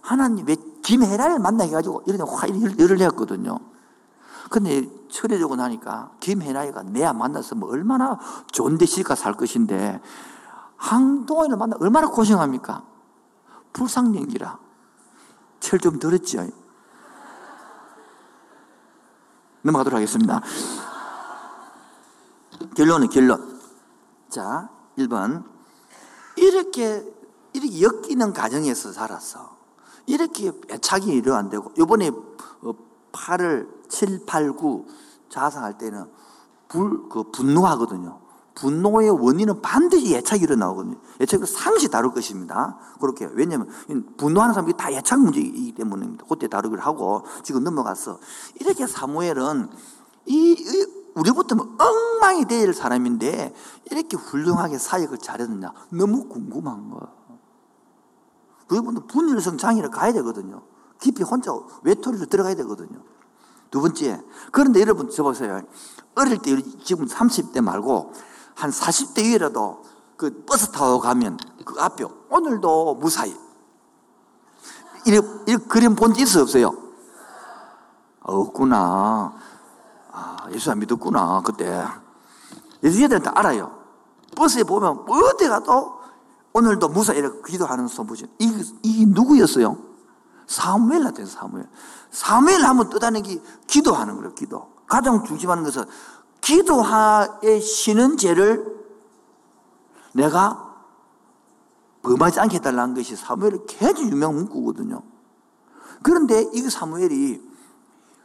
하나님 0.02 0.46
왜 0.48 0.56
김혜라를 0.84 1.40
만나게 1.40 1.72
가지고 1.72 2.04
이런 2.06 2.18
데확 2.18 2.50
열을 2.80 2.98
내었거든요. 2.98 3.58
근데 4.50 4.90
철회되고 5.10 5.56
나니까 5.56 6.12
김혜라이가 6.20 6.84
내야 6.84 7.14
만났으면 7.14 7.70
얼마나 7.70 8.18
좋은 8.52 8.78
데 8.78 8.86
실까 8.86 9.16
살 9.16 9.34
것인데 9.34 10.02
항동원을 10.78 11.56
만나 11.58 11.78
얼마나 11.80 12.08
고생합니까? 12.08 12.84
불상령이라 13.74 14.60
철 15.60 15.80
좀 15.80 16.00
들었죠. 16.00 16.48
넘어가도록 19.62 19.98
하겠습니다. 19.98 20.42
결론은 22.76 23.10
결론. 23.10 23.60
자, 24.30 24.70
1번. 24.98 25.44
이렇게, 26.38 27.06
이렇게 27.54 27.82
엮이는 27.82 28.34
가정에서 28.34 28.92
살았어. 28.94 29.58
이렇게 30.06 30.52
애착이 30.70 31.08
이러 31.08 31.36
안 31.36 31.50
되고, 31.50 31.74
요번에 31.78 32.12
8을 33.12 33.90
7, 33.90 34.26
8, 34.26 34.54
9 34.54 34.88
자상할 35.30 35.78
때는 35.78 36.10
불, 36.68 37.10
그 37.10 37.24
분노하거든요. 37.32 38.20
분노의 38.60 39.10
원인은 39.10 39.62
반드시 39.62 40.16
애착이 40.16 40.42
일어나거든요. 40.42 40.98
애착은 41.22 41.46
상시 41.46 41.90
다룰 41.90 42.14
것입니다. 42.14 42.78
그렇게. 43.00 43.28
왜냐면 43.34 43.70
분노하는 44.18 44.54
사람이 44.54 44.74
다 44.78 44.92
애착 44.92 45.20
문제이기 45.22 45.74
때문입니다. 45.74 46.26
그때 46.28 46.48
다루기를 46.48 46.86
하고 46.86 47.24
지금 47.44 47.64
넘어갔어. 47.64 48.20
이렇게 48.60 48.86
사무엘은 48.86 49.70
이, 50.26 50.52
이 50.52 50.88
우리부터 51.16 51.56
엉망이 51.56 52.46
될 52.46 52.74
사람인데 52.74 53.54
이렇게 53.92 54.18
훌륭하게 54.18 54.78
사역을 54.78 55.18
잘했느냐. 55.20 55.74
너무 55.92 56.28
궁금한 56.28 56.90
거야. 56.90 57.20
그분은 58.68 59.08
분열성 59.08 59.58
장애를 59.58 59.90
가야 59.90 60.14
되거든요. 60.14 60.64
깊이 61.00 61.24
혼자 61.24 61.52
외톨이로 61.84 62.26
들어가야 62.26 62.56
되거든요. 62.56 63.02
두 63.72 63.82
번째. 63.82 64.22
그런데 64.52 64.82
여러분, 64.82 65.10
저 65.10 65.24
보세요. 65.24 65.62
어릴 66.16 66.40
때, 66.40 66.56
지금 66.84 67.06
30대 67.06 67.62
말고 67.62 68.14
한 68.60 68.72
40대 68.72 69.24
위라도 69.24 69.84
그 70.18 70.44
버스 70.46 70.70
타고 70.72 71.00
가면 71.00 71.38
그 71.64 71.80
앞에 71.80 72.06
오늘도 72.30 72.96
무사히. 72.96 73.36
이렇게, 75.06 75.28
이렇게 75.48 75.66
그림 75.68 75.96
본 75.96 76.14
적 76.14 76.22
있어 76.22 76.42
없어요? 76.42 76.76
없구나. 78.22 79.34
아, 80.12 80.38
예수 80.52 80.72
안 80.72 80.80
믿었구나, 80.80 81.42
그때. 81.46 81.86
예수 82.84 83.02
애들한테 83.02 83.30
알아요. 83.34 83.80
버스에 84.36 84.64
보면 84.64 85.06
어디 85.08 85.48
가도 85.48 86.00
오늘도 86.52 86.90
무사 86.90 87.14
이렇게 87.14 87.52
기도하는 87.54 87.88
소부지. 87.88 88.28
이, 88.40 88.74
이 88.84 89.06
누구였어요? 89.06 89.78
사무엘 90.48 91.04
같은 91.04 91.26
사무엘. 91.26 91.66
사무엘 92.12 92.62
하면 92.62 92.90
게 93.24 93.42
기도하는 93.68 94.18
거예요, 94.18 94.34
기도. 94.34 94.68
가장 94.86 95.24
중심하는 95.24 95.64
것은 95.64 95.86
기도하에 96.42 97.60
쉬는 97.60 98.18
죄를 98.18 98.80
내가 100.14 100.70
범하지 102.02 102.40
않게 102.40 102.58
해달라는 102.58 102.96
것이 102.96 103.16
사무엘의 103.16 103.66
굉장히 103.68 104.10
유명한 104.10 104.36
문구거든요. 104.38 105.02
그런데 106.02 106.46
이 106.54 106.62
사무엘이 106.62 107.42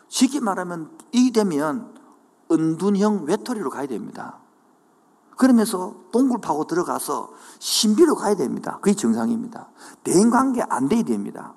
쉽게 0.08 0.40
말하면 0.40 0.96
이 1.12 1.32
되면 1.32 1.92
은둔형 2.50 3.24
외톨이로 3.24 3.70
가야 3.70 3.86
됩니다. 3.86 4.38
그러면서 5.36 5.96
동굴 6.12 6.40
파고 6.40 6.66
들어가서 6.66 7.30
신비로 7.58 8.14
가야 8.14 8.36
됩니다. 8.36 8.78
그게 8.80 8.94
정상입니다. 8.94 9.68
대인 10.04 10.30
관계 10.30 10.62
안 10.68 10.88
돼야 10.88 11.02
됩니다. 11.02 11.54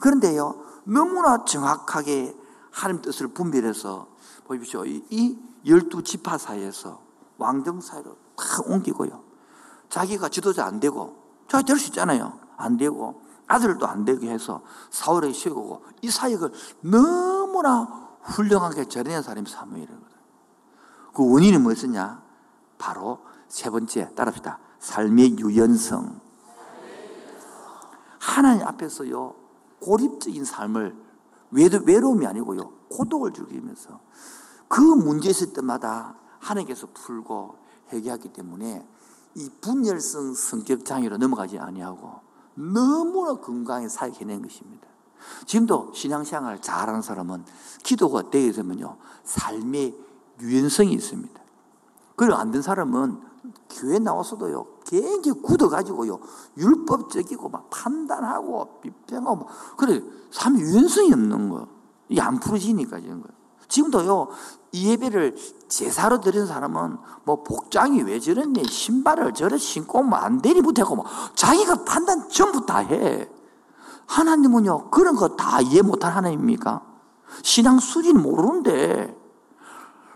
그런데요, 0.00 0.60
너무나 0.84 1.44
정확하게 1.44 2.34
하나님 2.78 3.02
뜻을 3.02 3.28
분별해서 3.28 4.06
보십시오. 4.44 4.84
이 4.86 5.36
열두 5.66 6.04
지파 6.04 6.38
사이에서 6.38 7.02
왕정 7.36 7.80
사이로 7.80 8.16
탁 8.36 8.70
옮기고요. 8.70 9.24
자기가 9.88 10.28
지도자 10.28 10.64
안 10.64 10.78
되고, 10.78 11.16
자기 11.48 11.64
될수 11.64 11.88
있잖아요. 11.88 12.38
안 12.56 12.76
되고, 12.76 13.20
아들도 13.48 13.84
안 13.86 14.04
되게 14.04 14.30
해서 14.30 14.62
사울에게 14.90 15.32
쉬고, 15.32 15.82
이 16.02 16.10
사역을 16.10 16.52
너무나 16.82 18.16
훌륭하게 18.22 18.84
전해낸 18.84 19.22
사람이 19.22 19.50
사무엘이거든. 19.50 20.18
그 21.14 21.32
원인이 21.32 21.58
뭐였냐? 21.58 22.22
바로 22.78 23.18
세 23.48 23.70
번째, 23.70 24.14
따라합시다. 24.14 24.60
삶의 24.78 25.38
유연성. 25.40 26.20
하나님 28.20 28.64
앞에서요, 28.68 29.34
고립적인 29.80 30.44
삶을 30.44 31.07
외로움이 31.50 32.26
아니고요, 32.26 32.70
고독을 32.90 33.32
즐기면서 33.32 34.00
그 34.68 34.80
문제 34.80 35.30
있을 35.30 35.52
때마다 35.52 36.16
하나님께서 36.38 36.88
풀고 36.92 37.56
해결하기 37.88 38.32
때문에 38.32 38.86
이 39.34 39.50
분열성 39.60 40.34
성격 40.34 40.84
장애로 40.84 41.16
넘어가지 41.16 41.58
아니하고 41.58 42.20
너무나 42.54 43.34
건강히 43.34 43.88
살해낸 43.88 44.42
것입니다. 44.42 44.86
지금도 45.46 45.92
신앙생활 45.94 46.60
잘하는 46.60 47.02
사람은 47.02 47.44
기도가 47.82 48.30
되게 48.30 48.52
되면요 48.52 48.96
삶의 49.24 49.96
유연성이 50.40 50.92
있습니다. 50.92 51.40
그리고 52.16 52.34
안 52.34 52.50
된 52.50 52.62
사람은 52.62 53.27
교회 53.70 53.98
나와서도요 53.98 54.66
굉장히 54.86 55.40
굳어가지고요 55.42 56.18
율법적이고 56.56 57.48
막 57.48 57.68
판단하고 57.70 58.80
비평하고 58.80 59.46
그래 59.76 60.02
삶의 60.30 60.62
유연성이 60.62 61.12
없는 61.12 61.48
거 61.50 61.68
이게 62.08 62.20
안 62.20 62.38
풀어지니까 62.40 62.98
이런 62.98 63.22
거 63.22 63.28
지금도요, 63.68 64.28
이 64.72 64.90
예배를 64.90 65.36
제사로 65.68 66.20
드리는 66.20 66.46
사람은 66.46 66.96
뭐 67.24 67.42
복장이 67.42 68.02
왜 68.02 68.18
저랬니? 68.18 68.64
신발을 68.64 69.34
저래 69.34 69.58
신고 69.58 70.02
뭐안 70.02 70.40
되니 70.40 70.60
못하고 70.62 70.96
뭐 70.96 71.04
자기가 71.34 71.84
판단 71.84 72.28
전부 72.30 72.64
다 72.64 72.78
해. 72.78 73.28
하나님은요, 74.06 74.90
그런 74.90 75.14
거 75.16 75.36
다 75.36 75.60
이해 75.60 75.82
못할 75.82 76.16
하나님입니까? 76.16 76.82
신앙 77.42 77.78
수준 77.78 78.22
모르는데, 78.22 79.07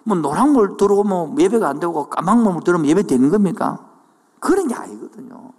뭐 0.04 0.16
노랑 0.16 0.52
물 0.52 0.76
들어오면 0.76 1.38
예배가 1.38 1.68
안 1.68 1.80
되고 1.80 2.08
까막물 2.08 2.64
들어오면 2.64 2.88
예배 2.88 3.04
되는 3.04 3.30
겁니까? 3.30 3.86
그런 4.40 4.68
게 4.68 4.74
아니거든요. 4.74 5.52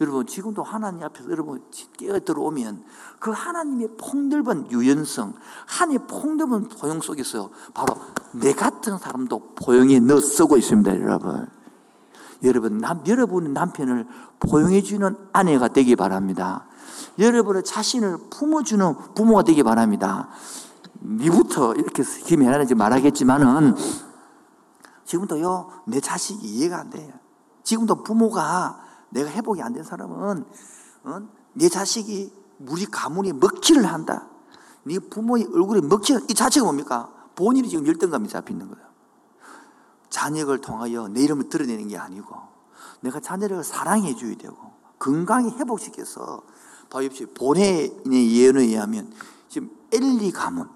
여러분, 0.00 0.26
지금도 0.26 0.62
하나님 0.62 1.02
앞에서 1.02 1.30
여러분 1.30 1.62
깨어 1.98 2.20
들어오면 2.20 2.84
그 3.18 3.32
하나님의 3.32 3.88
폭넓은 3.98 4.70
유연성, 4.70 5.34
하나님의 5.66 6.06
폭넓은 6.06 6.68
포용 6.68 7.02
속에서 7.02 7.50
바로 7.74 7.94
내 8.32 8.54
같은 8.54 8.96
사람도 8.96 9.52
포용에 9.56 10.00
넣어 10.00 10.20
쓰고 10.20 10.56
있습니다, 10.56 10.98
여러분. 11.00 11.46
여러분, 12.42 12.78
남, 12.78 13.02
여러분의 13.06 13.52
남편을 13.52 14.06
포용해주는 14.38 15.16
아내가 15.34 15.68
되기 15.68 15.96
바랍니다. 15.96 16.64
여러분의 17.18 17.62
자신을 17.64 18.16
품어주는 18.30 19.14
부모가 19.14 19.42
되기 19.42 19.62
바랍니다. 19.62 20.30
니부터 21.02 21.74
이렇게 21.74 22.02
김해라는지 22.02 22.74
말하겠지만은 22.74 23.74
지금도요, 25.04 25.70
내 25.86 26.00
자식이 26.00 26.46
이해가 26.46 26.78
안 26.78 26.90
돼요. 26.90 27.12
지금도 27.64 28.02
부모가 28.02 28.80
내가 29.10 29.30
회복이 29.30 29.60
안 29.62 29.72
된 29.72 29.82
사람은 29.82 30.44
어? 31.04 31.20
내 31.52 31.68
자식이 31.68 32.32
우리 32.68 32.86
가문이 32.86 33.32
먹칠을 33.34 33.84
한다. 33.86 34.28
네 34.84 34.98
부모의 34.98 35.48
얼굴에 35.52 35.80
먹칠, 35.80 36.20
이 36.28 36.34
자체가 36.34 36.64
뭡니까? 36.64 37.10
본인이 37.34 37.68
지금 37.68 37.86
열등감이 37.86 38.28
잡히는 38.28 38.68
거예요. 38.70 38.86
자녀를 40.10 40.60
통하여 40.60 41.08
내 41.08 41.22
이름을 41.22 41.48
드러내는 41.48 41.88
게 41.88 41.96
아니고 41.96 42.34
내가 43.00 43.20
자녀를 43.20 43.64
사랑해 43.64 44.14
줘야 44.14 44.34
되고 44.36 44.56
건강히 44.98 45.50
회복시켜서 45.50 46.42
바입시 46.90 47.26
본회인의 47.26 48.36
예언에 48.36 48.62
의하면 48.64 49.12
지금 49.48 49.70
엘리 49.92 50.32
가문 50.32 50.68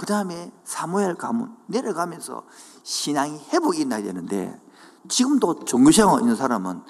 그 0.00 0.06
다음에 0.06 0.50
사무엘 0.64 1.16
가문 1.16 1.54
내려가면서 1.66 2.44
신앙이 2.82 3.38
회복이 3.52 3.84
나야 3.84 4.02
되는데 4.02 4.58
지금도 5.06 5.66
종교생활 5.66 6.20
있는 6.22 6.34
사람은 6.36 6.80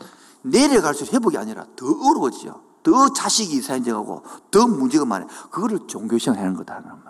내려갈수록 0.43 1.13
회복이 1.13 1.37
아니라 1.37 1.67
더 1.75 1.87
어려워지죠. 1.87 2.63
더 2.85 3.13
자식이 3.13 3.57
이사인정하고 3.57 4.23
더 4.53 4.69
문제가 4.69 5.05
많아요. 5.07 5.29
그거를 5.51 5.89
종교생활 5.89 6.39
하는 6.39 6.55
거다. 6.55 6.75
말이에요. 6.75 7.01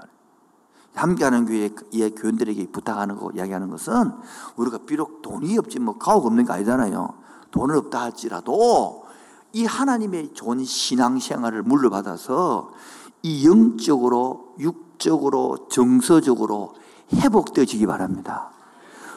함께하는 0.95 1.45
교회의 1.45 2.15
교인들에게 2.17 2.73
부탁하는 2.73 3.17
거, 3.17 3.31
이야기하는 3.35 3.69
것은 3.69 4.11
우리가 4.57 4.79
비록 4.87 5.21
돈이 5.21 5.59
없지 5.59 5.81
뭐 5.81 5.99
가옥 5.99 6.25
없는 6.25 6.47
게 6.47 6.53
아니잖아요. 6.55 7.13
돈은 7.51 7.77
없다 7.77 8.01
할지라도 8.01 9.05
이 9.53 9.67
하나님의 9.67 10.33
좋은 10.33 10.65
신앙생활을 10.65 11.63
물려받아서 11.63 12.73
이 13.23 13.47
영적으로, 13.47 14.55
육 14.61 14.90
적으로, 15.01 15.67
정서적으로 15.69 16.75
회복되어지기 17.13 17.87
바랍니다. 17.87 18.51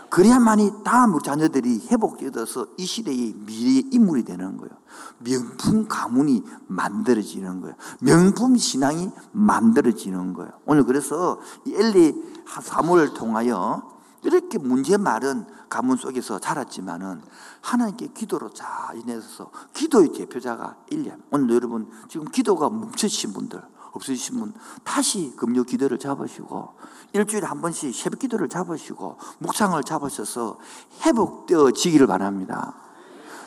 그래야만이 0.10 0.84
다음 0.84 1.16
우리 1.16 1.24
자녀들이 1.24 1.88
회복되어서 1.90 2.68
이 2.78 2.86
시대의 2.86 3.34
미래 3.48 3.82
인물이 3.92 4.24
되는 4.24 4.58
거예요. 4.58 4.72
명품 5.18 5.88
가문이 5.88 6.44
만들어지는 6.68 7.62
거예요. 7.62 7.76
명품 8.00 8.56
신앙이 8.56 9.10
만들어지는 9.32 10.34
거예요. 10.34 10.52
오늘 10.66 10.84
그래서 10.84 11.40
이 11.66 11.74
엘리 11.74 12.14
사무를 12.62 13.16
통하여 13.16 13.92
이렇게 14.24 14.60
문제 14.60 14.98
많은 14.98 15.46
가문 15.68 15.98
속에서 15.98 16.38
자랐지만은 16.38 17.22
하나님께 17.62 18.10
기도로 18.14 18.52
잘 18.52 18.96
인해서 18.96 19.50
기도의 19.74 20.12
대표자가 20.14 20.76
일리암. 20.92 21.24
오늘 21.32 21.56
여러분 21.56 21.90
지금 22.08 22.28
기도가 22.30 22.70
멈추신 22.70 23.34
분들 23.34 23.60
없으신 23.94 24.40
분 24.40 24.54
다시 24.84 25.34
금요 25.38 25.64
기도를 25.64 26.00
잡으시고 26.00 26.74
일주일에 27.14 27.46
한 27.46 27.62
번씩 27.62 27.94
새벽 27.96 28.20
기도를 28.20 28.50
잡으시고 28.50 29.18
묵상을 29.40 29.82
잡으셔서 29.84 30.58
회복되어지기를 31.06 32.08
바랍니다. 32.08 32.76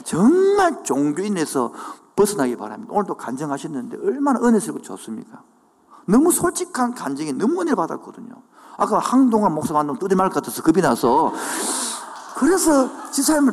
정말 0.05 0.85
종교인에서 0.85 1.73
벗어나기 2.15 2.57
바랍니다. 2.57 2.93
오늘도 2.95 3.17
간증하셨는데 3.17 3.99
얼마나 3.99 4.41
은혜스럽고 4.41 4.83
좋습니까? 4.83 5.43
너무 6.07 6.31
솔직한 6.31 6.95
간증이 6.95 7.33
너무 7.33 7.61
은혜 7.61 7.75
받았거든요. 7.75 8.35
아까 8.79 8.99
항동환 8.99 9.53
목사 9.53 9.75
만나면 9.75 9.99
뚜리 9.99 10.15
말 10.15 10.31
같아서 10.31 10.63
겁이 10.63 10.81
나서 10.81 11.33
그래서 12.37 13.11
집사님을 13.11 13.53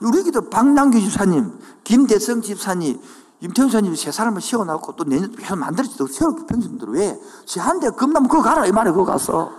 우리 0.00 0.22
기도 0.22 0.50
박남규 0.50 1.00
집사님, 1.00 1.58
김대성 1.84 2.42
집사님, 2.42 3.00
임태훈 3.40 3.70
사님이 3.70 3.96
세 3.96 4.10
사람을 4.10 4.40
세워놓고 4.40 4.96
또 4.96 5.04
내년 5.04 5.30
계속 5.32 5.56
만들었지. 5.56 5.96
세워놓고 5.96 6.46
평신들 6.46 6.88
왜? 6.90 7.20
제한대 7.44 7.90
겁나면 7.90 8.28
그거 8.28 8.42
가라. 8.42 8.66
이 8.66 8.72
말에 8.72 8.90
그거 8.90 9.04
가서. 9.04 9.50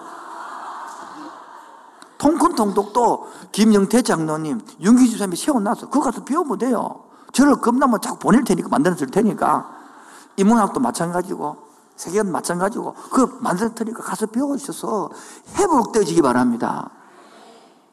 통큰 2.17 2.55
통독도 2.55 3.27
김영태 3.51 4.01
장로님, 4.01 4.59
윤기 4.79 5.09
집사님이 5.09 5.35
세워놨어. 5.35 5.89
그거 5.89 6.05
가서 6.05 6.23
배우면 6.23 6.57
돼요. 6.57 7.03
저를 7.33 7.57
겁나면 7.57 8.01
자꾸 8.01 8.17
보낼 8.17 8.43
테니까, 8.43 8.69
만들어 8.69 8.95
줄 8.95 9.11
테니까. 9.11 9.69
인문학도 10.37 10.79
마찬가지고, 10.79 11.57
세계는 11.97 12.31
마찬가지고, 12.31 12.95
그 13.11 13.37
만들 13.41 13.75
테니까 13.75 14.01
가서 14.01 14.25
배워주셔서 14.27 15.11
회복되어지기 15.55 16.21
바랍니다. 16.21 16.89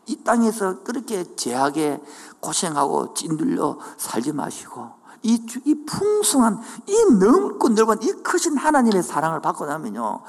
이 0.06 0.22
땅에서 0.22 0.82
그렇게 0.82 1.36
제하게 1.36 2.00
고생하고 2.40 3.14
찐들려 3.14 3.78
살지 3.98 4.32
마시고, 4.32 5.01
이, 5.22 5.40
이 5.64 5.74
풍성한, 5.86 6.60
이 6.86 7.04
넓고 7.18 7.68
넓은 7.70 8.02
이 8.02 8.12
크신 8.22 8.56
하나님의 8.56 9.02
사랑을 9.02 9.40
받고 9.40 9.66
나면요. 9.66 10.20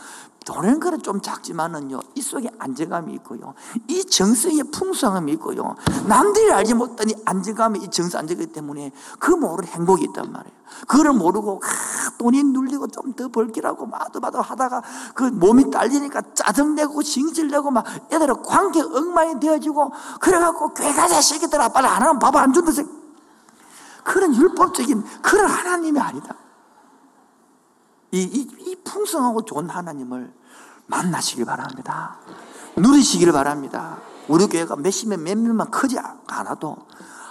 도는 0.45 0.81
거는 0.81 1.01
좀 1.01 1.21
작지만은요, 1.21 2.01
이 2.15 2.21
속에 2.21 2.49
안정감이 2.59 3.13
있고요. 3.13 3.53
이 3.87 4.03
정성의 4.03 4.65
풍성함이 4.73 5.31
있고요. 5.33 5.75
남들이 6.05 6.51
알지 6.51 6.73
이 6.73 7.13
안정감이 7.23 7.79
이 7.79 7.89
정성 7.89 8.19
안정이기 8.19 8.51
때문에 8.51 8.91
그 9.19 9.31
모르는 9.31 9.71
행복이 9.71 10.03
있단 10.03 10.31
말이에요. 10.33 10.53
그걸 10.87 11.13
모르고, 11.13 11.61
아, 11.63 12.17
돈이 12.17 12.43
눌리고 12.43 12.87
좀 12.87 13.13
더 13.15 13.27
벌기라고 13.29 13.85
마도마도 13.85 14.41
하다가 14.41 14.81
그 15.13 15.23
몸이 15.25 15.69
딸리니까 15.69 16.21
짜증내고 16.33 17.03
징질내고 17.03 17.69
막 17.71 17.85
애들은 18.11 18.41
관계 18.43 18.81
엉망이 18.81 19.39
되어지고 19.39 19.91
그래갖고 20.19 20.73
가자, 20.73 21.21
새끼들아, 21.21 21.69
빨리 21.69 21.87
안 21.87 22.01
하면 22.01 22.19
밥 22.19 22.35
안 22.35 22.51
준다. 22.51 22.71
그런 24.03 24.35
율법적인 24.35 25.03
그런 25.21 25.49
하나님이 25.49 25.99
아니다. 25.99 26.35
이, 28.11 28.21
이, 28.21 28.47
이 28.69 28.75
풍성하고 28.83 29.43
좋은 29.43 29.69
하나님을 29.69 30.33
만나시길 30.87 31.45
바랍니다. 31.45 32.17
누리시길 32.75 33.31
바랍니다. 33.31 33.97
우리 34.27 34.47
교회가 34.47 34.75
몇십몇 34.75 35.19
몇 35.19 35.37
명만 35.37 35.69
크지 35.71 35.97
않아도 36.27 36.77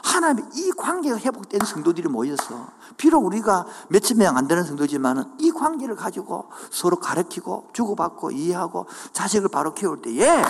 하나님의 0.03 0.51
이 0.55 0.73
관계가 0.73 1.19
회복된 1.19 1.61
성도들이 1.65 2.09
모여서 2.09 2.69
비록 2.97 3.25
우리가 3.25 3.67
몇천 3.89 4.19
명 4.19 4.37
안 4.37 4.49
되는 4.49 4.65
성도지만 4.65 5.37
이 5.39 5.51
관계를 5.53 5.95
가지고 5.95 6.51
서로 6.71 6.97
가르치고 6.97 7.69
주고받고 7.73 8.33
이해하고 8.33 8.87
자식을 9.13 9.49
바로 9.49 9.75
키울 9.75 10.03
때에 10.03 10.43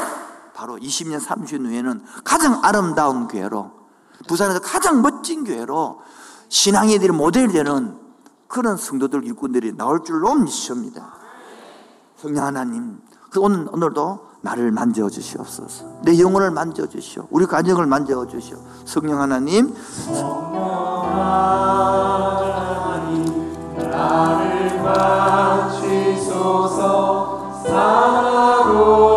바로 0.54 0.76
20년, 0.76 1.20
30년 1.20 1.66
후에는 1.66 2.04
가장 2.24 2.60
아름다운 2.62 3.28
교회로 3.28 3.81
부산에서 4.28 4.60
가장 4.60 5.02
멋진 5.02 5.44
교회로 5.44 6.00
신앙의 6.48 6.98
들 6.98 7.12
모델이 7.12 7.52
되는 7.52 7.98
그런 8.48 8.76
성도들 8.76 9.24
일꾼들이 9.24 9.76
나올 9.76 10.04
줄로 10.04 10.34
믿습니다. 10.34 11.14
성령 12.16 12.44
하나님, 12.44 13.00
그 13.30 13.40
오늘, 13.40 13.66
오늘도 13.72 14.32
나를 14.42 14.70
만져 14.72 15.08
주시옵소서. 15.08 16.02
내 16.02 16.18
영혼을 16.18 16.50
만져 16.50 16.86
주시오. 16.86 17.26
우리 17.30 17.46
가정을 17.46 17.86
만져 17.86 18.26
주시오. 18.26 18.58
성령 18.84 19.20
하나님. 19.20 19.74
성령 19.74 20.62
하나님, 22.76 23.24
나를 23.76 24.82
만지소서. 24.82 26.42
사랑으로 27.64 29.12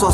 고 0.00 0.10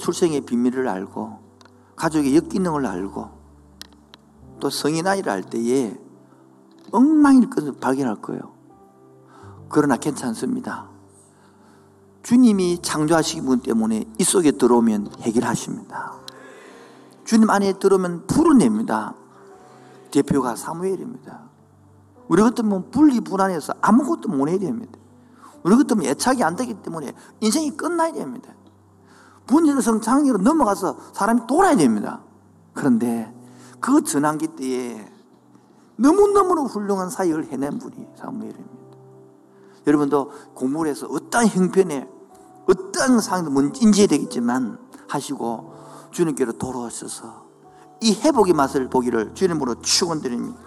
출생의 0.00 0.40
비밀을 0.42 0.88
알고 0.88 1.38
가족의 1.94 2.34
역기능을 2.34 2.86
알고 2.86 3.28
또 4.58 4.70
성인 4.70 5.06
아이를 5.06 5.30
알 5.30 5.42
때에 5.42 5.96
엉망일 6.90 7.50
것을 7.50 7.72
발견할 7.78 8.16
거예요. 8.16 8.54
그러나 9.68 9.96
괜찮습니다. 9.96 10.88
주님이 12.22 12.80
창조하시기 12.82 13.42
분 13.42 13.60
때문에 13.60 14.04
이 14.18 14.24
속에 14.24 14.52
들어오면 14.52 15.12
해결하십니다. 15.20 16.14
주님 17.24 17.48
안에 17.48 17.74
들어오면 17.74 18.26
풀어냅니다. 18.26 19.14
대표가 20.10 20.56
사무엘입니다. 20.56 21.42
우리 22.28 22.42
같으면 22.42 22.90
분리불안해서 22.90 23.74
아무것도 23.80 24.28
못 24.28 24.48
해야 24.48 24.58
됩니다. 24.58 24.98
우리 25.62 25.76
같으면 25.76 26.06
애착이 26.06 26.42
안 26.42 26.56
되기 26.56 26.74
때문에 26.74 27.12
인생이 27.40 27.76
끝나야 27.76 28.12
됩니다. 28.12 28.49
분열성 29.50 30.00
장애로 30.00 30.38
넘어가서 30.38 30.96
사람이 31.12 31.46
돌아야 31.48 31.76
됩니다. 31.76 32.22
그런데 32.72 33.34
그 33.80 34.02
전환기 34.02 34.48
때에 34.48 35.10
너무너무 35.96 36.64
훌륭한 36.66 37.10
사역을 37.10 37.46
해낸 37.46 37.78
분이 37.78 38.08
사무엘입니다. 38.16 38.80
여러분도 39.86 40.30
공부를 40.54 40.92
해서 40.92 41.06
어떠한 41.06 41.48
형편에 41.48 42.08
어떠한 42.68 43.20
상황도 43.20 43.50
뭔지 43.50 43.82
인지해야 43.82 44.06
되겠지만 44.06 44.78
하시고 45.08 45.74
주님께로 46.12 46.52
돌아오셔서 46.52 47.48
이 48.00 48.14
회복의 48.14 48.54
맛을 48.54 48.88
보기를 48.88 49.34
주님으로 49.34 49.80
축원드립니다. 49.80 50.58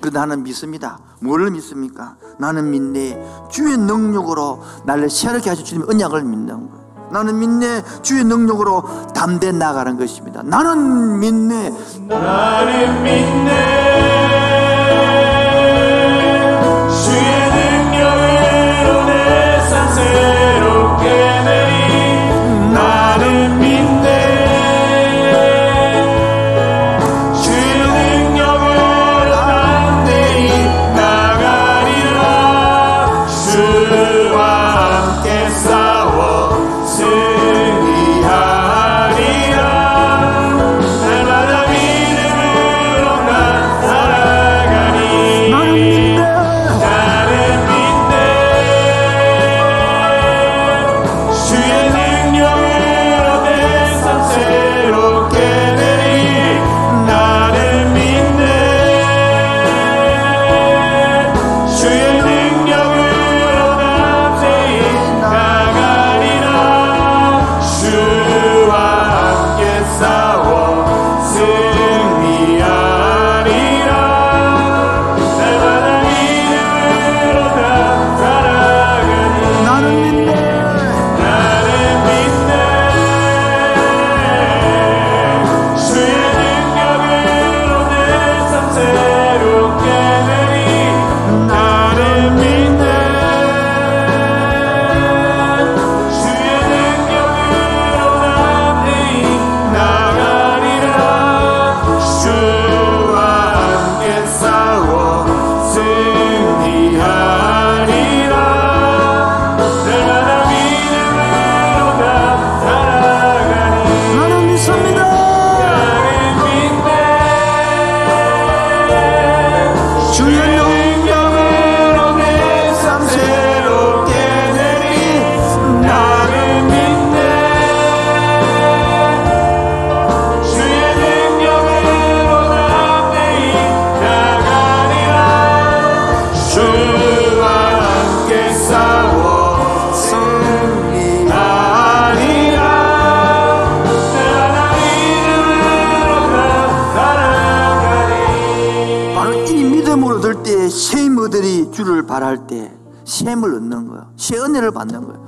그런데 0.00 0.18
나는 0.18 0.42
믿습니다. 0.42 0.98
뭘 1.20 1.48
믿습니까? 1.52 2.16
나는 2.38 2.70
믿네. 2.70 3.48
주의 3.50 3.76
능력으로 3.76 4.60
나를 4.84 5.08
새롭게 5.08 5.48
하실 5.48 5.64
주님의 5.64 5.88
언약을 5.88 6.24
믿는 6.24 6.68
거예요. 6.68 6.81
나는 7.12 7.38
믿네. 7.38 7.82
주의 8.02 8.24
능력으로 8.24 8.82
담대 9.14 9.52
나가는 9.52 9.96
것입니다. 9.96 10.42
나는 10.42 11.20
믿네. 11.20 11.70
나는 12.08 13.02
믿네 13.02 14.41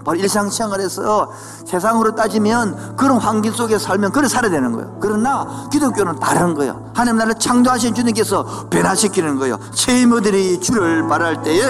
바로 0.05 0.19
일상생활에서 0.19 1.33
세상으로 1.67 2.15
따지면 2.15 2.97
그런 2.97 3.19
환경 3.19 3.53
속에 3.53 3.79
살면 3.79 4.13
그래 4.13 4.29
살아야 4.29 4.51
되는 4.51 4.73
거예요. 4.73 4.97
그러나 5.01 5.69
기독교는 5.73 6.21
다른 6.21 6.55
거예요. 6.55 6.91
하나님 6.95 7.17
나라를 7.17 7.39
창조하신 7.39 7.95
주님께서 7.95 8.67
변화시키는 8.71 9.39
거예요. 9.39 9.59
쉐이머들이 9.73 10.61
주를 10.61 11.09
바랄 11.09 11.43
때에 11.43 11.61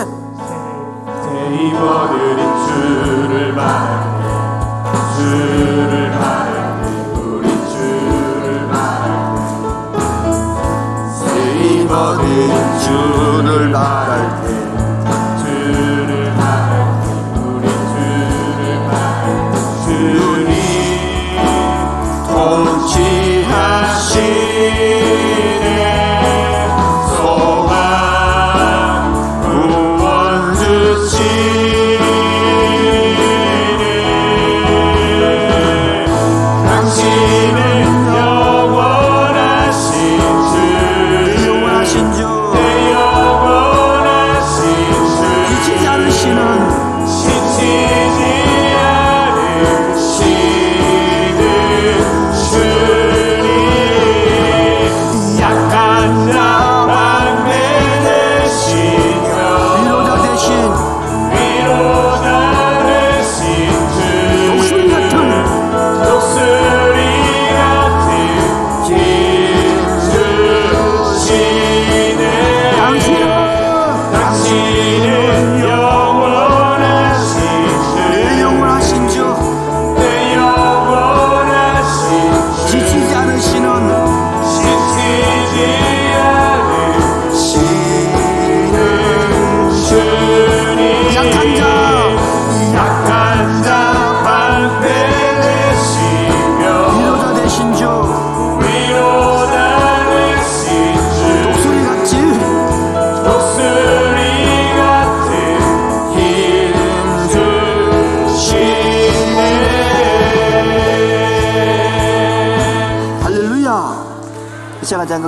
세이버들이 1.22 2.42
주를 2.66 3.52
말할 3.52 4.14
때 4.18 4.24
주를 5.16 6.10
말할 6.10 6.78
때 6.78 6.94
주를 12.80 13.68
말할 13.70 14.42
때 14.42 14.43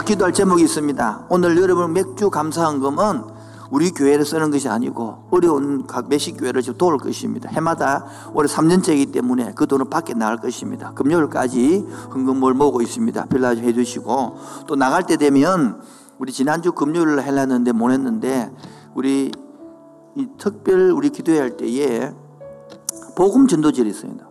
기도할 0.07 0.32
제목이 0.32 0.62
있습니다. 0.62 1.26
오늘 1.30 1.61
여러분 1.61 1.92
맥주 1.92 2.30
감사한금은 2.30 3.24
우리 3.72 3.90
교회를 3.90 4.24
쓰는 4.24 4.52
것이 4.52 4.68
아니고 4.68 5.26
어려운 5.32 5.84
각 5.84 6.09
매식 6.09 6.36
교회를 6.36 6.62
지금 6.62 6.78
도울 6.78 6.96
것입니다. 6.98 7.48
해마다 7.50 8.07
올해 8.32 8.48
3년째이기 8.48 9.12
때문에 9.12 9.52
그 9.57 9.66
돈은 9.66 9.90
밖에 9.90 10.14
나갈 10.14 10.36
것입니다. 10.36 10.92
금요일까지 10.92 11.84
헌금을 12.14 12.54
모으고 12.54 12.82
있습니다. 12.82 13.26
필라 13.26 13.57
좀 13.57 13.64
해주시고 13.64 14.36
또 14.68 14.76
나갈 14.76 15.02
때 15.02 15.16
되면 15.16 15.80
우리 16.18 16.30
지난주 16.30 16.70
금요일을 16.70 17.26
하려는데 17.26 17.72
못 17.72 17.90
했는데 17.90 18.54
우리 18.94 19.32
이 20.14 20.26
특별 20.38 20.92
우리 20.92 21.11
기도회 21.11 21.40
할 21.40 21.57
때에 21.57 22.12
복음 23.16 23.48
전도절이 23.48 23.90
있습니다. 23.90 24.24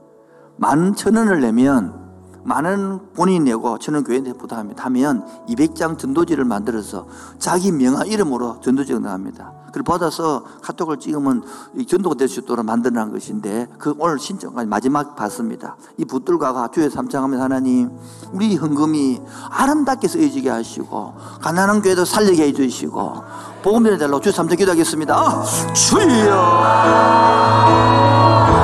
만 0.55 0.95
천 0.95 1.17
원을 1.17 1.41
내면 1.41 2.04
많은 2.45 2.99
본인이 3.15 3.39
내고 3.51 3.77
저는 3.79 4.03
교회에 4.03 4.21
부담합니다. 4.33 4.85
하면 4.85 5.25
200장 5.49 5.97
전도지를 5.97 6.45
만들어서 6.45 7.07
자기 7.39 7.71
명화 7.71 8.05
이름으로 8.05 8.61
전도지를 8.61 9.01
나갑니다. 9.01 9.51
그걸 9.67 9.83
받아서 9.83 10.43
카톡을 10.61 10.99
찍으면 10.99 11.43
이 11.75 11.85
전도가 11.85 12.15
될 12.15 12.29
수 12.29 12.39
있도록 12.39 12.65
만들어낸 12.65 13.11
것인데 13.11 13.67
그 13.77 13.93
오늘 13.99 14.17
신청까지 14.19 14.67
마지막 14.67 15.15
받습니다. 15.15 15.75
이 15.97 16.05
붙들과 16.05 16.69
주에 16.73 16.89
삼창하면 16.89 17.41
하나님 17.41 17.91
우리 18.31 18.55
헌금이 18.55 19.21
아름답게 19.49 20.07
쓰여지게 20.07 20.49
하시고 20.49 21.13
가난한 21.41 21.81
교회도 21.81 22.05
살리게 22.05 22.47
해주시고 22.47 23.23
복음 23.63 23.83
전해달라고 23.83 24.21
주에 24.21 24.31
삼창 24.31 24.57
기도하겠습니다. 24.57 25.15
아, 25.15 25.43
주여 25.73 26.05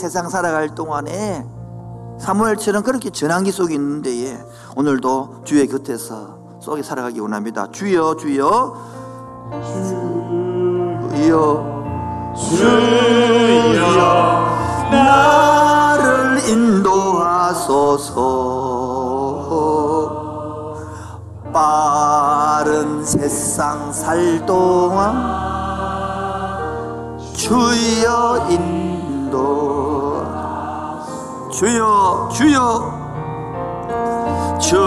세상 0.07 0.29
살아갈 0.29 0.73
동안에 0.73 1.45
사무엘처럼 2.17 2.83
그렇게 2.83 3.09
전환기 3.09 3.51
속에 3.51 3.73
있는데 3.75 4.09
예, 4.23 4.41
오늘도 4.77 5.41
주의 5.43 5.67
곁에서 5.67 6.37
속에 6.61 6.81
살아가기 6.81 7.19
원합니다. 7.19 7.69
주여 7.73 8.15
주여. 8.15 8.73
주여. 11.11 11.75
주여. 12.37 12.87
나를 14.91 16.39
인도하소서. 16.47 17.97
빠른 21.51 23.03
세상 23.03 23.91
살 23.91 24.45
동안 24.45 25.17
주여 27.33 28.47
인도 28.49 29.86
주여 31.57 32.29
주여. 32.31 32.61
주여 34.61 34.77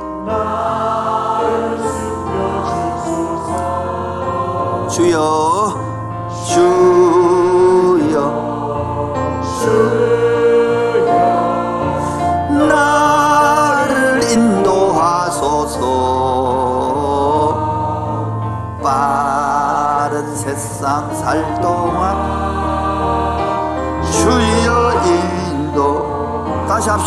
주여 4.90 5.65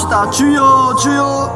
다시 0.10 0.44
합시다 0.56 1.49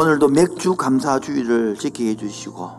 오늘도 0.00 0.28
맥주 0.28 0.76
감사주의를 0.76 1.74
지키게 1.74 2.10
해주시고 2.10 2.70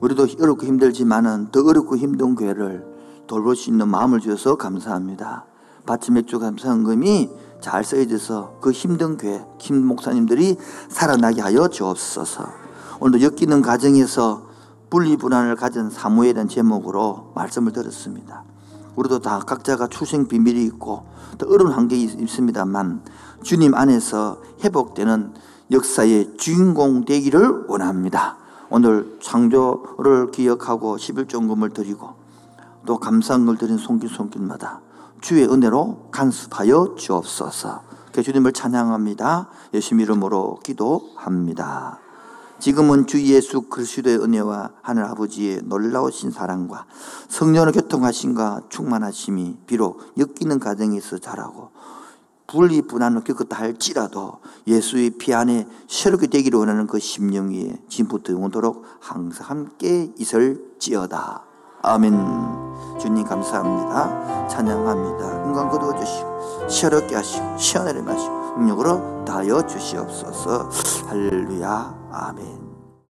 우리도 0.00 0.26
어렵고 0.42 0.66
힘들지만은 0.66 1.52
더 1.52 1.60
어렵고 1.64 1.96
힘든 1.96 2.34
교회를 2.34 2.84
돌볼 3.28 3.54
수 3.54 3.70
있는 3.70 3.86
마음을 3.86 4.18
주셔서 4.18 4.56
감사합니다. 4.56 5.44
바치 5.86 6.10
맥주 6.10 6.40
감사헌금이 6.40 7.30
잘 7.60 7.84
쓰여져서 7.84 8.58
그 8.60 8.72
힘든 8.72 9.16
교회, 9.16 9.46
김 9.58 9.86
목사님들이 9.86 10.56
살아나게 10.88 11.40
하여 11.40 11.68
주옵소서. 11.68 12.48
오늘도 12.98 13.24
엮이는 13.24 13.62
가정에서 13.62 14.48
분리불안을 14.90 15.54
가진 15.54 15.88
사무엘이라는 15.88 16.48
제목으로 16.48 17.30
말씀을 17.36 17.70
들었습니다. 17.70 18.42
우리도 18.96 19.20
다 19.20 19.38
각자가 19.38 19.86
출생 19.86 20.26
비밀이 20.26 20.64
있고 20.64 21.04
또 21.38 21.48
어려운 21.48 21.70
환경이 21.70 22.02
있습니다만 22.02 23.04
주님 23.44 23.72
안에서 23.74 24.42
회복되는 24.64 25.32
역사의 25.70 26.36
주인공 26.36 27.04
되기를 27.04 27.66
원합니다. 27.68 28.36
오늘 28.70 29.18
창조를 29.20 30.30
기억하고 30.32 30.96
11종금을 30.96 31.72
드리고 31.72 32.14
또 32.86 32.98
감사한걸 32.98 33.56
드린 33.56 33.78
손길 33.78 34.08
손길마다 34.08 34.80
주의 35.20 35.44
은혜로 35.44 36.08
간섭하여 36.10 36.96
주옵소서. 36.96 37.82
그 38.12 38.22
주님을 38.22 38.52
찬양합니다. 38.52 39.48
예수 39.74 39.94
이름으로 39.94 40.58
기도합니다. 40.64 42.00
지금은 42.58 43.06
주 43.06 43.22
예수 43.22 43.62
그리스도의 43.62 44.18
은혜와 44.18 44.70
하늘 44.82 45.04
아버지의 45.04 45.62
놀라우신 45.64 46.30
사랑과 46.30 46.84
성령의 47.28 47.72
교통하심과 47.72 48.62
충만하심이 48.68 49.58
비록 49.66 50.02
엮이는 50.18 50.58
가정에서 50.58 51.18
자라고 51.18 51.70
분리 52.50 52.82
분한을 52.82 53.22
겪었다 53.22 53.56
할지라도 53.56 54.40
예수의 54.66 55.10
피 55.10 55.32
안에 55.32 55.68
새롭게 55.86 56.26
되기를 56.26 56.58
원하는 56.58 56.88
그 56.88 56.98
심령 56.98 57.50
위에 57.50 57.80
지금부터 57.88 58.32
영원토록 58.32 58.84
항상 58.98 59.48
함께 59.48 60.10
있을지어다. 60.18 61.44
아멘. 61.82 62.12
주님 63.00 63.24
감사합니다. 63.24 64.48
찬양합니다. 64.48 65.46
인간 65.46 65.68
거두어 65.68 65.96
주시고 65.98 66.68
시원하게 66.68 67.14
하시고 67.14 67.56
시원하게 67.56 68.02
마시고 68.02 68.56
능력으로 68.58 69.24
다하여 69.24 69.64
주시옵소서. 69.66 70.68
할렐루야. 71.06 72.08
아멘. 72.10 72.59